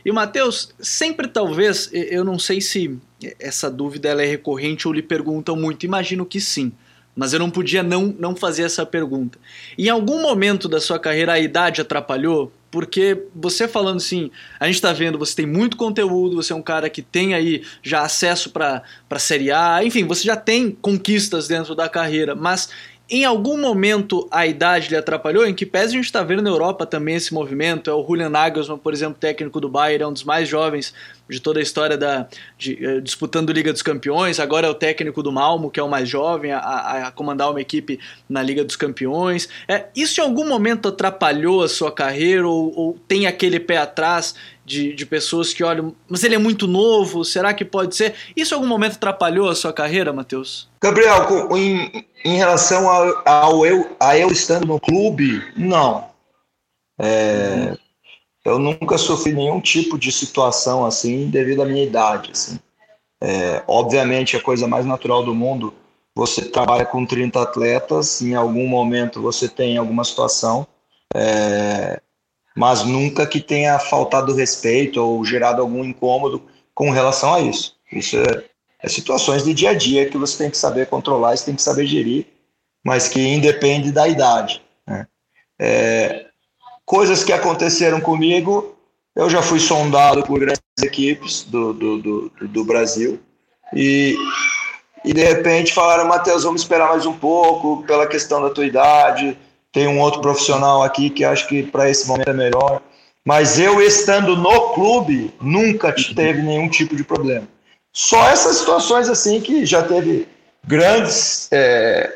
E 0.06 0.12
Matheus, 0.12 0.72
sempre 0.78 1.28
talvez, 1.28 1.90
eu 1.92 2.24
não 2.24 2.38
sei 2.38 2.62
se 2.62 2.96
essa 3.40 3.72
dúvida 3.72 4.10
é 4.10 4.26
recorrente 4.28 4.88
ou 4.88 4.94
lhe 4.94 5.02
perguntam 5.02 5.56
muito, 5.56 5.84
imagino 5.84 6.28
que 6.28 6.40
sim, 6.40 6.72
mas 7.20 7.34
eu 7.34 7.40
não 7.40 7.50
podia 7.50 7.84
não, 7.84 8.16
não 8.18 8.34
fazer 8.34 8.64
essa 8.64 8.86
pergunta. 8.86 9.38
Em 9.78 9.90
algum 9.90 10.22
momento 10.22 10.70
da 10.70 10.80
sua 10.80 10.98
carreira 10.98 11.34
a 11.34 11.40
idade 11.40 11.82
atrapalhou? 11.82 12.50
Porque 12.72 13.26
você 13.36 13.68
falando 13.68 13.98
assim, 13.98 14.32
a 14.58 14.68
gente 14.68 14.76
está 14.76 14.94
vendo, 14.94 15.20
você 15.20 15.36
tem 15.36 15.46
muito 15.46 15.76
conteúdo, 15.76 16.38
você 16.38 16.54
é 16.54 16.56
um 16.56 16.62
cara 16.62 16.90
que 16.90 17.02
tem 17.02 17.34
aí 17.34 17.62
já 17.84 18.04
acesso 18.04 18.52
para 18.52 18.84
Série 19.18 19.52
A, 19.52 19.84
enfim, 19.84 20.06
você 20.06 20.24
já 20.24 20.38
tem 20.38 20.72
conquistas 20.72 21.46
dentro 21.46 21.76
da 21.76 21.90
carreira, 21.90 22.36
mas 22.36 22.70
em 23.10 23.26
algum 23.26 23.58
momento 23.58 24.26
a 24.32 24.48
idade 24.48 24.88
lhe 24.88 24.96
atrapalhou? 24.96 25.46
Em 25.46 25.54
que 25.54 25.66
pese 25.66 25.88
a 25.88 25.98
gente 25.98 26.06
está 26.06 26.24
vendo 26.24 26.44
na 26.44 26.50
Europa 26.50 26.86
também 26.86 27.16
esse 27.16 27.34
movimento. 27.34 27.90
É 27.90 27.94
o 27.94 28.06
Julian 28.06 28.30
Nagelsmann, 28.30 28.78
por 28.78 28.94
exemplo, 28.94 29.18
técnico 29.20 29.60
do 29.60 29.68
Bayern, 29.68 30.04
é 30.04 30.08
um 30.08 30.14
dos 30.14 30.24
mais 30.24 30.48
jovens 30.48 30.94
de 31.30 31.40
toda 31.40 31.60
a 31.60 31.64
história 31.64 31.98
da 31.98 32.28
de, 32.58 32.74
uh, 32.86 33.02
disputando 33.02 33.52
Liga 33.52 33.72
dos 33.72 33.82
Campeões. 33.82 34.40
Agora 34.40 34.68
é 34.68 34.70
o 34.70 34.74
técnico 34.74 35.22
do 35.22 35.32
Malmo, 35.32 35.70
que 35.70 35.80
é 35.80 35.84
o 35.84 35.90
mais 35.90 36.10
jovem 36.10 36.52
a, 36.52 36.60
a, 36.60 37.08
a 37.08 37.12
comandar 37.12 37.52
uma 37.52 37.62
equipe 37.62 38.00
na 38.28 38.42
Liga 38.42 38.64
dos 38.64 38.76
Campeões. 38.76 39.48
É, 39.68 39.86
isso 39.96 40.20
em 40.20 40.24
algum 40.24 40.48
momento 40.48 40.90
atrapalhou 40.90 41.64
a 41.64 41.70
sua 41.70 41.92
carreira 41.92 42.48
ou, 42.48 42.74
ou 42.76 43.00
tem 43.08 43.28
aquele 43.28 43.60
pé 43.60 43.78
atrás 43.78 44.36
de, 44.70 44.94
de 44.94 45.06
pessoas 45.06 45.52
que 45.52 45.64
olham, 45.64 45.96
mas 46.08 46.24
ele 46.24 46.36
é 46.36 46.38
muito 46.38 46.68
novo, 46.68 47.26
será 47.26 47.56
que 47.56 47.66
pode 47.66 47.96
ser? 47.96 48.14
Isso 48.36 48.54
em 48.54 48.56
algum 48.56 48.68
momento 48.68 48.94
atrapalhou 48.94 49.50
a 49.50 49.56
sua 49.56 49.74
carreira, 49.74 50.14
Matheus? 50.14 50.70
Gabriel, 50.80 51.26
em, 51.58 52.06
em 52.24 52.38
relação 52.38 52.88
ao, 52.88 53.28
ao, 53.28 53.66
eu, 53.66 53.96
a 54.00 54.16
eu 54.16 54.30
estando 54.30 54.68
no 54.68 54.80
clube, 54.80 55.42
não. 55.58 56.08
É, 57.02 57.76
eu 58.50 58.60
nunca 58.60 58.98
sofri 58.98 59.34
nenhum 59.34 59.60
tipo 59.62 59.98
de 59.98 60.12
situação 60.12 60.86
assim 60.86 61.30
devido 61.30 61.62
à 61.62 61.66
minha 61.66 61.84
idade. 61.84 62.32
Assim. 62.32 62.60
É, 63.22 63.64
obviamente, 63.68 64.38
a 64.38 64.42
coisa 64.42 64.68
mais 64.68 64.86
natural 64.86 65.24
do 65.24 65.36
mundo, 65.36 65.74
você 66.16 66.46
trabalha 66.46 66.86
com 66.86 67.06
30 67.06 67.42
atletas, 67.42 68.22
em 68.22 68.36
algum 68.36 68.68
momento 68.68 69.22
você 69.22 69.48
tem 69.48 69.78
alguma 69.78 70.04
situação. 70.04 70.68
É, 71.16 72.02
mas 72.56 72.84
nunca 72.84 73.26
que 73.26 73.40
tenha 73.40 73.80
faltado 73.80 74.34
respeito 74.34 75.02
ou 75.02 75.24
gerado 75.24 75.62
algum 75.62 75.84
incômodo 75.84 76.44
com 76.74 76.90
relação 76.92 77.34
a 77.34 77.42
isso. 77.42 77.76
Isso 77.92 78.18
é, 78.18 78.44
é 78.82 78.90
situações 78.90 79.44
de 79.44 79.54
dia 79.54 79.72
a 79.72 79.74
dia 79.74 80.10
que 80.10 80.18
você 80.18 80.38
tem 80.38 80.52
que 80.52 80.58
saber 80.58 80.88
controlar, 80.88 81.36
você 81.36 81.46
tem 81.46 81.56
que 81.56 81.62
saber 81.62 81.86
gerir, 81.86 82.28
mas 82.84 83.08
que 83.08 83.20
independe 83.20 83.92
da 83.92 84.08
idade. 84.08 84.62
Né? 84.88 85.08
É, 85.60 86.29
coisas 86.90 87.24
que 87.24 87.32
aconteceram 87.32 88.02
comigo, 88.02 88.76
eu 89.16 89.30
já 89.30 89.44
fui 89.44 89.60
sondado 89.60 90.24
por 90.24 90.40
grandes 90.40 90.64
equipes 90.82 91.44
do, 91.44 91.72
do, 91.72 91.98
do, 92.00 92.32
do 92.48 92.64
Brasil 92.64 93.20
e, 93.72 94.18
e 95.06 95.14
de 95.14 95.24
repente 95.24 95.72
falaram, 95.72 96.08
Matheus, 96.08 96.44
vamos 96.44 96.62
esperar 96.62 96.90
mais 96.90 97.06
um 97.06 97.14
pouco 97.14 97.84
pela 97.84 98.08
questão 98.08 98.42
da 98.42 98.50
tua 98.50 98.66
idade, 98.66 99.38
tem 99.72 99.88
um 99.88 100.00
outro 100.00 100.20
profissional 100.20 100.82
aqui 100.82 101.12
que 101.12 101.24
acho 101.24 101.48
que 101.48 101.62
para 101.62 101.88
esse 101.88 102.08
momento 102.08 102.32
é 102.32 102.34
melhor. 102.34 102.82
Mas 103.24 103.60
eu 103.60 103.80
estando 103.80 104.36
no 104.36 104.74
clube, 104.74 105.32
nunca 105.40 105.94
teve 105.94 106.42
nenhum 106.42 106.68
tipo 106.68 106.96
de 106.96 107.04
problema. 107.04 107.48
Só 107.94 108.28
essas 108.30 108.58
situações 108.58 109.08
assim 109.10 109.40
que 109.40 109.64
já 109.64 109.84
teve 109.84 110.28
grandes 110.66 111.50
é, 111.52 112.12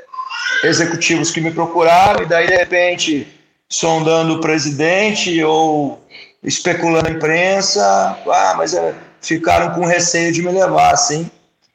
executivos 0.64 1.30
que 1.30 1.42
me 1.42 1.52
procuraram 1.52 2.24
e 2.24 2.26
daí 2.26 2.48
de 2.48 2.56
repente 2.56 3.43
sondando 3.74 4.36
o 4.36 4.40
presidente 4.40 5.44
ou 5.44 6.00
especulando 6.44 7.08
a 7.08 7.12
imprensa, 7.12 7.84
ah, 8.28 8.54
mas 8.56 8.76
é, 8.76 8.94
ficaram 9.20 9.74
com 9.74 9.84
receio 9.84 10.32
de 10.32 10.44
me 10.44 10.52
levar, 10.52 10.94
assim. 10.94 11.28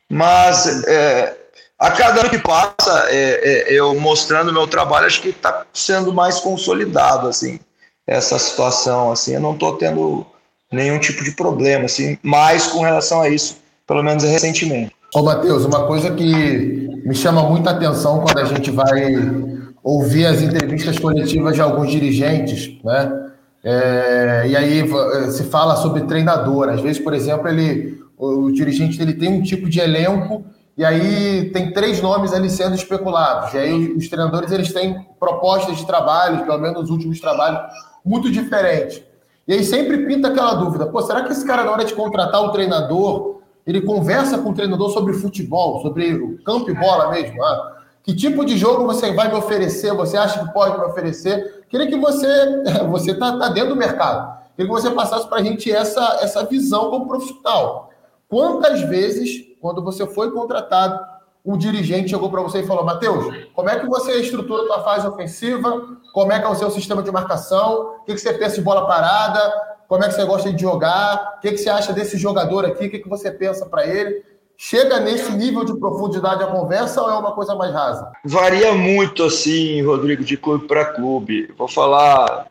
Mas 0.09 0.85
é, 0.87 1.37
a 1.77 1.91
cada 1.91 2.21
ano 2.21 2.31
que 2.31 2.39
passa, 2.39 3.07
é, 3.09 3.67
eu 3.69 3.99
mostrando 3.99 4.53
meu 4.53 4.69
trabalho, 4.69 5.07
acho 5.07 5.21
que 5.21 5.31
está 5.31 5.67
sendo 5.75 6.13
mais 6.13 6.39
consolidado, 6.39 7.27
assim, 7.27 7.59
essa 8.07 8.39
situação, 8.39 9.11
assim, 9.11 9.35
eu 9.35 9.41
não 9.41 9.55
estou 9.55 9.77
tendo 9.77 10.25
nenhum 10.71 11.01
tipo 11.01 11.25
de 11.25 11.33
problema, 11.33 11.87
assim, 11.87 12.17
mais 12.23 12.69
com 12.69 12.83
relação 12.83 13.23
a 13.23 13.29
isso, 13.29 13.57
pelo 13.89 14.05
menos 14.05 14.23
recentemente. 14.23 14.95
Ô, 15.13 15.23
Matheus, 15.23 15.65
uma 15.65 15.85
coisa 15.89 16.13
que 16.13 16.89
me 17.05 17.15
chama 17.15 17.43
muita 17.43 17.71
atenção 17.71 18.21
quando 18.21 18.39
a 18.39 18.45
gente 18.45 18.71
vai 18.71 19.58
ouvir 19.83 20.27
as 20.27 20.43
entrevistas 20.43 20.99
coletivas 20.99 21.55
de 21.55 21.61
alguns 21.61 21.91
dirigentes, 21.91 22.83
né? 22.85 23.31
É, 23.65 24.45
e 24.49 24.57
aí 24.57 24.85
se 25.31 25.45
fala 25.45 25.77
sobre 25.77 26.03
treinador. 26.03 26.69
Às 26.69 26.81
vezes, 26.81 27.03
por 27.03 27.13
exemplo, 27.13 27.49
ele, 27.49 28.01
o 28.17 28.51
dirigente 28.51 29.01
ele 29.01 29.15
tem 29.15 29.33
um 29.33 29.43
tipo 29.43 29.69
de 29.69 29.81
elenco 29.81 30.45
e 30.77 30.85
aí 30.85 31.51
tem 31.51 31.73
três 31.73 32.01
nomes 32.01 32.33
ali 32.33 32.49
sendo 32.49 32.77
especulados. 32.77 33.53
E 33.55 33.59
aí 33.59 33.93
os 33.93 34.09
treinadores 34.09 34.53
eles 34.53 34.73
têm 34.73 35.05
propostas 35.19 35.77
de 35.77 35.87
trabalho, 35.87 36.45
pelo 36.45 36.59
menos 36.59 36.85
os 36.85 36.91
últimos 36.91 37.21
trabalhos, 37.21 37.61
muito 38.05 38.31
diferentes. 38.31 39.03
E 39.47 39.55
aí 39.55 39.65
sempre 39.65 40.07
pinta 40.07 40.29
aquela 40.29 40.55
dúvida: 40.55 40.87
pô, 40.87 41.03
será 41.03 41.25
que 41.25 41.33
esse 41.33 41.45
cara, 41.45 41.65
na 41.65 41.73
hora 41.73 41.85
de 41.85 41.95
contratar 41.95 42.43
o 42.43 42.53
treinador, 42.53 43.41
ele 43.67 43.81
conversa 43.81 44.39
com 44.39 44.51
o 44.51 44.55
treinador 44.55 44.91
sobre 44.91 45.15
futebol, 45.15 45.83
sobre 45.83 46.15
o 46.15 46.43
campo 46.43 46.71
e 46.71 46.75
bola 46.75 47.11
mesmo? 47.11 47.43
Ah, 47.43 47.78
que 48.03 48.15
tipo 48.15 48.45
de 48.45 48.57
jogo 48.57 48.87
você 48.87 49.13
vai 49.13 49.29
me 49.29 49.35
oferecer? 49.35 49.93
Você 49.95 50.17
acha 50.17 50.45
que 50.45 50.53
pode 50.53 50.79
me 50.79 50.85
oferecer? 50.85 51.65
Queria 51.69 51.87
que 51.87 51.97
você, 51.97 52.63
você 52.89 53.13
está 53.13 53.39
tá 53.39 53.49
dentro 53.49 53.71
do 53.71 53.77
mercado, 53.77 54.39
queria 54.57 54.73
que 54.73 54.81
você 54.81 54.91
passasse 54.91 55.29
para 55.29 55.39
a 55.39 55.43
gente 55.43 55.71
essa, 55.71 56.19
essa 56.23 56.45
visão 56.45 56.91
como 56.91 57.07
profissional. 57.07 57.91
Quantas 58.29 58.83
vezes 58.83 59.49
quando 59.61 59.83
você 59.83 60.07
foi 60.07 60.31
contratado, 60.31 60.99
um 61.45 61.57
dirigente 61.57 62.11
chegou 62.11 62.31
para 62.31 62.43
você 62.43 62.61
e 62.61 62.67
falou: 62.67 62.85
Matheus, 62.85 63.49
como 63.55 63.71
é 63.71 63.79
que 63.79 63.87
você 63.87 64.21
estrutura 64.21 64.63
a 64.63 64.67
tua 64.67 64.85
fase 64.85 65.07
ofensiva? 65.07 65.99
Como 66.13 66.33
é 66.33 66.39
que 66.39 66.47
é 66.47 66.49
o 66.49 66.55
seu 66.55 66.71
sistema 66.71 67.03
de 67.03 67.11
marcação? 67.11 67.97
O 68.01 68.05
que, 68.05 68.15
que 68.15 68.21
você 68.21 68.33
pensa 68.35 68.57
de 68.57 68.61
bola 68.61 68.87
parada? 68.87 69.41
Como 69.89 70.05
é 70.05 70.09
que 70.09 70.15
você 70.15 70.25
gosta 70.25 70.53
de 70.53 70.61
jogar? 70.61 71.37
O 71.39 71.41
que, 71.41 71.53
que 71.53 71.59
você 71.59 71.71
acha 71.71 71.93
desse 71.93 72.19
jogador 72.19 72.67
aqui? 72.67 72.87
O 72.87 72.91
que, 72.91 72.99
que 72.99 73.09
você 73.09 73.31
pensa 73.31 73.65
para 73.65 73.87
ele? 73.87 74.23
Chega 74.61 74.99
nesse 74.99 75.31
nível 75.31 75.65
de 75.65 75.79
profundidade 75.79 76.43
a 76.43 76.49
conversa 76.49 77.01
ou 77.01 77.09
é 77.09 77.17
uma 77.17 77.31
coisa 77.31 77.55
mais 77.55 77.73
rasa? 77.73 78.11
Varia 78.25 78.73
muito, 78.73 79.23
assim, 79.23 79.81
Rodrigo, 79.83 80.25
de 80.25 80.37
clube 80.37 80.67
para 80.67 80.85
clube. 80.85 81.55
Vou 81.57 81.69
falar 81.69 82.49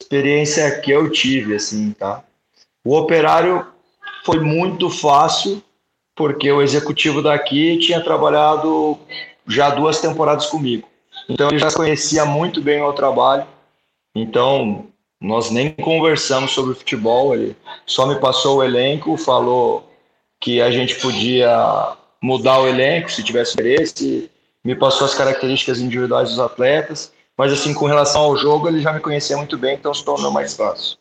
experiência 0.00 0.80
que 0.80 0.92
eu 0.92 1.10
tive, 1.10 1.56
assim, 1.56 1.90
tá? 1.90 2.22
O 2.84 2.96
operário 2.96 3.66
foi 4.24 4.38
muito 4.38 4.88
fácil 4.88 5.60
porque 6.14 6.52
o 6.52 6.62
executivo 6.62 7.20
daqui 7.20 7.78
tinha 7.78 8.00
trabalhado 8.00 8.96
já 9.44 9.70
duas 9.70 10.00
temporadas 10.00 10.46
comigo. 10.46 10.86
Então 11.28 11.48
ele 11.48 11.58
já 11.58 11.72
conhecia 11.72 12.24
muito 12.24 12.62
bem 12.62 12.78
o 12.78 12.84
meu 12.84 12.92
trabalho. 12.92 13.44
Então 14.14 14.86
nós 15.20 15.50
nem 15.50 15.72
conversamos 15.72 16.52
sobre 16.52 16.76
futebol, 16.76 17.34
ele 17.34 17.56
só 17.84 18.06
me 18.06 18.20
passou 18.20 18.58
o 18.58 18.62
elenco, 18.62 19.16
falou 19.16 19.89
que 20.40 20.60
a 20.60 20.70
gente 20.70 20.94
podia 20.96 21.96
mudar 22.20 22.60
o 22.60 22.68
elenco 22.68 23.12
se 23.12 23.22
tivesse 23.22 23.54
interesse, 23.54 24.30
me 24.64 24.74
passou 24.74 25.06
as 25.06 25.14
características 25.14 25.80
individuais 25.80 26.30
dos 26.30 26.40
atletas, 26.40 27.12
mas 27.36 27.52
assim 27.52 27.72
com 27.72 27.86
relação 27.86 28.22
ao 28.22 28.36
jogo 28.36 28.68
ele 28.68 28.80
já 28.80 28.92
me 28.92 29.00
conhecia 29.00 29.36
muito 29.36 29.56
bem, 29.56 29.74
então 29.74 29.92
se 29.92 30.04
tornou 30.04 30.30
mais 30.30 30.54
fácil. 30.54 30.98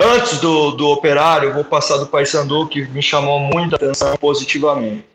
Antes 0.00 0.40
do, 0.40 0.72
do 0.72 0.88
Operário, 0.88 1.50
eu 1.50 1.54
vou 1.54 1.64
passar 1.64 1.96
do 1.98 2.06
Paysandu, 2.06 2.68
que 2.68 2.86
me 2.88 3.00
chamou 3.00 3.38
muita 3.38 3.76
atenção 3.76 4.16
positivamente. 4.16 5.06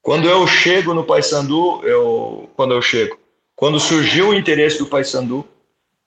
Quando 0.00 0.28
eu 0.28 0.46
chego 0.46 0.94
no 0.94 1.04
Paysandu, 1.04 1.82
eu, 1.84 2.48
quando 2.56 2.72
eu 2.72 2.80
chego, 2.80 3.18
quando 3.54 3.80
surgiu 3.80 4.28
o 4.28 4.34
interesse 4.34 4.78
do 4.78 4.86
Paysandu, 4.86 5.46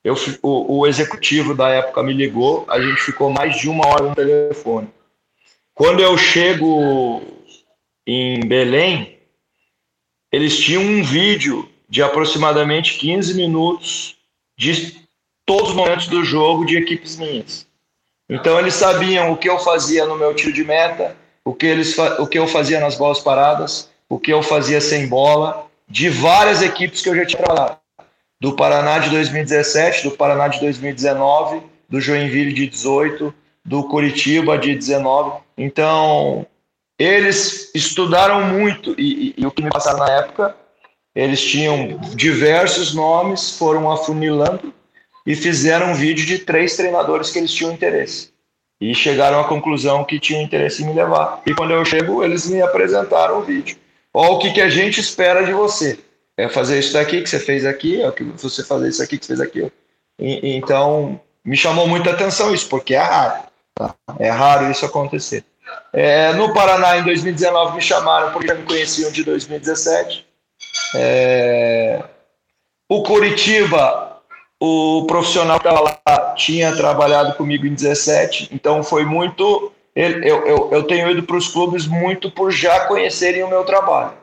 eu, 0.04 0.16
o, 0.42 0.80
o 0.80 0.88
executivo 0.88 1.54
da 1.54 1.70
época 1.70 2.02
me 2.02 2.14
ligou, 2.14 2.66
a 2.68 2.82
gente 2.82 3.02
ficou 3.02 3.30
mais 3.30 3.58
de 3.58 3.70
uma 3.70 3.86
hora 3.86 4.10
no 4.10 4.16
telefone. 4.16 4.90
Quando 5.76 6.02
eu 6.02 6.16
chego 6.18 7.22
em 8.06 8.40
Belém, 8.42 9.18
eles 10.32 10.60
tinham 10.60 10.84
um 10.84 11.04
vídeo 11.04 11.68
de 11.90 12.02
aproximadamente 12.02 12.98
15 13.00 13.34
minutos 13.34 14.16
de 14.58 15.02
todos 15.46 15.70
os 15.70 15.76
momentos 15.76 16.08
do 16.08 16.24
jogo 16.24 16.66
de 16.66 16.78
equipes 16.78 17.18
minhas. 17.18 17.68
Então 18.30 18.60
eles 18.60 18.76
sabiam 18.76 19.32
o 19.32 19.38
que 19.38 19.50
eu 19.50 19.60
fazia 19.60 20.06
no 20.06 20.16
meu 20.16 20.34
tiro 20.34 20.54
de 20.54 20.64
meta, 20.64 21.18
o 21.44 21.54
que, 21.54 21.66
eles, 21.66 21.98
o 21.98 22.28
que 22.28 22.38
eu 22.38 22.48
fazia 22.48 22.80
nas 22.80 22.96
bolas 22.96 23.20
paradas, 23.20 23.90
o 24.08 24.20
que 24.20 24.32
eu 24.32 24.42
fazia 24.42 24.80
sem 24.80 25.08
bola, 25.08 25.68
de 25.90 26.08
várias 26.08 26.62
equipes 26.62 27.02
que 27.02 27.10
eu 27.10 27.16
já 27.16 27.26
tinha 27.26 27.44
trabalhado. 27.44 27.80
Do 28.40 28.56
Paraná 28.56 29.00
de 29.00 29.10
2017, 29.10 30.04
do 30.04 30.12
Paraná 30.12 30.48
de 30.48 30.60
2019, 30.60 31.62
do 31.90 32.00
Joinville 32.00 32.54
de 32.54 32.68
18, 32.68 33.34
do 33.66 33.84
Curitiba 33.86 34.58
de 34.58 34.76
19. 34.76 35.43
Então, 35.58 36.46
eles 36.98 37.72
estudaram 37.74 38.46
muito 38.48 38.96
e, 38.98 39.30
e, 39.30 39.34
e 39.38 39.46
o 39.46 39.52
que 39.52 39.62
me 39.62 39.70
passaram 39.70 40.00
na 40.00 40.10
época, 40.10 40.56
eles 41.16 41.42
tinham 41.42 42.00
diversos 42.16 42.94
nomes, 42.94 43.58
foram 43.58 43.92
afunilando 43.92 44.74
e 45.26 45.36
fizeram 45.36 45.92
um 45.92 45.96
vídeo 45.96 46.26
de 46.26 46.40
três 46.40 46.76
treinadores 46.76 47.30
que 47.30 47.40
eles 47.40 47.54
tinham 47.54 47.72
interesse. 47.72 48.32
E 48.82 48.94
chegaram 48.94 49.40
à 49.40 49.48
conclusão 49.48 50.04
que 50.04 50.20
tinham 50.20 50.42
interesse 50.42 50.84
em 50.84 50.88
me 50.88 50.94
levar. 50.94 51.42
E 51.46 51.54
quando 51.54 51.72
eu 51.72 51.86
chego, 51.86 52.24
eles 52.24 52.50
me 52.50 52.62
apresentaram 52.62 53.40
o 53.40 53.44
vídeo. 53.44 53.78
Ó, 54.14 54.34
o 54.34 54.40
que, 54.40 54.52
que 54.52 54.62
a 54.62 54.70
gente 54.70 55.00
espera 55.00 55.46
de 55.46 55.54
você. 55.54 56.00
É 56.36 56.50
fazer 56.50 56.80
isso 56.80 56.94
daqui 56.94 57.22
que 57.22 57.30
você 57.30 57.40
fez 57.40 57.64
aqui, 57.64 58.02
é 58.02 58.12
que 58.12 58.24
você 58.24 58.64
fazer 58.64 58.90
isso 58.90 59.04
aqui 59.04 59.18
que 59.18 59.26
você 59.26 59.36
fez 59.36 59.42
aqui. 59.42 59.72
E, 60.20 60.56
então, 60.56 61.20
me 61.46 61.56
chamou 61.56 61.88
muita 61.88 62.10
atenção 62.12 62.54
isso, 62.54 62.68
porque 62.68 62.96
é 62.96 63.00
raro. 63.00 63.44
Tá? 63.76 63.96
É 64.20 64.30
raro 64.30 64.70
isso 64.70 64.86
acontecer. 64.86 65.44
É, 65.92 66.34
no 66.34 66.54
Paraná, 66.54 66.98
em 66.98 67.04
2019, 67.04 67.76
me 67.76 67.82
chamaram 67.82 68.32
porque 68.32 68.48
já 68.48 68.56
me 68.56 68.64
conheciam 68.64 69.12
de 69.12 69.24
2017. 69.24 70.26
É, 70.96 72.04
o 72.90 73.04
Curitiba, 73.04 74.22
o 74.60 75.06
profissional 75.08 75.60
que 75.60 75.68
estava 75.68 76.00
lá, 76.06 76.34
tinha 76.36 76.76
trabalhado 76.76 77.36
comigo 77.36 77.66
em 77.66 77.74
17, 77.74 78.50
então 78.52 78.84
foi 78.84 79.06
muito. 79.06 79.72
Eu, 79.96 80.24
eu, 80.24 80.70
eu 80.72 80.84
tenho 80.84 81.10
ido 81.12 81.24
para 81.24 81.36
os 81.36 81.48
clubes 81.48 81.86
muito 81.86 82.32
por 82.32 82.52
já 82.52 82.88
conhecerem 82.88 83.44
o 83.44 83.50
meu 83.50 83.64
trabalho. 83.64 84.14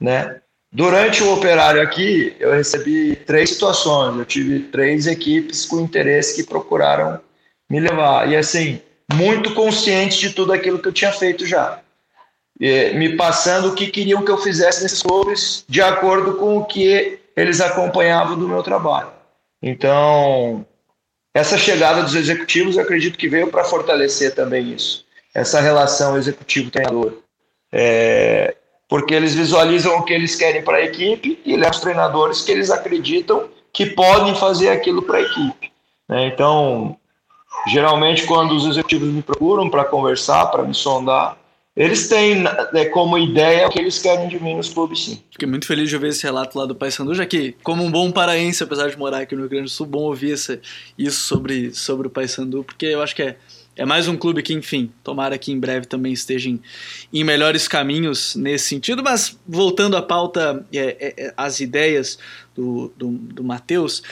Né? 0.00 0.40
Durante 0.72 1.22
o 1.22 1.34
operário 1.34 1.82
aqui, 1.82 2.34
eu 2.38 2.52
recebi 2.52 3.16
três 3.16 3.50
situações. 3.50 4.18
Eu 4.18 4.24
tive 4.24 4.60
três 4.60 5.06
equipes 5.06 5.66
com 5.66 5.80
interesse 5.80 6.36
que 6.36 6.48
procuraram 6.48 7.20
me 7.68 7.80
levar. 7.80 8.30
E 8.30 8.36
assim, 8.36 8.80
muito 9.12 9.54
consciente 9.54 10.18
de 10.20 10.34
tudo 10.34 10.52
aquilo 10.52 10.78
que 10.78 10.88
eu 10.88 10.92
tinha 10.92 11.12
feito 11.12 11.46
já. 11.46 11.80
Me 12.60 13.16
passando 13.16 13.68
o 13.68 13.74
que 13.74 13.86
queriam 13.86 14.24
que 14.24 14.30
eu 14.30 14.38
fizesse 14.38 14.82
nesses 14.82 15.02
clubes, 15.02 15.64
de 15.68 15.80
acordo 15.80 16.34
com 16.34 16.58
o 16.58 16.64
que 16.64 17.18
eles 17.36 17.60
acompanhavam 17.60 18.36
do 18.38 18.48
meu 18.48 18.62
trabalho. 18.62 19.10
Então, 19.62 20.66
essa 21.32 21.56
chegada 21.56 22.02
dos 22.02 22.14
executivos, 22.14 22.76
eu 22.76 22.82
acredito 22.82 23.16
que 23.16 23.28
veio 23.28 23.48
para 23.48 23.64
fortalecer 23.64 24.34
também 24.34 24.72
isso. 24.72 25.04
Essa 25.32 25.60
relação 25.60 26.16
executivo-treinador. 26.16 27.18
É, 27.70 28.56
porque 28.88 29.14
eles 29.14 29.34
visualizam 29.34 29.98
o 29.98 30.02
que 30.02 30.12
eles 30.12 30.34
querem 30.34 30.62
para 30.62 30.78
a 30.78 30.84
equipe 30.84 31.38
e 31.44 31.54
levam 31.54 31.70
os 31.70 31.80
treinadores 31.80 32.40
que 32.42 32.50
eles 32.50 32.70
acreditam 32.70 33.48
que 33.72 33.86
podem 33.86 34.34
fazer 34.34 34.70
aquilo 34.70 35.02
para 35.02 35.18
a 35.18 35.22
equipe. 35.22 35.70
Né? 36.08 36.26
Então, 36.26 36.97
geralmente, 37.66 38.24
quando 38.26 38.52
os 38.54 38.66
executivos 38.66 39.08
me 39.08 39.22
procuram 39.22 39.68
para 39.68 39.84
conversar, 39.84 40.46
para 40.46 40.62
me 40.62 40.74
sondar, 40.74 41.36
eles 41.76 42.08
têm 42.08 42.42
né, 42.42 42.86
como 42.92 43.16
ideia 43.16 43.68
o 43.68 43.70
que 43.70 43.78
eles 43.78 44.00
querem 44.00 44.28
de 44.28 44.42
mim 44.42 44.56
nos 44.56 44.68
clubes, 44.68 45.04
sim. 45.04 45.22
Fiquei 45.30 45.46
muito 45.46 45.66
feliz 45.66 45.88
de 45.88 45.94
ouvir 45.94 46.08
esse 46.08 46.24
relato 46.24 46.58
lá 46.58 46.66
do 46.66 46.74
Paysandu, 46.74 47.14
já 47.14 47.24
que, 47.24 47.54
como 47.62 47.84
um 47.84 47.90
bom 47.90 48.10
paraense, 48.10 48.62
apesar 48.64 48.90
de 48.90 48.98
morar 48.98 49.18
aqui 49.18 49.36
no 49.36 49.42
Rio 49.42 49.50
Grande 49.50 49.64
do 49.66 49.70
Sul, 49.70 49.86
bom 49.86 50.00
ouvir 50.00 50.32
essa, 50.32 50.60
isso 50.98 51.20
sobre, 51.20 51.72
sobre 51.72 52.08
o 52.08 52.10
Paysandu, 52.10 52.64
porque 52.64 52.86
eu 52.86 53.00
acho 53.00 53.14
que 53.14 53.22
é 53.22 53.36
é 53.78 53.86
mais 53.86 54.08
um 54.08 54.16
clube 54.16 54.42
que, 54.42 54.52
enfim, 54.52 54.92
tomara 55.04 55.38
que 55.38 55.52
em 55.52 55.60
breve 55.60 55.86
também 55.86 56.12
esteja 56.12 56.50
em, 56.50 56.60
em 57.12 57.22
melhores 57.22 57.68
caminhos 57.68 58.34
nesse 58.34 58.66
sentido. 58.66 59.04
Mas 59.04 59.38
voltando 59.46 59.96
à 59.96 60.02
pauta, 60.02 60.66
é, 60.72 60.96
é, 60.98 61.26
é 61.26 61.34
as 61.36 61.60
ideias 61.60 62.18
do, 62.56 62.92
do, 62.96 63.08
do 63.08 63.44
Matheus. 63.44 64.02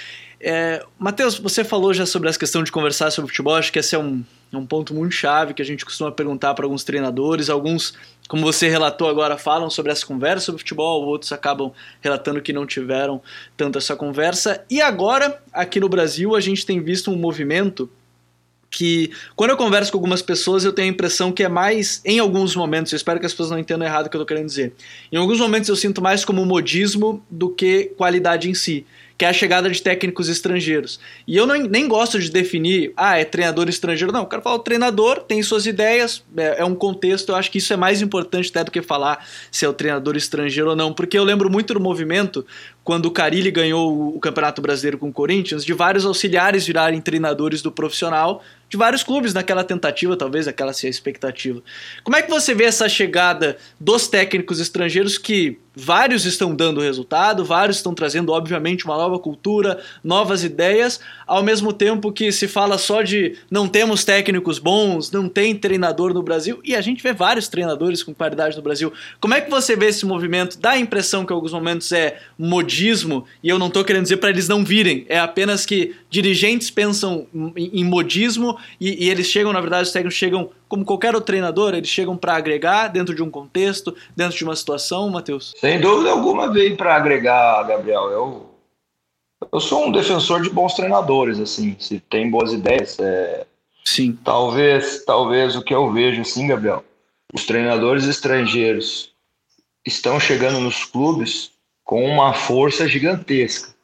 É, 0.41 0.85
Matheus, 0.99 1.39
você 1.39 1.65
falou 1.65 1.95
já 1.95 2.05
sobre 2.05 2.29
essa 2.29 2.39
questão 2.39 2.63
de 2.63 2.71
conversar 2.71 3.11
sobre 3.11 3.31
futebol, 3.31 3.55
acho 3.55 3.73
que 3.73 3.79
esse 3.79 3.95
é 3.95 3.99
um, 3.99 4.23
é 4.53 4.57
um 4.57 4.67
ponto 4.67 4.95
muito 4.95 5.13
chave 5.13 5.55
que 5.55 5.63
a 5.63 5.65
gente 5.65 5.85
costuma 5.85 6.13
perguntar 6.13 6.55
para 6.55 6.67
alguns 6.67 6.85
treinadores. 6.85 7.49
Alguns, 7.49 7.95
como 8.29 8.43
você 8.43 8.69
relatou 8.69 9.09
agora, 9.09 9.39
falam 9.39 9.71
sobre 9.71 9.93
essa 9.93 10.05
conversa 10.05 10.47
sobre 10.47 10.61
futebol, 10.61 11.05
outros 11.05 11.33
acabam 11.33 11.73
relatando 12.01 12.43
que 12.43 12.53
não 12.53 12.67
tiveram 12.67 13.23
tanto 13.57 13.79
essa 13.79 13.97
conversa. 13.97 14.65
E 14.69 14.81
agora, 14.81 15.43
aqui 15.53 15.81
no 15.81 15.89
Brasil, 15.89 16.37
a 16.37 16.41
gente 16.41 16.67
tem 16.67 16.81
visto 16.83 17.11
um 17.11 17.17
movimento 17.17 17.91
que 18.69 19.11
quando 19.35 19.51
eu 19.51 19.57
converso 19.57 19.91
com 19.91 19.97
algumas 19.97 20.21
pessoas 20.21 20.65
eu 20.65 20.73
tenho 20.73 20.89
a 20.89 20.93
impressão 20.93 21.33
que 21.33 21.43
é 21.43 21.49
mais, 21.49 22.03
em 22.05 22.19
alguns 22.19 22.55
momentos, 22.55 22.93
eu 22.93 22.97
espero 22.97 23.19
que 23.19 23.25
as 23.25 23.33
pessoas 23.33 23.51
não 23.51 23.59
entendam 23.59 23.87
errado 23.87 24.07
o 24.07 24.11
que 24.11 24.17
eu 24.17 24.21
estou 24.21 24.27
querendo 24.27 24.49
dizer, 24.49 24.75
em 25.11 25.17
alguns 25.17 25.39
momentos 25.39 25.69
eu 25.69 25.77
sinto 25.77 26.03
mais 26.03 26.25
como 26.25 26.45
modismo 26.45 27.25
do 27.31 27.49
que 27.49 27.93
qualidade 27.97 28.51
em 28.51 28.55
si 28.55 28.85
que 29.19 29.25
é 29.25 29.29
a 29.29 29.33
chegada 29.33 29.71
de 29.71 29.81
técnicos 29.83 30.29
estrangeiros. 30.29 31.01
E 31.27 31.37
eu 31.37 31.47
não, 31.47 31.57
nem 31.57 31.89
gosto 31.89 32.19
de 32.19 32.31
definir, 32.31 32.93
ah, 32.97 33.19
é 33.19 33.25
treinador 33.25 33.69
estrangeiro. 33.69 34.13
Não, 34.13 34.21
eu 34.21 34.27
quero 34.27 34.43
falar, 34.43 34.57
o 34.57 34.61
treinador 34.61 35.21
tem 35.21 35.43
suas 35.43 35.67
ideias, 35.67 36.23
é, 36.37 36.61
é, 36.61 36.65
um 36.65 36.75
contexto, 36.75 37.31
eu 37.31 37.37
acho 37.37 37.51
que 37.51 37.59
isso 37.59 37.73
é 37.73 37.77
mais 37.77 38.03
importante 38.03 38.51
até 38.51 38.63
do 38.63 38.71
que 38.71 38.83
falar 38.83 39.27
se 39.51 39.65
é 39.65 39.69
o 39.69 39.73
treinador 39.73 40.17
estrangeiro 40.17 40.71
ou 40.71 40.77
não, 40.77 40.93
porque 40.93 41.19
eu 41.19 41.25
lembro 41.25 41.51
muito 41.51 41.73
do 41.73 41.81
movimento, 41.81 42.45
quando 42.87 43.07
o 43.07 43.11
Carilli 43.11 43.51
ganhou 43.51 44.15
o 44.15 44.21
Campeonato 44.21 44.63
Brasileiro 44.63 44.97
com 44.97 45.09
o 45.09 45.13
Corinthians, 45.13 45.65
de 45.65 45.75
vários 45.75 46.07
auxiliares 46.07 46.65
virarem 46.65 47.01
treinadores 47.01 47.61
do 47.61 47.73
profissional, 47.73 48.45
de 48.69 48.77
vários 48.77 49.03
clubes 49.03 49.35
naquela 49.35 49.65
tentativa, 49.65 50.17
talvez 50.17 50.47
aquela 50.47 50.73
seja 50.73 50.87
a 50.87 50.91
expectativa. 50.91 51.61
Como 52.05 52.17
é 52.17 52.23
que 52.23 52.31
você 52.31 52.55
vê 52.55 52.65
essa 52.65 52.89
chegada 52.89 53.57
dos 53.79 54.07
técnicos 54.07 54.61
estrangeiros 54.61 55.19
que 55.19 55.59
vários 55.77 56.25
estão 56.25 56.55
dando 56.55 56.81
resultado, 56.81 57.45
vários 57.45 57.77
estão 57.77 57.95
trazendo, 57.95 58.33
obviamente, 58.33 58.87
uma 58.87 58.97
nova 58.97 59.19
cultura, 59.19 59.79
novas 60.03 60.43
ideias, 60.43 60.99
ao 61.27 61.43
mesmo 61.43 61.71
tempo 61.73 62.11
que 62.11 62.33
se 62.33 62.49
fala 62.49 62.79
só 62.79 63.03
de 63.03 63.37
não 63.51 63.69
temos 63.69 64.03
técnicos 64.03 64.59
bons, 64.59 65.11
não 65.11 65.29
tem 65.29 65.55
treinador 65.55 66.15
no 66.15 66.23
Brasil, 66.23 66.59
e 66.65 66.75
a 66.75 66.81
gente 66.81 67.03
vê 67.03 67.13
vários 67.13 67.47
treinadores 67.47 68.03
com 68.03 68.15
qualidade 68.15 68.57
no 68.57 68.63
Brasil. 68.63 68.93
Como 69.21 69.35
é 69.35 69.41
que 69.41 69.51
você 69.51 69.77
vê 69.77 69.89
esse 69.89 70.07
movimento? 70.07 70.59
Dá 70.59 70.71
a 70.71 70.79
impressão 70.79 71.27
que 71.27 71.33
em 71.33 71.37
alguns 71.37 71.53
momentos 71.53 71.93
é 71.93 72.21
modismo, 72.77 73.25
e 73.43 73.49
eu 73.49 73.59
não 73.59 73.69
estou 73.69 73.85
querendo 73.85 74.03
dizer 74.03 74.19
para 74.19 74.29
eles 74.31 74.49
não 74.49 74.65
virem, 74.65 75.07
é 75.09 75.19
apenas 75.19 75.65
que 75.65 75.97
dirigentes 76.11 76.71
pensam 76.71 77.27
em 77.57 77.85
modismo 77.85 78.59
e, 78.81 79.07
e, 79.07 79.11
eles 79.11 79.27
chegam, 79.27 79.53
na 79.53 79.61
verdade, 79.61 79.85
os 79.85 79.93
técnicos 79.93 80.19
chegam, 80.19 80.51
como 80.69 80.85
qualquer 80.85 81.15
outro 81.15 81.27
treinador, 81.27 81.75
eles 81.75 81.89
chegam 81.89 82.17
para 82.17 82.37
agregar 82.37 82.89
dentro 82.89 83.15
de 83.15 83.23
um 83.23 83.31
contexto, 83.31 83.95
dentro 84.15 84.37
de 84.37 84.45
uma 84.45 84.55
situação, 84.55 85.09
Matheus? 85.09 85.55
Sem 85.59 85.81
dúvida 85.81 86.11
alguma 86.11 86.53
veio 86.53 86.77
para 86.77 86.95
agregar, 86.95 87.63
Gabriel. 87.63 88.11
Eu, 88.11 88.47
eu 89.53 89.61
sou 89.61 89.87
um 89.87 89.93
defensor 89.93 90.43
de 90.43 90.51
bons 90.51 90.75
treinadores, 90.75 91.41
assim, 91.41 91.77
se 91.79 91.99
tem 92.01 92.31
boas 92.31 92.53
ideias. 92.53 92.99
É... 92.99 93.47
Sim. 93.85 94.19
Talvez, 94.25 95.05
talvez 95.05 95.57
o 95.57 95.63
que 95.63 95.75
eu 95.75 95.91
vejo, 95.93 96.21
assim, 96.21 96.47
Gabriel, 96.47 96.85
os 97.33 97.47
treinadores 97.47 98.05
estrangeiros 98.05 99.13
estão 99.87 100.19
chegando 100.19 100.59
nos 100.59 100.85
clubes 100.85 101.56
com 101.87 102.05
uma 102.05 102.35
força 102.35 102.87
gigantesca. 102.87 103.75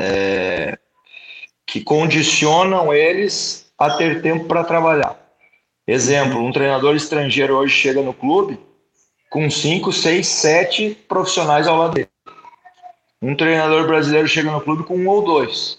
É, 0.00 0.76
que 1.64 1.80
condicionam 1.80 2.92
eles 2.92 3.72
a 3.78 3.90
ter 3.90 4.20
tempo 4.20 4.46
para 4.46 4.64
trabalhar. 4.64 5.16
Exemplo, 5.86 6.42
um 6.42 6.50
treinador 6.50 6.96
estrangeiro 6.96 7.56
hoje 7.56 7.74
chega 7.74 8.02
no 8.02 8.12
clube 8.12 8.58
com 9.30 9.48
5, 9.48 9.92
6, 9.92 10.26
7 10.26 10.94
profissionais 11.08 11.68
ao 11.68 11.76
lado 11.76 11.94
dele. 11.94 12.08
Um 13.20 13.36
treinador 13.36 13.86
brasileiro 13.86 14.26
chega 14.26 14.50
no 14.50 14.60
clube 14.60 14.84
com 14.84 14.96
um 14.96 15.08
ou 15.08 15.22
dois. 15.22 15.78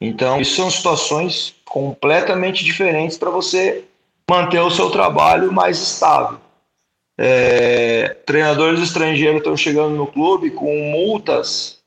Então, 0.00 0.40
isso 0.40 0.56
são 0.56 0.70
situações 0.70 1.54
completamente 1.64 2.64
diferentes 2.64 3.16
para 3.16 3.30
você 3.30 3.84
manter 4.28 4.60
o 4.60 4.70
seu 4.70 4.90
trabalho 4.90 5.52
mais 5.52 5.78
estável. 5.78 6.38
É, 7.18 8.16
treinadores 8.26 8.80
estrangeiros 8.80 9.38
estão 9.38 9.56
chegando 9.56 9.94
no 9.94 10.06
clube 10.06 10.50
com 10.50 10.90
multas 10.90 11.78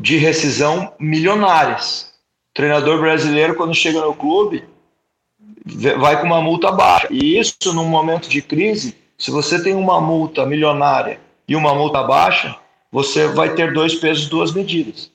de 0.00 0.16
rescisão 0.16 0.92
milionárias 0.98 2.08
treinador 2.58 2.98
brasileiro, 2.98 3.54
quando 3.54 3.72
chega 3.72 4.00
no 4.00 4.12
clube, 4.12 4.64
vai 5.96 6.20
com 6.20 6.26
uma 6.26 6.40
multa 6.40 6.72
baixa. 6.72 7.06
E 7.08 7.38
isso, 7.38 7.72
num 7.72 7.84
momento 7.84 8.28
de 8.28 8.42
crise, 8.42 8.96
se 9.16 9.30
você 9.30 9.62
tem 9.62 9.76
uma 9.76 10.00
multa 10.00 10.44
milionária 10.44 11.20
e 11.46 11.54
uma 11.54 11.72
multa 11.72 12.02
baixa, 12.02 12.56
você 12.90 13.28
vai 13.28 13.54
ter 13.54 13.72
dois 13.72 13.94
pesos, 13.94 14.26
duas 14.26 14.52
medidas. 14.52 15.08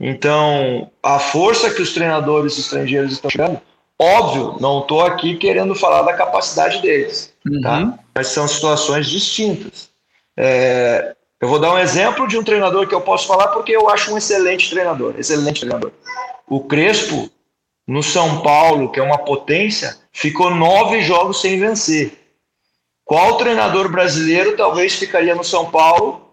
Então, 0.00 0.90
a 1.00 1.20
força 1.20 1.70
que 1.70 1.80
os 1.80 1.94
treinadores 1.94 2.58
estrangeiros 2.58 3.12
estão 3.12 3.30
chegando, 3.30 3.60
óbvio, 3.96 4.56
não 4.58 4.80
estou 4.80 5.02
aqui 5.02 5.36
querendo 5.36 5.76
falar 5.76 6.02
da 6.02 6.14
capacidade 6.14 6.82
deles, 6.82 7.32
tá? 7.62 7.78
uhum. 7.78 7.92
tá? 7.92 7.98
Mas 8.14 8.28
são 8.28 8.46
situações 8.46 9.08
distintas. 9.08 9.90
É, 10.36 11.14
eu 11.40 11.48
vou 11.48 11.58
dar 11.58 11.72
um 11.72 11.78
exemplo 11.78 12.28
de 12.28 12.38
um 12.38 12.44
treinador 12.44 12.86
que 12.86 12.94
eu 12.94 13.00
posso 13.00 13.26
falar 13.26 13.48
porque 13.48 13.72
eu 13.72 13.88
acho 13.88 14.12
um 14.12 14.18
excelente 14.18 14.70
treinador, 14.70 15.14
excelente 15.18 15.60
treinador. 15.60 15.90
O 16.48 16.60
Crespo, 16.60 17.30
no 17.86 18.02
São 18.02 18.42
Paulo, 18.42 18.90
que 18.90 19.00
é 19.00 19.02
uma 19.02 19.18
potência, 19.18 19.96
ficou 20.12 20.54
nove 20.54 21.02
jogos 21.02 21.40
sem 21.40 21.58
vencer. 21.58 22.18
Qual 23.04 23.36
treinador 23.38 23.90
brasileiro 23.90 24.56
talvez 24.56 24.94
ficaria 24.94 25.34
no 25.34 25.44
São 25.44 25.70
Paulo 25.70 26.30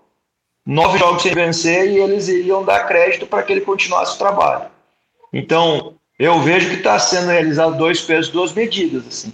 nove 0.65 0.99
jogos 0.99 1.23
sem 1.23 1.33
vencer 1.33 1.89
e 1.89 1.97
eles 1.97 2.27
iriam 2.27 2.63
dar 2.63 2.87
crédito 2.87 3.25
para 3.25 3.41
que 3.41 3.51
ele 3.51 3.61
continuasse 3.61 4.15
o 4.15 4.19
trabalho? 4.19 4.69
Então, 5.33 5.95
eu 6.19 6.39
vejo 6.41 6.69
que 6.69 6.75
está 6.75 6.99
sendo 6.99 7.29
realizado 7.29 7.77
dois 7.77 8.01
pesos, 8.01 8.31
duas 8.31 8.53
medidas. 8.53 9.07
Assim. 9.07 9.33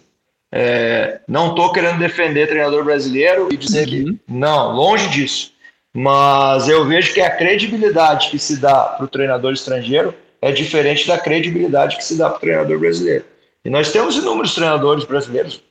É, 0.57 1.19
não 1.27 1.49
estou 1.49 1.73
querendo 1.73 1.99
defender 1.99 2.47
treinador 2.47 2.85
brasileiro 2.85 3.49
e 3.51 3.57
dizer 3.57 3.89
uhum. 3.89 4.13
que 4.13 4.19
não, 4.25 4.71
longe 4.71 5.09
disso. 5.09 5.51
Mas 5.93 6.69
eu 6.69 6.85
vejo 6.85 7.13
que 7.13 7.19
a 7.19 7.29
credibilidade 7.29 8.29
que 8.29 8.39
se 8.39 8.55
dá 8.55 8.85
para 8.85 9.03
o 9.03 9.07
treinador 9.09 9.51
estrangeiro 9.51 10.15
é 10.41 10.53
diferente 10.53 11.05
da 11.05 11.17
credibilidade 11.17 11.97
que 11.97 12.05
se 12.05 12.17
dá 12.17 12.29
para 12.29 12.37
o 12.37 12.39
treinador 12.39 12.79
brasileiro. 12.79 13.25
E 13.65 13.69
nós 13.69 13.91
temos 13.91 14.15
inúmeros 14.15 14.55
treinadores 14.55 15.03
brasileiros 15.03 15.61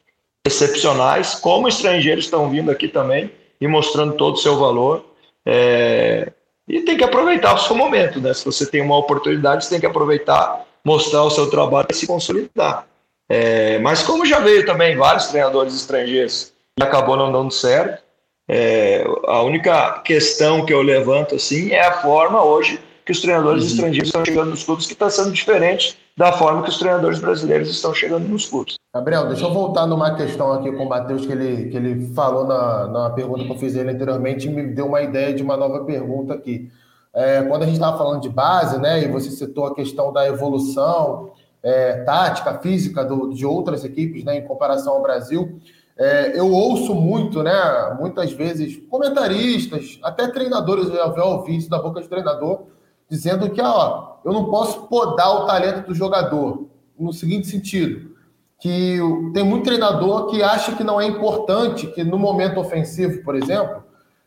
excepcionais, 0.46 1.34
como 1.34 1.66
estrangeiros 1.66 2.26
estão 2.26 2.50
vindo 2.50 2.70
aqui 2.70 2.86
também 2.86 3.30
e 3.58 3.66
mostrando 3.66 4.12
todo 4.12 4.34
o 4.34 4.38
seu 4.38 4.58
valor. 4.58 5.02
É, 5.46 6.30
e 6.68 6.82
tem 6.82 6.98
que 6.98 7.04
aproveitar 7.04 7.54
o 7.54 7.58
seu 7.58 7.74
momento, 7.74 8.20
né? 8.20 8.34
Se 8.34 8.44
você 8.44 8.66
tem 8.66 8.82
uma 8.82 8.98
oportunidade, 8.98 9.64
você 9.64 9.70
tem 9.70 9.80
que 9.80 9.86
aproveitar, 9.86 10.66
mostrar 10.84 11.22
o 11.22 11.30
seu 11.30 11.48
trabalho 11.48 11.88
e 11.90 11.94
se 11.94 12.06
consolidar. 12.06 12.86
É, 13.28 13.78
mas 13.78 14.02
como 14.02 14.26
já 14.26 14.38
veio 14.40 14.66
também 14.66 14.96
vários 14.96 15.26
treinadores 15.26 15.74
estrangeiros 15.74 16.52
e 16.78 16.82
acabou 16.82 17.16
não 17.16 17.32
dando 17.32 17.52
certo, 17.52 18.02
é, 18.48 19.04
a 19.26 19.42
única 19.42 20.00
questão 20.00 20.66
que 20.66 20.72
eu 20.72 20.82
levanto 20.82 21.34
assim 21.34 21.70
é 21.70 21.86
a 21.86 22.02
forma 22.02 22.42
hoje 22.44 22.78
que 23.04 23.12
os 23.12 23.20
treinadores 23.20 23.64
uhum. 23.64 23.70
estrangeiros 23.70 24.08
estão 24.08 24.24
chegando 24.24 24.50
nos 24.50 24.64
clubes, 24.64 24.86
que 24.86 24.92
está 24.92 25.10
sendo 25.10 25.32
diferente 25.32 25.98
da 26.16 26.32
forma 26.32 26.62
que 26.62 26.70
os 26.70 26.78
treinadores 26.78 27.18
brasileiros 27.18 27.68
estão 27.68 27.92
chegando 27.92 28.28
nos 28.28 28.46
clubes. 28.46 28.76
Gabriel, 28.94 29.26
deixa 29.26 29.44
eu 29.44 29.52
voltar 29.52 29.86
numa 29.86 30.14
questão 30.14 30.52
aqui 30.52 30.70
com 30.70 30.84
o 30.84 30.88
Matheus, 30.88 31.26
que 31.26 31.32
ele, 31.32 31.68
que 31.70 31.76
ele 31.76 32.14
falou 32.14 32.46
na, 32.46 32.86
na 32.86 33.10
pergunta 33.10 33.44
que 33.44 33.50
eu 33.50 33.58
fiz 33.58 33.74
ele 33.74 33.90
anteriormente 33.90 34.46
e 34.46 34.50
me 34.50 34.62
deu 34.68 34.86
uma 34.86 35.02
ideia 35.02 35.34
de 35.34 35.42
uma 35.42 35.56
nova 35.56 35.84
pergunta 35.84 36.34
aqui. 36.34 36.70
É, 37.12 37.42
quando 37.42 37.62
a 37.62 37.66
gente 37.66 37.74
estava 37.74 37.98
falando 37.98 38.22
de 38.22 38.28
base, 38.28 38.78
né, 38.78 39.02
e 39.02 39.08
você 39.08 39.30
citou 39.30 39.66
a 39.66 39.74
questão 39.74 40.12
da 40.12 40.26
evolução 40.26 41.32
é, 41.64 42.02
tática, 42.04 42.58
física 42.58 43.02
do, 43.02 43.32
de 43.32 43.46
outras 43.46 43.84
equipes, 43.84 44.22
né, 44.22 44.36
em 44.36 44.44
comparação 44.44 44.92
ao 44.92 45.02
Brasil, 45.02 45.58
é, 45.96 46.38
eu 46.38 46.52
ouço 46.52 46.94
muito, 46.94 47.42
né, 47.42 47.96
muitas 47.98 48.32
vezes, 48.32 48.76
comentaristas, 48.90 49.98
até 50.02 50.28
treinadores, 50.28 50.88
eu 50.88 50.94
já 50.94 51.24
ouvi 51.24 51.56
isso 51.56 51.70
da 51.70 51.78
boca 51.78 52.02
de 52.02 52.08
treinador, 52.08 52.64
dizendo 53.08 53.48
que 53.48 53.62
ó, 53.62 54.16
eu 54.24 54.32
não 54.32 54.50
posso 54.50 54.82
podar 54.82 55.42
o 55.42 55.46
talento 55.46 55.86
do 55.86 55.94
jogador, 55.94 56.66
no 56.98 57.12
seguinte 57.12 57.46
sentido, 57.46 58.12
que 58.60 58.98
tem 59.32 59.42
muito 59.42 59.64
treinador 59.64 60.26
que 60.26 60.42
acha 60.42 60.74
que 60.74 60.84
não 60.84 61.00
é 61.00 61.06
importante 61.06 61.86
que 61.88 62.04
no 62.04 62.18
momento 62.18 62.60
ofensivo, 62.60 63.22
por 63.22 63.34
exemplo, 63.34 63.82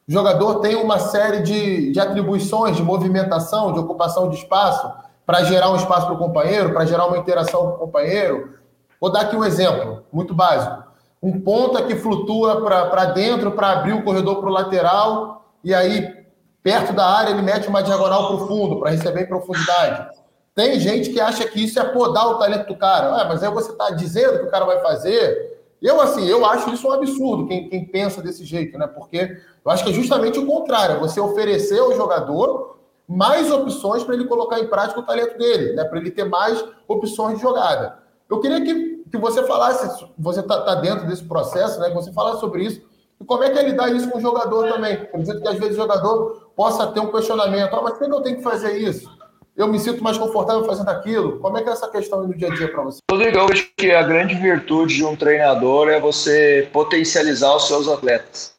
o 0.07 0.11
jogador 0.11 0.59
tem 0.59 0.75
uma 0.75 0.99
série 0.99 1.41
de, 1.41 1.91
de 1.91 1.99
atribuições, 1.99 2.77
de 2.77 2.83
movimentação, 2.83 3.73
de 3.73 3.79
ocupação 3.79 4.29
de 4.29 4.37
espaço, 4.37 4.89
para 5.27 5.43
gerar 5.43 5.69
um 5.69 5.75
espaço 5.75 6.05
para 6.05 6.15
o 6.15 6.17
companheiro, 6.17 6.71
para 6.71 6.85
gerar 6.85 7.05
uma 7.05 7.17
interação 7.17 7.59
com 7.59 7.73
o 7.73 7.77
companheiro. 7.79 8.53
Vou 8.99 9.11
dar 9.11 9.23
aqui 9.23 9.35
um 9.35 9.43
exemplo 9.43 10.05
muito 10.09 10.33
básico. 10.33 10.85
Um 11.21 11.41
ponta 11.41 11.83
que 11.83 11.97
flutua 11.97 12.61
para 12.61 13.05
dentro 13.07 13.51
para 13.51 13.71
abrir 13.71 13.91
o 13.91 14.03
corredor 14.05 14.39
para 14.39 14.49
o 14.49 14.53
lateral, 14.53 15.51
e 15.61 15.73
aí 15.73 16.15
perto 16.63 16.93
da 16.93 17.05
área, 17.05 17.31
ele 17.31 17.41
mete 17.41 17.67
uma 17.67 17.83
diagonal 17.83 18.27
para 18.27 18.35
o 18.37 18.47
fundo, 18.47 18.79
para 18.79 18.91
receber 18.91 19.23
em 19.23 19.27
profundidade. 19.27 20.15
Tem 20.55 20.79
gente 20.79 21.09
que 21.09 21.19
acha 21.19 21.45
que 21.45 21.63
isso 21.63 21.77
é 21.77 21.83
podar 21.83 22.27
o 22.27 22.35
talento 22.35 22.67
do 22.67 22.77
cara. 22.77 23.25
mas 23.25 23.43
aí 23.43 23.51
você 23.51 23.71
está 23.71 23.89
dizendo 23.89 24.39
que 24.39 24.45
o 24.45 24.49
cara 24.49 24.63
vai 24.63 24.81
fazer. 24.81 25.61
Eu, 25.81 25.99
assim, 25.99 26.25
eu 26.25 26.45
acho 26.45 26.69
isso 26.73 26.87
um 26.87 26.91
absurdo, 26.91 27.47
quem, 27.47 27.67
quem 27.69 27.85
pensa 27.85 28.21
desse 28.21 28.45
jeito, 28.45 28.77
né? 28.77 28.87
Porque 28.87 29.37
eu 29.63 29.71
acho 29.71 29.83
que 29.83 29.89
é 29.89 29.93
justamente 29.93 30.39
o 30.39 30.45
contrário, 30.45 30.95
é 30.95 30.99
você 30.99 31.19
oferecer 31.19 31.79
ao 31.79 31.93
jogador 31.93 32.76
mais 33.07 33.51
opções 33.51 34.03
para 34.03 34.15
ele 34.15 34.25
colocar 34.25 34.59
em 34.59 34.67
prática 34.67 34.99
o 34.99 35.03
talento 35.03 35.37
dele, 35.37 35.73
né? 35.73 35.83
Para 35.85 35.99
ele 35.99 36.11
ter 36.11 36.25
mais 36.25 36.63
opções 36.87 37.35
de 37.35 37.41
jogada. 37.41 37.99
Eu 38.29 38.41
queria 38.41 38.61
que, 38.61 39.03
que 39.09 39.17
você 39.17 39.43
falasse, 39.43 40.05
você 40.17 40.41
está 40.41 40.61
tá 40.61 40.75
dentro 40.75 41.07
desse 41.07 41.23
processo, 41.23 41.79
né? 41.79 41.89
Que 41.89 41.95
você 41.95 42.11
falasse 42.11 42.41
sobre 42.41 42.65
isso. 42.65 42.81
E 43.19 43.23
como 43.23 43.43
é 43.43 43.49
que 43.49 43.57
é 43.57 43.63
lidar 43.63 43.89
isso 43.93 44.09
com 44.09 44.17
o 44.17 44.21
jogador 44.21 44.69
também? 44.69 44.93
Acredito 44.93 45.41
que 45.41 45.47
às 45.47 45.57
vezes 45.57 45.73
o 45.73 45.81
jogador 45.81 46.51
possa 46.55 46.87
ter 46.87 46.99
um 46.99 47.11
questionamento. 47.11 47.73
Ah, 47.73 47.81
mas 47.81 47.97
por 47.97 48.07
que 48.07 48.13
eu 48.13 48.21
tenho 48.21 48.37
que 48.37 48.43
fazer 48.43 48.77
isso? 48.77 49.09
Eu 49.55 49.67
me 49.67 49.79
sinto 49.79 50.03
mais 50.03 50.17
confortável 50.19 50.63
fazendo 50.65 50.89
aquilo. 50.89 51.39
Como 51.39 51.57
é 51.57 51.63
que 51.63 51.69
é 51.69 51.71
essa 51.71 51.89
questão 51.89 52.27
no 52.27 52.35
dia 52.35 52.47
a 52.47 52.53
dia 52.53 52.71
para 52.71 52.83
você? 52.83 52.99
Rodrigo, 53.09 53.37
eu 53.37 53.45
acho 53.45 53.71
que 53.75 53.91
a 53.91 54.03
grande 54.03 54.35
virtude 54.35 54.97
de 54.97 55.05
um 55.05 55.15
treinador 55.15 55.89
é 55.89 55.99
você 55.99 56.69
potencializar 56.71 57.55
os 57.55 57.67
seus 57.67 57.87
atletas. 57.87 58.56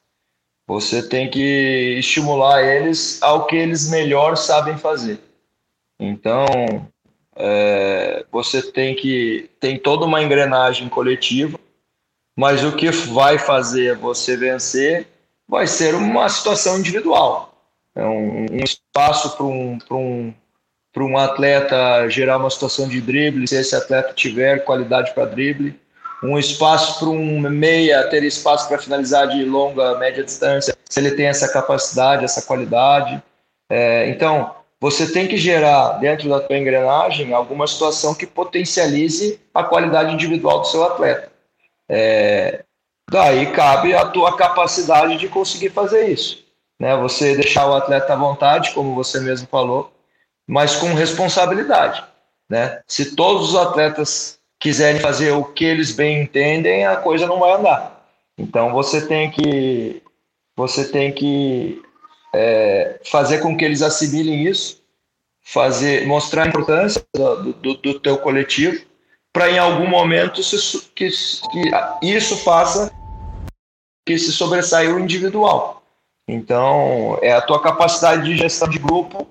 Você 0.68 1.02
tem 1.02 1.30
que 1.30 1.96
estimular 1.98 2.62
eles 2.62 3.22
ao 3.22 3.46
que 3.46 3.56
eles 3.56 3.88
melhor 3.88 4.36
sabem 4.36 4.76
fazer. 4.76 5.18
Então, 5.98 6.46
é, 7.34 8.26
você 8.30 8.60
tem 8.70 8.94
que 8.94 9.48
tem 9.58 9.78
toda 9.78 10.04
uma 10.04 10.22
engrenagem 10.22 10.86
coletiva, 10.90 11.58
mas 12.36 12.62
o 12.62 12.76
que 12.76 12.90
vai 12.90 13.38
fazer 13.38 13.96
você 13.96 14.36
vencer 14.36 15.08
vai 15.48 15.66
ser 15.66 15.94
uma 15.94 16.28
situação 16.28 16.78
individual. 16.78 17.54
É 17.94 18.04
um, 18.04 18.46
um 18.52 18.62
espaço 18.62 19.38
para 19.38 19.46
um, 19.46 19.78
um, 19.90 20.34
um 20.98 21.16
atleta 21.16 22.10
gerar 22.10 22.36
uma 22.36 22.50
situação 22.50 22.86
de 22.86 23.00
drible, 23.00 23.48
se 23.48 23.56
esse 23.56 23.74
atleta 23.74 24.12
tiver 24.12 24.64
qualidade 24.64 25.14
para 25.14 25.24
drible, 25.24 25.80
um 26.22 26.38
espaço 26.38 26.98
para 26.98 27.08
um 27.08 27.40
meia 27.40 28.08
ter 28.08 28.22
espaço 28.24 28.68
para 28.68 28.78
finalizar 28.78 29.28
de 29.28 29.44
longa, 29.44 29.98
média 29.98 30.24
distância, 30.24 30.76
se 30.84 31.00
ele 31.00 31.12
tem 31.12 31.26
essa 31.26 31.48
capacidade, 31.52 32.24
essa 32.24 32.42
qualidade. 32.42 33.22
É, 33.70 34.08
então, 34.08 34.54
você 34.80 35.12
tem 35.12 35.28
que 35.28 35.36
gerar 35.36 35.98
dentro 35.98 36.28
da 36.28 36.40
tua 36.40 36.58
engrenagem 36.58 37.32
alguma 37.32 37.66
situação 37.66 38.14
que 38.14 38.26
potencialize 38.26 39.40
a 39.54 39.62
qualidade 39.62 40.12
individual 40.12 40.60
do 40.60 40.66
seu 40.66 40.84
atleta. 40.84 41.30
É, 41.88 42.64
daí 43.10 43.52
cabe 43.52 43.94
a 43.94 44.06
tua 44.06 44.36
capacidade 44.36 45.16
de 45.16 45.28
conseguir 45.28 45.70
fazer 45.70 46.08
isso 46.08 46.48
né? 46.78 46.96
Você 46.96 47.34
deixar 47.34 47.66
o 47.66 47.74
atleta 47.74 48.12
à 48.12 48.16
vontade, 48.16 48.72
como 48.72 48.94
você 48.94 49.20
mesmo 49.20 49.48
falou, 49.48 49.92
mas 50.46 50.76
com 50.76 50.94
responsabilidade, 50.94 52.04
né? 52.48 52.80
Se 52.86 53.16
todos 53.16 53.50
os 53.50 53.56
atletas 53.56 54.37
quiserem 54.58 55.00
fazer 55.00 55.32
o 55.32 55.44
que 55.44 55.64
eles 55.64 55.92
bem 55.92 56.22
entendem, 56.22 56.84
a 56.84 56.96
coisa 56.96 57.26
não 57.26 57.38
vai 57.38 57.52
andar. 57.52 58.06
Então 58.36 58.72
você 58.72 59.06
tem 59.06 59.30
que 59.30 60.02
você 60.56 60.88
tem 60.88 61.12
que 61.12 61.80
é, 62.34 63.00
fazer 63.04 63.38
com 63.38 63.56
que 63.56 63.64
eles 63.64 63.82
assimilem 63.82 64.46
isso, 64.46 64.82
fazer 65.40 66.06
mostrar 66.06 66.44
a 66.44 66.48
importância 66.48 67.04
do, 67.14 67.52
do, 67.52 67.74
do 67.74 68.00
teu 68.00 68.18
coletivo, 68.18 68.84
para 69.32 69.50
em 69.50 69.58
algum 69.58 69.86
momento 69.86 70.42
se, 70.42 70.82
que, 70.94 71.08
que 71.08 71.70
isso 72.02 72.36
faça 72.38 72.92
que 74.04 74.18
se 74.18 74.32
sobressaia 74.32 74.92
o 74.92 74.98
individual. 74.98 75.82
Então, 76.26 77.18
é 77.22 77.32
a 77.32 77.40
tua 77.40 77.62
capacidade 77.62 78.24
de 78.24 78.36
gestão 78.36 78.68
de 78.68 78.78
grupo 78.78 79.26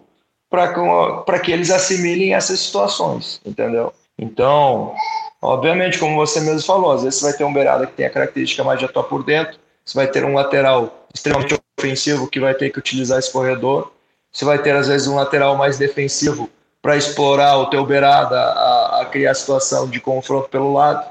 para 0.50 1.40
que 1.40 1.52
eles 1.52 1.70
assimilem 1.70 2.34
essas 2.34 2.60
situações, 2.60 3.42
entendeu? 3.46 3.94
Então, 4.18 4.96
obviamente, 5.42 6.00
como 6.00 6.16
você 6.16 6.40
mesmo 6.40 6.66
falou, 6.66 6.92
às 6.92 7.04
vezes 7.04 7.20
você 7.20 7.26
vai 7.26 7.38
ter 7.38 7.44
um 7.44 7.54
beirada 7.54 7.86
que 7.86 7.94
tem 7.94 8.06
a 8.06 8.10
característica 8.10 8.64
mais 8.64 8.80
de 8.80 8.86
atuar 8.86 9.04
por 9.04 9.24
dentro, 9.24 9.60
você 9.86 9.96
vai 9.96 10.08
ter 10.08 10.26
um 10.26 10.34
lateral 10.34 11.08
extremamente 11.14 11.60
ofensivo 11.80 12.28
que 12.28 12.40
vai 12.40 12.54
ter 12.54 12.72
que 12.72 12.80
utilizar 12.80 13.20
esse 13.20 13.32
corredor, 13.32 13.92
você 14.32 14.44
vai 14.44 14.62
ter, 14.62 14.76
às 14.76 14.88
vezes, 14.88 15.08
um 15.08 15.16
lateral 15.16 15.56
mais 15.56 15.78
defensivo 15.78 16.50
para 16.82 16.98
explorar 16.98 17.58
o 17.58 17.70
teu 17.70 17.86
beirada, 17.86 18.40
a, 18.40 19.02
a 19.02 19.06
criar 19.06 19.34
situação 19.34 19.90
de 19.90 20.00
confronto 20.00 20.50
pelo 20.50 20.74
lado. 20.74 21.06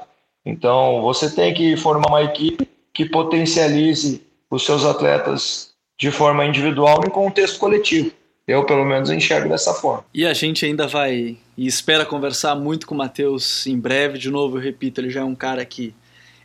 Então, 0.45 1.01
você 1.01 1.29
tem 1.29 1.53
que 1.53 1.75
formar 1.75 2.07
uma 2.07 2.23
equipe 2.23 2.69
que 2.93 3.05
potencialize 3.05 4.25
os 4.49 4.65
seus 4.65 4.85
atletas 4.85 5.71
de 5.99 6.09
forma 6.09 6.45
individual 6.45 7.01
em 7.05 7.09
contexto 7.09 7.59
coletivo. 7.59 8.11
Eu, 8.47 8.65
pelo 8.65 8.85
menos, 8.85 9.09
enxergo 9.09 9.49
dessa 9.49 9.73
forma. 9.73 10.05
E 10.13 10.25
a 10.25 10.33
gente 10.33 10.65
ainda 10.65 10.87
vai 10.87 11.37
e 11.57 11.67
espera 11.67 12.05
conversar 12.05 12.55
muito 12.55 12.87
com 12.87 12.95
o 12.95 12.97
Matheus 12.97 13.67
em 13.67 13.77
breve. 13.77 14.17
De 14.17 14.31
novo, 14.31 14.57
eu 14.57 14.61
repito, 14.61 15.01
ele 15.01 15.09
já 15.09 15.19
é 15.19 15.23
um 15.23 15.35
cara 15.35 15.65
que 15.65 15.93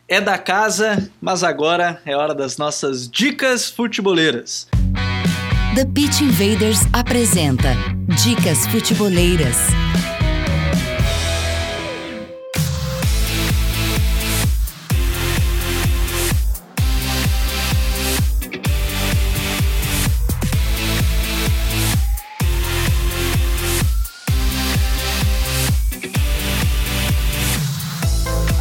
é 0.07 0.19
da 0.19 0.37
casa, 0.37 1.09
mas 1.21 1.43
agora 1.43 2.01
é 2.05 2.13
hora 2.13 2.35
das 2.35 2.57
nossas 2.57 3.09
dicas 3.09 3.69
futeboleiras. 3.69 4.67
The 5.75 5.85
Pitch 5.85 6.21
Invaders 6.21 6.81
apresenta 6.91 7.69
Dicas 8.21 8.67
Futeboleiras. 8.67 9.57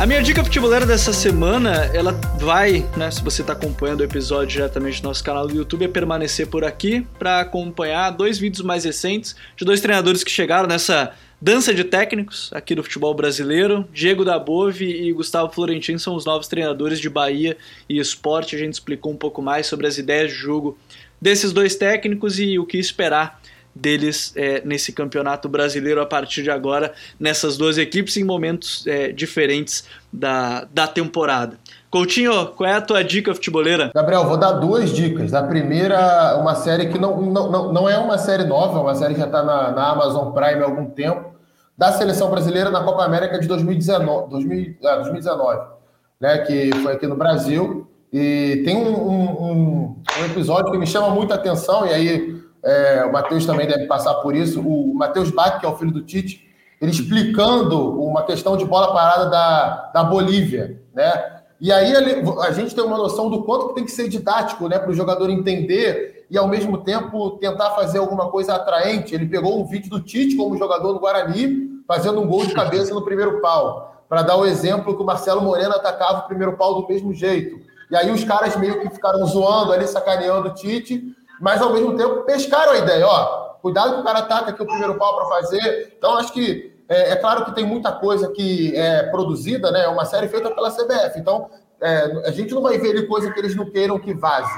A 0.02 0.06
minha 0.06 0.20
dica 0.20 0.42
futebolera 0.42 0.84
dessa 0.84 1.12
semana, 1.12 1.88
ela 1.94 2.10
vai, 2.36 2.84
né, 2.96 3.08
se 3.08 3.22
você 3.22 3.40
está 3.40 3.52
acompanhando 3.52 4.00
o 4.00 4.02
episódio 4.02 4.48
diretamente 4.48 5.00
do 5.00 5.06
nosso 5.06 5.22
canal 5.22 5.46
do 5.46 5.54
YouTube, 5.54 5.84
é 5.84 5.86
permanecer 5.86 6.48
por 6.48 6.64
aqui 6.64 7.06
para 7.20 7.38
acompanhar 7.38 8.10
dois 8.10 8.36
vídeos 8.36 8.66
mais 8.66 8.84
recentes 8.84 9.36
de 9.56 9.64
dois 9.64 9.80
treinadores 9.80 10.24
que 10.24 10.30
chegaram 10.32 10.66
nessa 10.66 11.12
dança 11.40 11.72
de 11.72 11.84
técnicos 11.84 12.50
aqui 12.52 12.74
do 12.74 12.82
futebol 12.82 13.14
brasileiro. 13.14 13.88
Diego 13.92 14.24
Dabove 14.24 14.86
e 14.86 15.12
Gustavo 15.12 15.52
Florentino 15.52 16.00
são 16.00 16.16
os 16.16 16.24
novos 16.24 16.48
treinadores 16.48 16.98
de 16.98 17.08
Bahia 17.08 17.56
e 17.88 18.00
Esporte. 18.00 18.56
A 18.56 18.58
gente 18.58 18.72
explicou 18.72 19.12
um 19.12 19.16
pouco 19.16 19.40
mais 19.40 19.68
sobre 19.68 19.86
as 19.86 19.98
ideias 19.98 20.32
de 20.32 20.36
jogo 20.36 20.76
desses 21.20 21.52
dois 21.52 21.76
técnicos 21.76 22.40
e 22.40 22.58
o 22.58 22.66
que 22.66 22.76
esperar 22.76 23.40
deles 23.74 24.32
é, 24.36 24.62
nesse 24.64 24.92
campeonato 24.92 25.48
brasileiro 25.48 26.00
a 26.00 26.06
partir 26.06 26.42
de 26.42 26.50
agora, 26.50 26.92
nessas 27.18 27.56
duas 27.56 27.78
equipes 27.78 28.16
em 28.16 28.24
momentos 28.24 28.86
é, 28.86 29.12
diferentes 29.12 29.84
da, 30.12 30.66
da 30.72 30.86
temporada. 30.86 31.58
Coutinho, 31.90 32.46
qual 32.48 32.68
é 32.68 32.74
a 32.74 32.80
tua 32.80 33.02
dica 33.02 33.34
futeboleira? 33.34 33.90
Gabriel, 33.94 34.26
vou 34.26 34.36
dar 34.36 34.52
duas 34.52 34.90
dicas. 34.90 35.34
A 35.34 35.42
primeira, 35.42 36.36
uma 36.38 36.54
série 36.54 36.88
que 36.88 36.98
não, 36.98 37.20
não, 37.20 37.72
não, 37.72 37.88
é 37.88 37.98
uma 37.98 38.18
série 38.18 38.44
nova, 38.44 38.78
é 38.78 38.82
uma 38.82 38.94
série 38.94 39.14
que 39.14 39.20
já 39.20 39.26
está 39.26 39.42
na, 39.42 39.70
na 39.72 39.90
Amazon 39.90 40.32
Prime 40.32 40.62
há 40.62 40.64
algum 40.64 40.86
tempo, 40.86 41.32
da 41.76 41.92
seleção 41.92 42.30
brasileira 42.30 42.70
na 42.70 42.82
Copa 42.82 43.04
América 43.04 43.38
de 43.38 43.46
2019, 43.46 44.30
2000, 44.30 44.76
é, 44.82 44.96
2019 44.96 45.82
né, 46.22 46.38
que 46.38 46.70
foi 46.76 46.92
aqui 46.92 47.06
no 47.08 47.16
Brasil. 47.16 47.88
E 48.12 48.62
tem 48.64 48.76
um, 48.76 49.10
um, 49.10 49.96
um 50.20 50.24
episódio 50.24 50.70
que 50.70 50.78
me 50.78 50.86
chama 50.86 51.10
muita 51.10 51.34
atenção, 51.34 51.84
e 51.84 51.92
aí 51.92 52.41
é, 52.64 53.04
o 53.04 53.12
Matheus 53.12 53.44
também 53.44 53.66
deve 53.66 53.86
passar 53.86 54.14
por 54.14 54.34
isso. 54.34 54.60
O 54.60 54.94
Matheus 54.94 55.30
Bach, 55.30 55.58
que 55.58 55.66
é 55.66 55.68
o 55.68 55.76
filho 55.76 55.90
do 55.90 56.02
Tite, 56.02 56.48
ele 56.80 56.90
explicando 56.90 58.00
uma 58.00 58.24
questão 58.24 58.56
de 58.56 58.64
bola 58.64 58.92
parada 58.92 59.30
da, 59.30 59.90
da 59.94 60.04
Bolívia, 60.04 60.80
né? 60.94 61.40
E 61.60 61.70
aí 61.70 61.94
a 61.94 62.50
gente 62.50 62.74
tem 62.74 62.82
uma 62.82 62.98
noção 62.98 63.30
do 63.30 63.44
quanto 63.44 63.68
que 63.68 63.74
tem 63.76 63.84
que 63.84 63.92
ser 63.92 64.08
didático, 64.08 64.68
né, 64.68 64.80
para 64.80 64.90
o 64.90 64.94
jogador 64.94 65.30
entender 65.30 66.26
e 66.28 66.36
ao 66.36 66.48
mesmo 66.48 66.78
tempo 66.78 67.38
tentar 67.38 67.70
fazer 67.70 67.98
alguma 67.98 68.30
coisa 68.30 68.56
atraente. 68.56 69.14
Ele 69.14 69.26
pegou 69.26 69.60
um 69.60 69.64
vídeo 69.64 69.88
do 69.88 70.00
Tite 70.00 70.34
como 70.34 70.58
jogador 70.58 70.92
do 70.92 70.98
Guarani, 70.98 71.80
fazendo 71.86 72.20
um 72.20 72.26
gol 72.26 72.44
de 72.44 72.52
cabeça 72.52 72.92
no 72.92 73.04
primeiro 73.04 73.40
pau, 73.40 74.04
para 74.08 74.22
dar 74.22 74.36
o 74.36 74.44
exemplo 74.44 74.96
que 74.96 75.02
o 75.02 75.06
Marcelo 75.06 75.40
Moreno 75.40 75.74
atacava 75.74 76.18
o 76.18 76.26
primeiro 76.26 76.56
pau 76.56 76.82
do 76.82 76.88
mesmo 76.88 77.14
jeito. 77.14 77.60
E 77.88 77.94
aí 77.94 78.10
os 78.10 78.24
caras 78.24 78.56
meio 78.56 78.80
que 78.80 78.90
ficaram 78.90 79.24
zoando 79.24 79.72
ali, 79.72 79.86
sacaneando 79.86 80.48
o 80.48 80.54
Tite, 80.54 81.14
mas 81.42 81.60
ao 81.60 81.72
mesmo 81.72 81.96
tempo 81.96 82.22
pescaram 82.22 82.70
a 82.70 82.78
ideia, 82.78 83.04
ó, 83.04 83.56
cuidado 83.60 83.94
que 83.94 84.00
o 84.00 84.04
cara 84.04 84.20
ataca 84.20 84.52
aqui 84.52 84.62
o 84.62 84.66
primeiro 84.66 84.94
pau 84.94 85.16
para 85.16 85.26
fazer. 85.26 85.92
Então 85.98 86.16
acho 86.16 86.32
que 86.32 86.72
é, 86.88 87.10
é, 87.10 87.16
claro 87.16 87.44
que 87.44 87.52
tem 87.52 87.66
muita 87.66 87.90
coisa 87.90 88.30
que 88.30 88.76
é 88.76 89.02
produzida, 89.10 89.72
né? 89.72 89.82
É 89.82 89.88
uma 89.88 90.04
série 90.04 90.28
feita 90.28 90.52
pela 90.52 90.70
CBF, 90.70 91.18
então 91.18 91.50
é, 91.80 92.28
a 92.28 92.30
gente 92.30 92.54
não 92.54 92.62
vai 92.62 92.78
ver 92.78 92.90
ali 92.90 93.08
coisa 93.08 93.32
que 93.32 93.40
eles 93.40 93.56
não 93.56 93.68
queiram 93.68 93.98
que 93.98 94.14
vaze. 94.14 94.52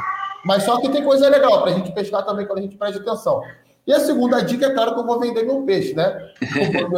Mas 0.45 0.65
só 0.65 0.79
que 0.79 0.91
tem 0.91 1.03
coisa 1.03 1.27
legal 1.31 1.63
para 1.63 1.71
a 1.71 1.75
gente 1.75 1.91
pescar 1.91 2.23
também 2.23 2.45
quando 2.45 2.59
a 2.59 2.63
gente 2.63 2.77
presta 2.77 3.01
atenção. 3.01 3.41
E 3.87 3.93
a 3.93 4.01
segunda 4.01 4.43
dica 4.43 4.67
é 4.67 4.75
claro 4.75 4.93
que 4.93 5.01
eu 5.01 5.07
vou 5.07 5.19
vender 5.19 5.43
meu 5.43 5.63
peixe, 5.63 5.95
né? 5.95 6.19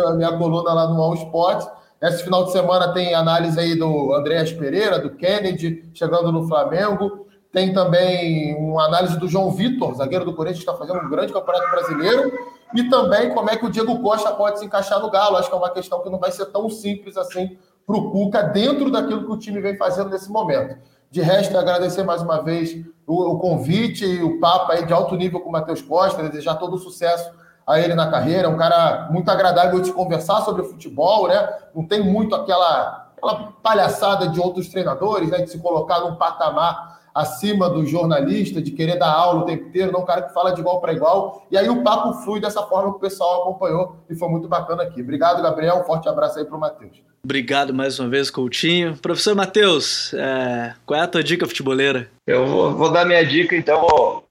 a 0.04 0.14
minha 0.14 0.36
coluna 0.36 0.72
lá 0.72 0.88
no 0.88 1.00
All 1.00 1.14
Sport. 1.14 1.64
Esse 2.02 2.24
final 2.24 2.44
de 2.44 2.50
semana 2.50 2.92
tem 2.92 3.14
análise 3.14 3.58
aí 3.58 3.76
do 3.76 4.12
Andréas 4.14 4.52
Pereira, 4.52 4.98
do 4.98 5.10
Kennedy, 5.10 5.88
chegando 5.94 6.32
no 6.32 6.48
Flamengo. 6.48 7.25
Tem 7.56 7.72
também 7.72 8.54
uma 8.54 8.84
análise 8.84 9.18
do 9.18 9.26
João 9.26 9.50
Vitor, 9.50 9.94
zagueiro 9.94 10.26
do 10.26 10.34
Corinthians, 10.34 10.62
que 10.62 10.70
está 10.70 10.78
fazendo 10.78 11.02
um 11.02 11.08
grande 11.08 11.32
campeonato 11.32 11.70
brasileiro. 11.70 12.30
E 12.74 12.86
também 12.90 13.32
como 13.32 13.48
é 13.48 13.56
que 13.56 13.64
o 13.64 13.70
Diego 13.70 13.98
Costa 14.02 14.30
pode 14.32 14.58
se 14.58 14.66
encaixar 14.66 15.00
no 15.00 15.10
Galo. 15.10 15.38
Acho 15.38 15.48
que 15.48 15.54
é 15.54 15.58
uma 15.58 15.70
questão 15.70 16.02
que 16.02 16.10
não 16.10 16.18
vai 16.18 16.30
ser 16.30 16.44
tão 16.52 16.68
simples 16.68 17.16
assim 17.16 17.56
para 17.86 17.96
o 17.96 18.10
Cuca, 18.10 18.42
dentro 18.42 18.90
daquilo 18.90 19.24
que 19.24 19.32
o 19.32 19.38
time 19.38 19.58
vem 19.62 19.74
fazendo 19.74 20.10
nesse 20.10 20.30
momento. 20.30 20.76
De 21.10 21.22
resto, 21.22 21.56
agradecer 21.56 22.02
mais 22.02 22.20
uma 22.20 22.42
vez 22.42 22.76
o, 23.06 23.32
o 23.32 23.38
convite 23.38 24.04
e 24.04 24.22
o 24.22 24.38
papo 24.38 24.72
aí 24.72 24.84
de 24.84 24.92
alto 24.92 25.16
nível 25.16 25.40
com 25.40 25.48
o 25.48 25.52
Matheus 25.52 25.80
Costa, 25.80 26.24
desejar 26.24 26.56
todo 26.56 26.74
o 26.74 26.78
sucesso 26.78 27.30
a 27.66 27.80
ele 27.80 27.94
na 27.94 28.10
carreira. 28.10 28.50
Um 28.50 28.58
cara 28.58 29.08
muito 29.10 29.30
agradável 29.30 29.80
de 29.80 29.94
conversar 29.94 30.42
sobre 30.42 30.62
futebol, 30.62 31.26
né? 31.26 31.48
Não 31.74 31.86
tem 31.86 32.02
muito 32.02 32.34
aquela, 32.34 33.12
aquela 33.16 33.52
palhaçada 33.62 34.28
de 34.28 34.38
outros 34.38 34.68
treinadores, 34.68 35.30
né? 35.30 35.38
De 35.38 35.48
se 35.48 35.58
colocar 35.58 36.00
num 36.00 36.16
patamar 36.16 36.95
acima 37.16 37.70
do 37.70 37.86
jornalista, 37.86 38.60
de 38.60 38.70
querer 38.70 38.98
dar 38.98 39.10
aula 39.10 39.40
o 39.40 39.44
tempo 39.46 39.68
inteiro, 39.68 39.90
não 39.90 40.02
um 40.02 40.04
cara 40.04 40.20
que 40.20 40.34
fala 40.34 40.52
de 40.52 40.60
igual 40.60 40.82
para 40.82 40.92
igual. 40.92 41.46
E 41.50 41.56
aí 41.56 41.66
o 41.66 41.82
papo 41.82 42.12
flui 42.22 42.40
dessa 42.40 42.62
forma 42.64 42.90
que 42.90 42.98
o 42.98 43.00
pessoal 43.00 43.40
acompanhou 43.40 43.96
e 44.10 44.14
foi 44.14 44.28
muito 44.28 44.46
bacana 44.46 44.82
aqui. 44.82 45.00
Obrigado, 45.00 45.42
Gabriel. 45.42 45.80
Um 45.80 45.84
forte 45.84 46.06
abraço 46.10 46.38
aí 46.38 46.44
para 46.44 46.54
o 46.54 46.60
Matheus. 46.60 47.02
Obrigado 47.24 47.72
mais 47.72 47.98
uma 47.98 48.10
vez, 48.10 48.28
Coutinho. 48.28 48.98
Professor 48.98 49.34
Matheus, 49.34 50.12
é... 50.12 50.74
qual 50.84 51.00
é 51.00 51.02
a 51.02 51.08
tua 51.08 51.24
dica 51.24 51.46
futeboleira? 51.46 52.10
Eu 52.26 52.46
vou, 52.46 52.74
vou 52.74 52.92
dar 52.92 53.06
minha 53.06 53.24
dica, 53.24 53.56
então 53.56 53.80
vou 53.80 54.24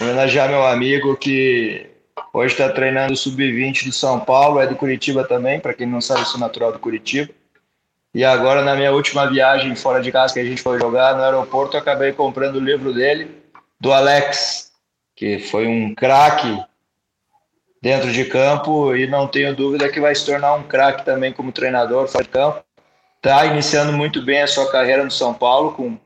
homenagear 0.00 0.48
meu 0.48 0.64
amigo 0.64 1.16
que 1.16 1.90
hoje 2.32 2.52
está 2.52 2.68
treinando 2.68 3.14
o 3.14 3.16
Sub-20 3.16 3.84
do 3.84 3.92
São 3.92 4.20
Paulo, 4.20 4.60
é 4.60 4.66
do 4.68 4.76
Curitiba 4.76 5.24
também, 5.24 5.58
para 5.58 5.74
quem 5.74 5.88
não 5.88 6.00
sabe, 6.00 6.24
sou 6.24 6.38
natural 6.38 6.72
do 6.72 6.78
Curitiba. 6.78 7.32
E 8.14 8.24
agora, 8.24 8.62
na 8.62 8.74
minha 8.74 8.92
última 8.92 9.28
viagem 9.30 9.74
fora 9.76 10.00
de 10.00 10.10
casa 10.10 10.34
que 10.34 10.40
a 10.40 10.44
gente 10.44 10.62
foi 10.62 10.78
jogar 10.80 11.14
no 11.14 11.22
aeroporto, 11.22 11.76
eu 11.76 11.80
acabei 11.80 12.12
comprando 12.12 12.56
o 12.56 12.64
livro 12.64 12.92
dele, 12.92 13.42
do 13.80 13.92
Alex, 13.92 14.72
que 15.14 15.38
foi 15.38 15.66
um 15.66 15.94
craque 15.94 16.58
dentro 17.82 18.10
de 18.10 18.24
campo 18.24 18.94
e 18.94 19.06
não 19.06 19.28
tenho 19.28 19.54
dúvida 19.54 19.88
que 19.88 20.00
vai 20.00 20.14
se 20.14 20.24
tornar 20.24 20.54
um 20.54 20.64
craque 20.64 21.04
também 21.04 21.32
como 21.32 21.52
treinador 21.52 22.08
fora 22.08 22.24
de 22.24 22.30
campo. 22.30 22.64
Está 23.16 23.46
iniciando 23.46 23.92
muito 23.92 24.22
bem 24.22 24.42
a 24.42 24.46
sua 24.46 24.70
carreira 24.70 25.04
no 25.04 25.10
São 25.10 25.34
Paulo, 25.34 25.72
com, 25.72 25.98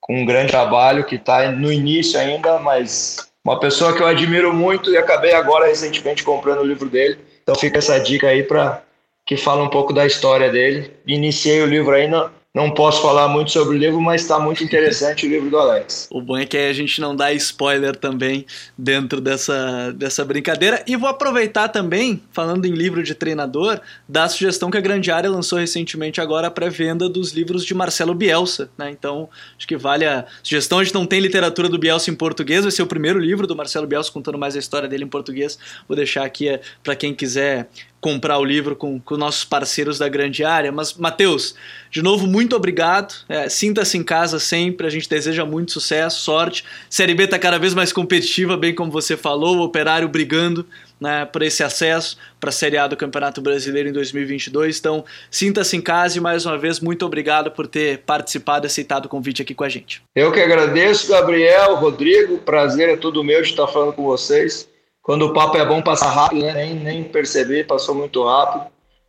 com 0.00 0.20
um 0.20 0.26
grande 0.26 0.50
trabalho 0.50 1.04
que 1.04 1.14
está 1.14 1.50
no 1.50 1.72
início 1.72 2.18
ainda, 2.18 2.58
mas 2.58 3.28
uma 3.44 3.58
pessoa 3.58 3.94
que 3.96 4.02
eu 4.02 4.06
admiro 4.06 4.52
muito 4.52 4.90
e 4.90 4.96
acabei 4.96 5.32
agora 5.32 5.66
recentemente 5.66 6.22
comprando 6.22 6.60
o 6.60 6.66
livro 6.66 6.88
dele. 6.88 7.18
Então 7.42 7.54
fica 7.54 7.78
essa 7.78 7.98
dica 7.98 8.28
aí 8.28 8.42
para 8.42 8.82
que 9.28 9.36
fala 9.36 9.62
um 9.62 9.68
pouco 9.68 9.92
da 9.92 10.06
história 10.06 10.50
dele. 10.50 10.90
Iniciei 11.06 11.60
o 11.60 11.66
livro 11.66 11.94
aí, 11.94 12.08
não, 12.08 12.70
posso 12.70 13.02
falar 13.02 13.28
muito 13.28 13.50
sobre 13.50 13.76
o 13.76 13.78
livro, 13.78 14.00
mas 14.00 14.22
está 14.22 14.40
muito 14.40 14.64
interessante 14.64 15.26
o 15.26 15.28
livro 15.28 15.50
do 15.50 15.58
Alex. 15.58 16.08
O 16.18 16.22
bom 16.22 16.38
é 16.38 16.46
que 16.46 16.56
a 16.56 16.72
gente 16.72 16.98
não 16.98 17.14
dá 17.14 17.30
spoiler 17.34 17.94
também 17.94 18.46
dentro 18.76 19.20
dessa, 19.20 19.92
dessa 19.92 20.24
brincadeira. 20.24 20.82
E 20.86 20.96
vou 20.96 21.08
aproveitar 21.08 21.68
também, 21.68 22.22
falando 22.32 22.64
em 22.64 22.72
livro 22.72 23.02
de 23.02 23.14
treinador, 23.14 23.80
da 24.08 24.26
sugestão 24.28 24.70
que 24.70 24.78
a 24.78 24.80
Grande 24.80 25.10
Área 25.10 25.30
lançou 25.30 25.58
recentemente 25.58 26.20
agora 26.20 26.46
a 26.46 26.50
pré-venda 26.50 27.06
dos 27.06 27.32
livros 27.32 27.64
de 27.66 27.74
Marcelo 27.74 28.14
Bielsa. 28.14 28.70
Né? 28.78 28.90
Então, 28.90 29.28
acho 29.56 29.68
que 29.68 29.76
vale 29.76 30.06
a 30.06 30.24
sugestão. 30.42 30.78
A 30.78 30.84
gente 30.84 30.94
não 30.94 31.06
tem 31.06 31.20
literatura 31.20 31.68
do 31.68 31.78
Bielsa 31.78 32.10
em 32.10 32.14
português, 32.14 32.62
vai 32.62 32.72
ser 32.72 32.82
o 32.82 32.86
primeiro 32.86 33.18
livro 33.18 33.46
do 33.46 33.54
Marcelo 33.54 33.86
Bielsa 33.86 34.10
contando 34.10 34.38
mais 34.38 34.56
a 34.56 34.58
história 34.58 34.88
dele 34.88 35.04
em 35.04 35.08
português. 35.08 35.58
Vou 35.86 35.94
deixar 35.94 36.24
aqui 36.24 36.48
é, 36.48 36.60
para 36.82 36.96
quem 36.96 37.14
quiser 37.14 37.68
comprar 38.00 38.38
o 38.38 38.44
livro 38.44 38.76
com, 38.76 39.00
com 39.00 39.16
nossos 39.16 39.44
parceiros 39.44 39.98
da 39.98 40.08
grande 40.08 40.44
área. 40.44 40.70
Mas, 40.70 40.94
Matheus, 40.94 41.54
de 41.90 42.00
novo, 42.00 42.26
muito 42.26 42.54
obrigado. 42.54 43.14
É, 43.28 43.48
Sinta-se 43.48 43.98
em 43.98 44.04
casa 44.04 44.38
sempre. 44.38 44.86
A 44.86 44.90
gente 44.90 45.08
deseja 45.08 45.44
muito 45.44 45.72
sucesso, 45.72 46.20
sorte. 46.20 46.64
Série 46.88 47.14
B 47.14 47.24
está 47.24 47.38
cada 47.38 47.58
vez 47.58 47.74
mais 47.74 47.92
competitiva, 47.92 48.56
bem 48.56 48.74
como 48.74 48.90
você 48.90 49.16
falou, 49.16 49.58
o 49.58 49.62
Operário 49.62 50.08
brigando 50.08 50.64
né, 51.00 51.24
por 51.24 51.42
esse 51.42 51.62
acesso 51.62 52.16
para 52.40 52.50
a 52.50 52.52
Série 52.52 52.76
A 52.76 52.86
do 52.86 52.96
Campeonato 52.96 53.40
Brasileiro 53.40 53.88
em 53.88 53.92
2022. 53.92 54.78
Então, 54.78 55.04
sinta-se 55.30 55.76
em 55.76 55.80
casa 55.80 56.18
e, 56.18 56.20
mais 56.20 56.46
uma 56.46 56.56
vez, 56.56 56.80
muito 56.80 57.04
obrigado 57.04 57.50
por 57.50 57.66
ter 57.66 57.98
participado 57.98 58.66
e 58.66 58.68
aceitado 58.68 59.06
o 59.06 59.08
convite 59.08 59.42
aqui 59.42 59.54
com 59.54 59.64
a 59.64 59.68
gente. 59.68 60.02
Eu 60.14 60.32
que 60.32 60.40
agradeço, 60.40 61.08
Gabriel, 61.08 61.76
Rodrigo. 61.76 62.38
Prazer 62.38 62.88
é 62.88 62.96
todo 62.96 63.24
meu 63.24 63.42
de 63.42 63.50
estar 63.50 63.66
falando 63.66 63.92
com 63.92 64.04
vocês. 64.04 64.68
Quando 65.08 65.22
o 65.22 65.32
papo 65.32 65.56
é 65.56 65.64
bom, 65.64 65.80
passa 65.80 66.04
rápido, 66.06 66.42
né? 66.42 66.52
nem, 66.52 66.74
nem 66.74 67.02
perceber, 67.02 67.66
passou 67.66 67.94
muito 67.94 68.22
rápido. 68.22 68.66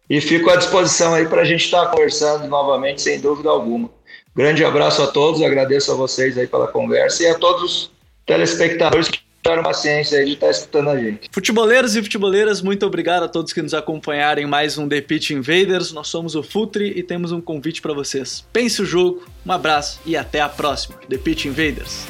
E 0.09 0.21
fico 0.21 0.49
à 0.49 0.55
disposição 0.55 1.13
aí 1.13 1.27
para 1.27 1.41
a 1.41 1.43
gente 1.43 1.65
estar 1.65 1.87
tá 1.87 1.91
conversando 1.91 2.47
novamente, 2.47 3.01
sem 3.01 3.19
dúvida 3.19 3.49
alguma. 3.49 3.89
Grande 4.33 4.63
abraço 4.63 5.03
a 5.03 5.07
todos, 5.07 5.41
agradeço 5.41 5.91
a 5.91 5.95
vocês 5.95 6.37
aí 6.37 6.47
pela 6.47 6.67
conversa 6.69 7.23
e 7.23 7.27
a 7.27 7.37
todos 7.37 7.63
os 7.63 7.91
telespectadores 8.25 9.09
que 9.09 9.19
tiveram 9.43 9.61
paciência 9.61 10.19
aí 10.19 10.25
de 10.27 10.33
estar 10.35 10.45
tá 10.45 10.51
escutando 10.53 10.89
a 10.89 10.97
gente. 10.97 11.29
Futeboleiros 11.33 11.97
e 11.97 12.01
futeboleiras, 12.01 12.61
muito 12.61 12.85
obrigado 12.85 13.23
a 13.23 13.27
todos 13.27 13.51
que 13.51 13.61
nos 13.61 13.73
acompanharam 13.73 14.41
em 14.41 14.47
mais 14.47 14.77
um 14.77 14.87
The 14.87 15.01
Pitch 15.01 15.31
Invaders. 15.31 15.91
Nós 15.91 16.07
somos 16.07 16.33
o 16.33 16.41
Futre 16.41 16.93
e 16.95 17.03
temos 17.03 17.33
um 17.33 17.41
convite 17.41 17.81
para 17.81 17.93
vocês. 17.93 18.45
Pense 18.53 18.81
o 18.81 18.85
jogo, 18.85 19.25
um 19.45 19.51
abraço 19.51 19.99
e 20.05 20.15
até 20.15 20.39
a 20.39 20.47
próxima. 20.47 20.95
The 21.09 21.17
Pitch 21.17 21.43
Invaders. 21.43 22.07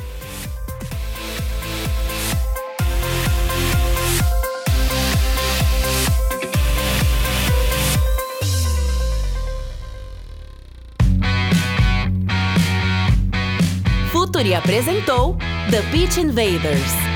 Futuri 14.40 14.56
apresentou 14.56 15.36
The 15.70 15.82
Pitch 15.92 16.18
Invaders. 16.18 17.09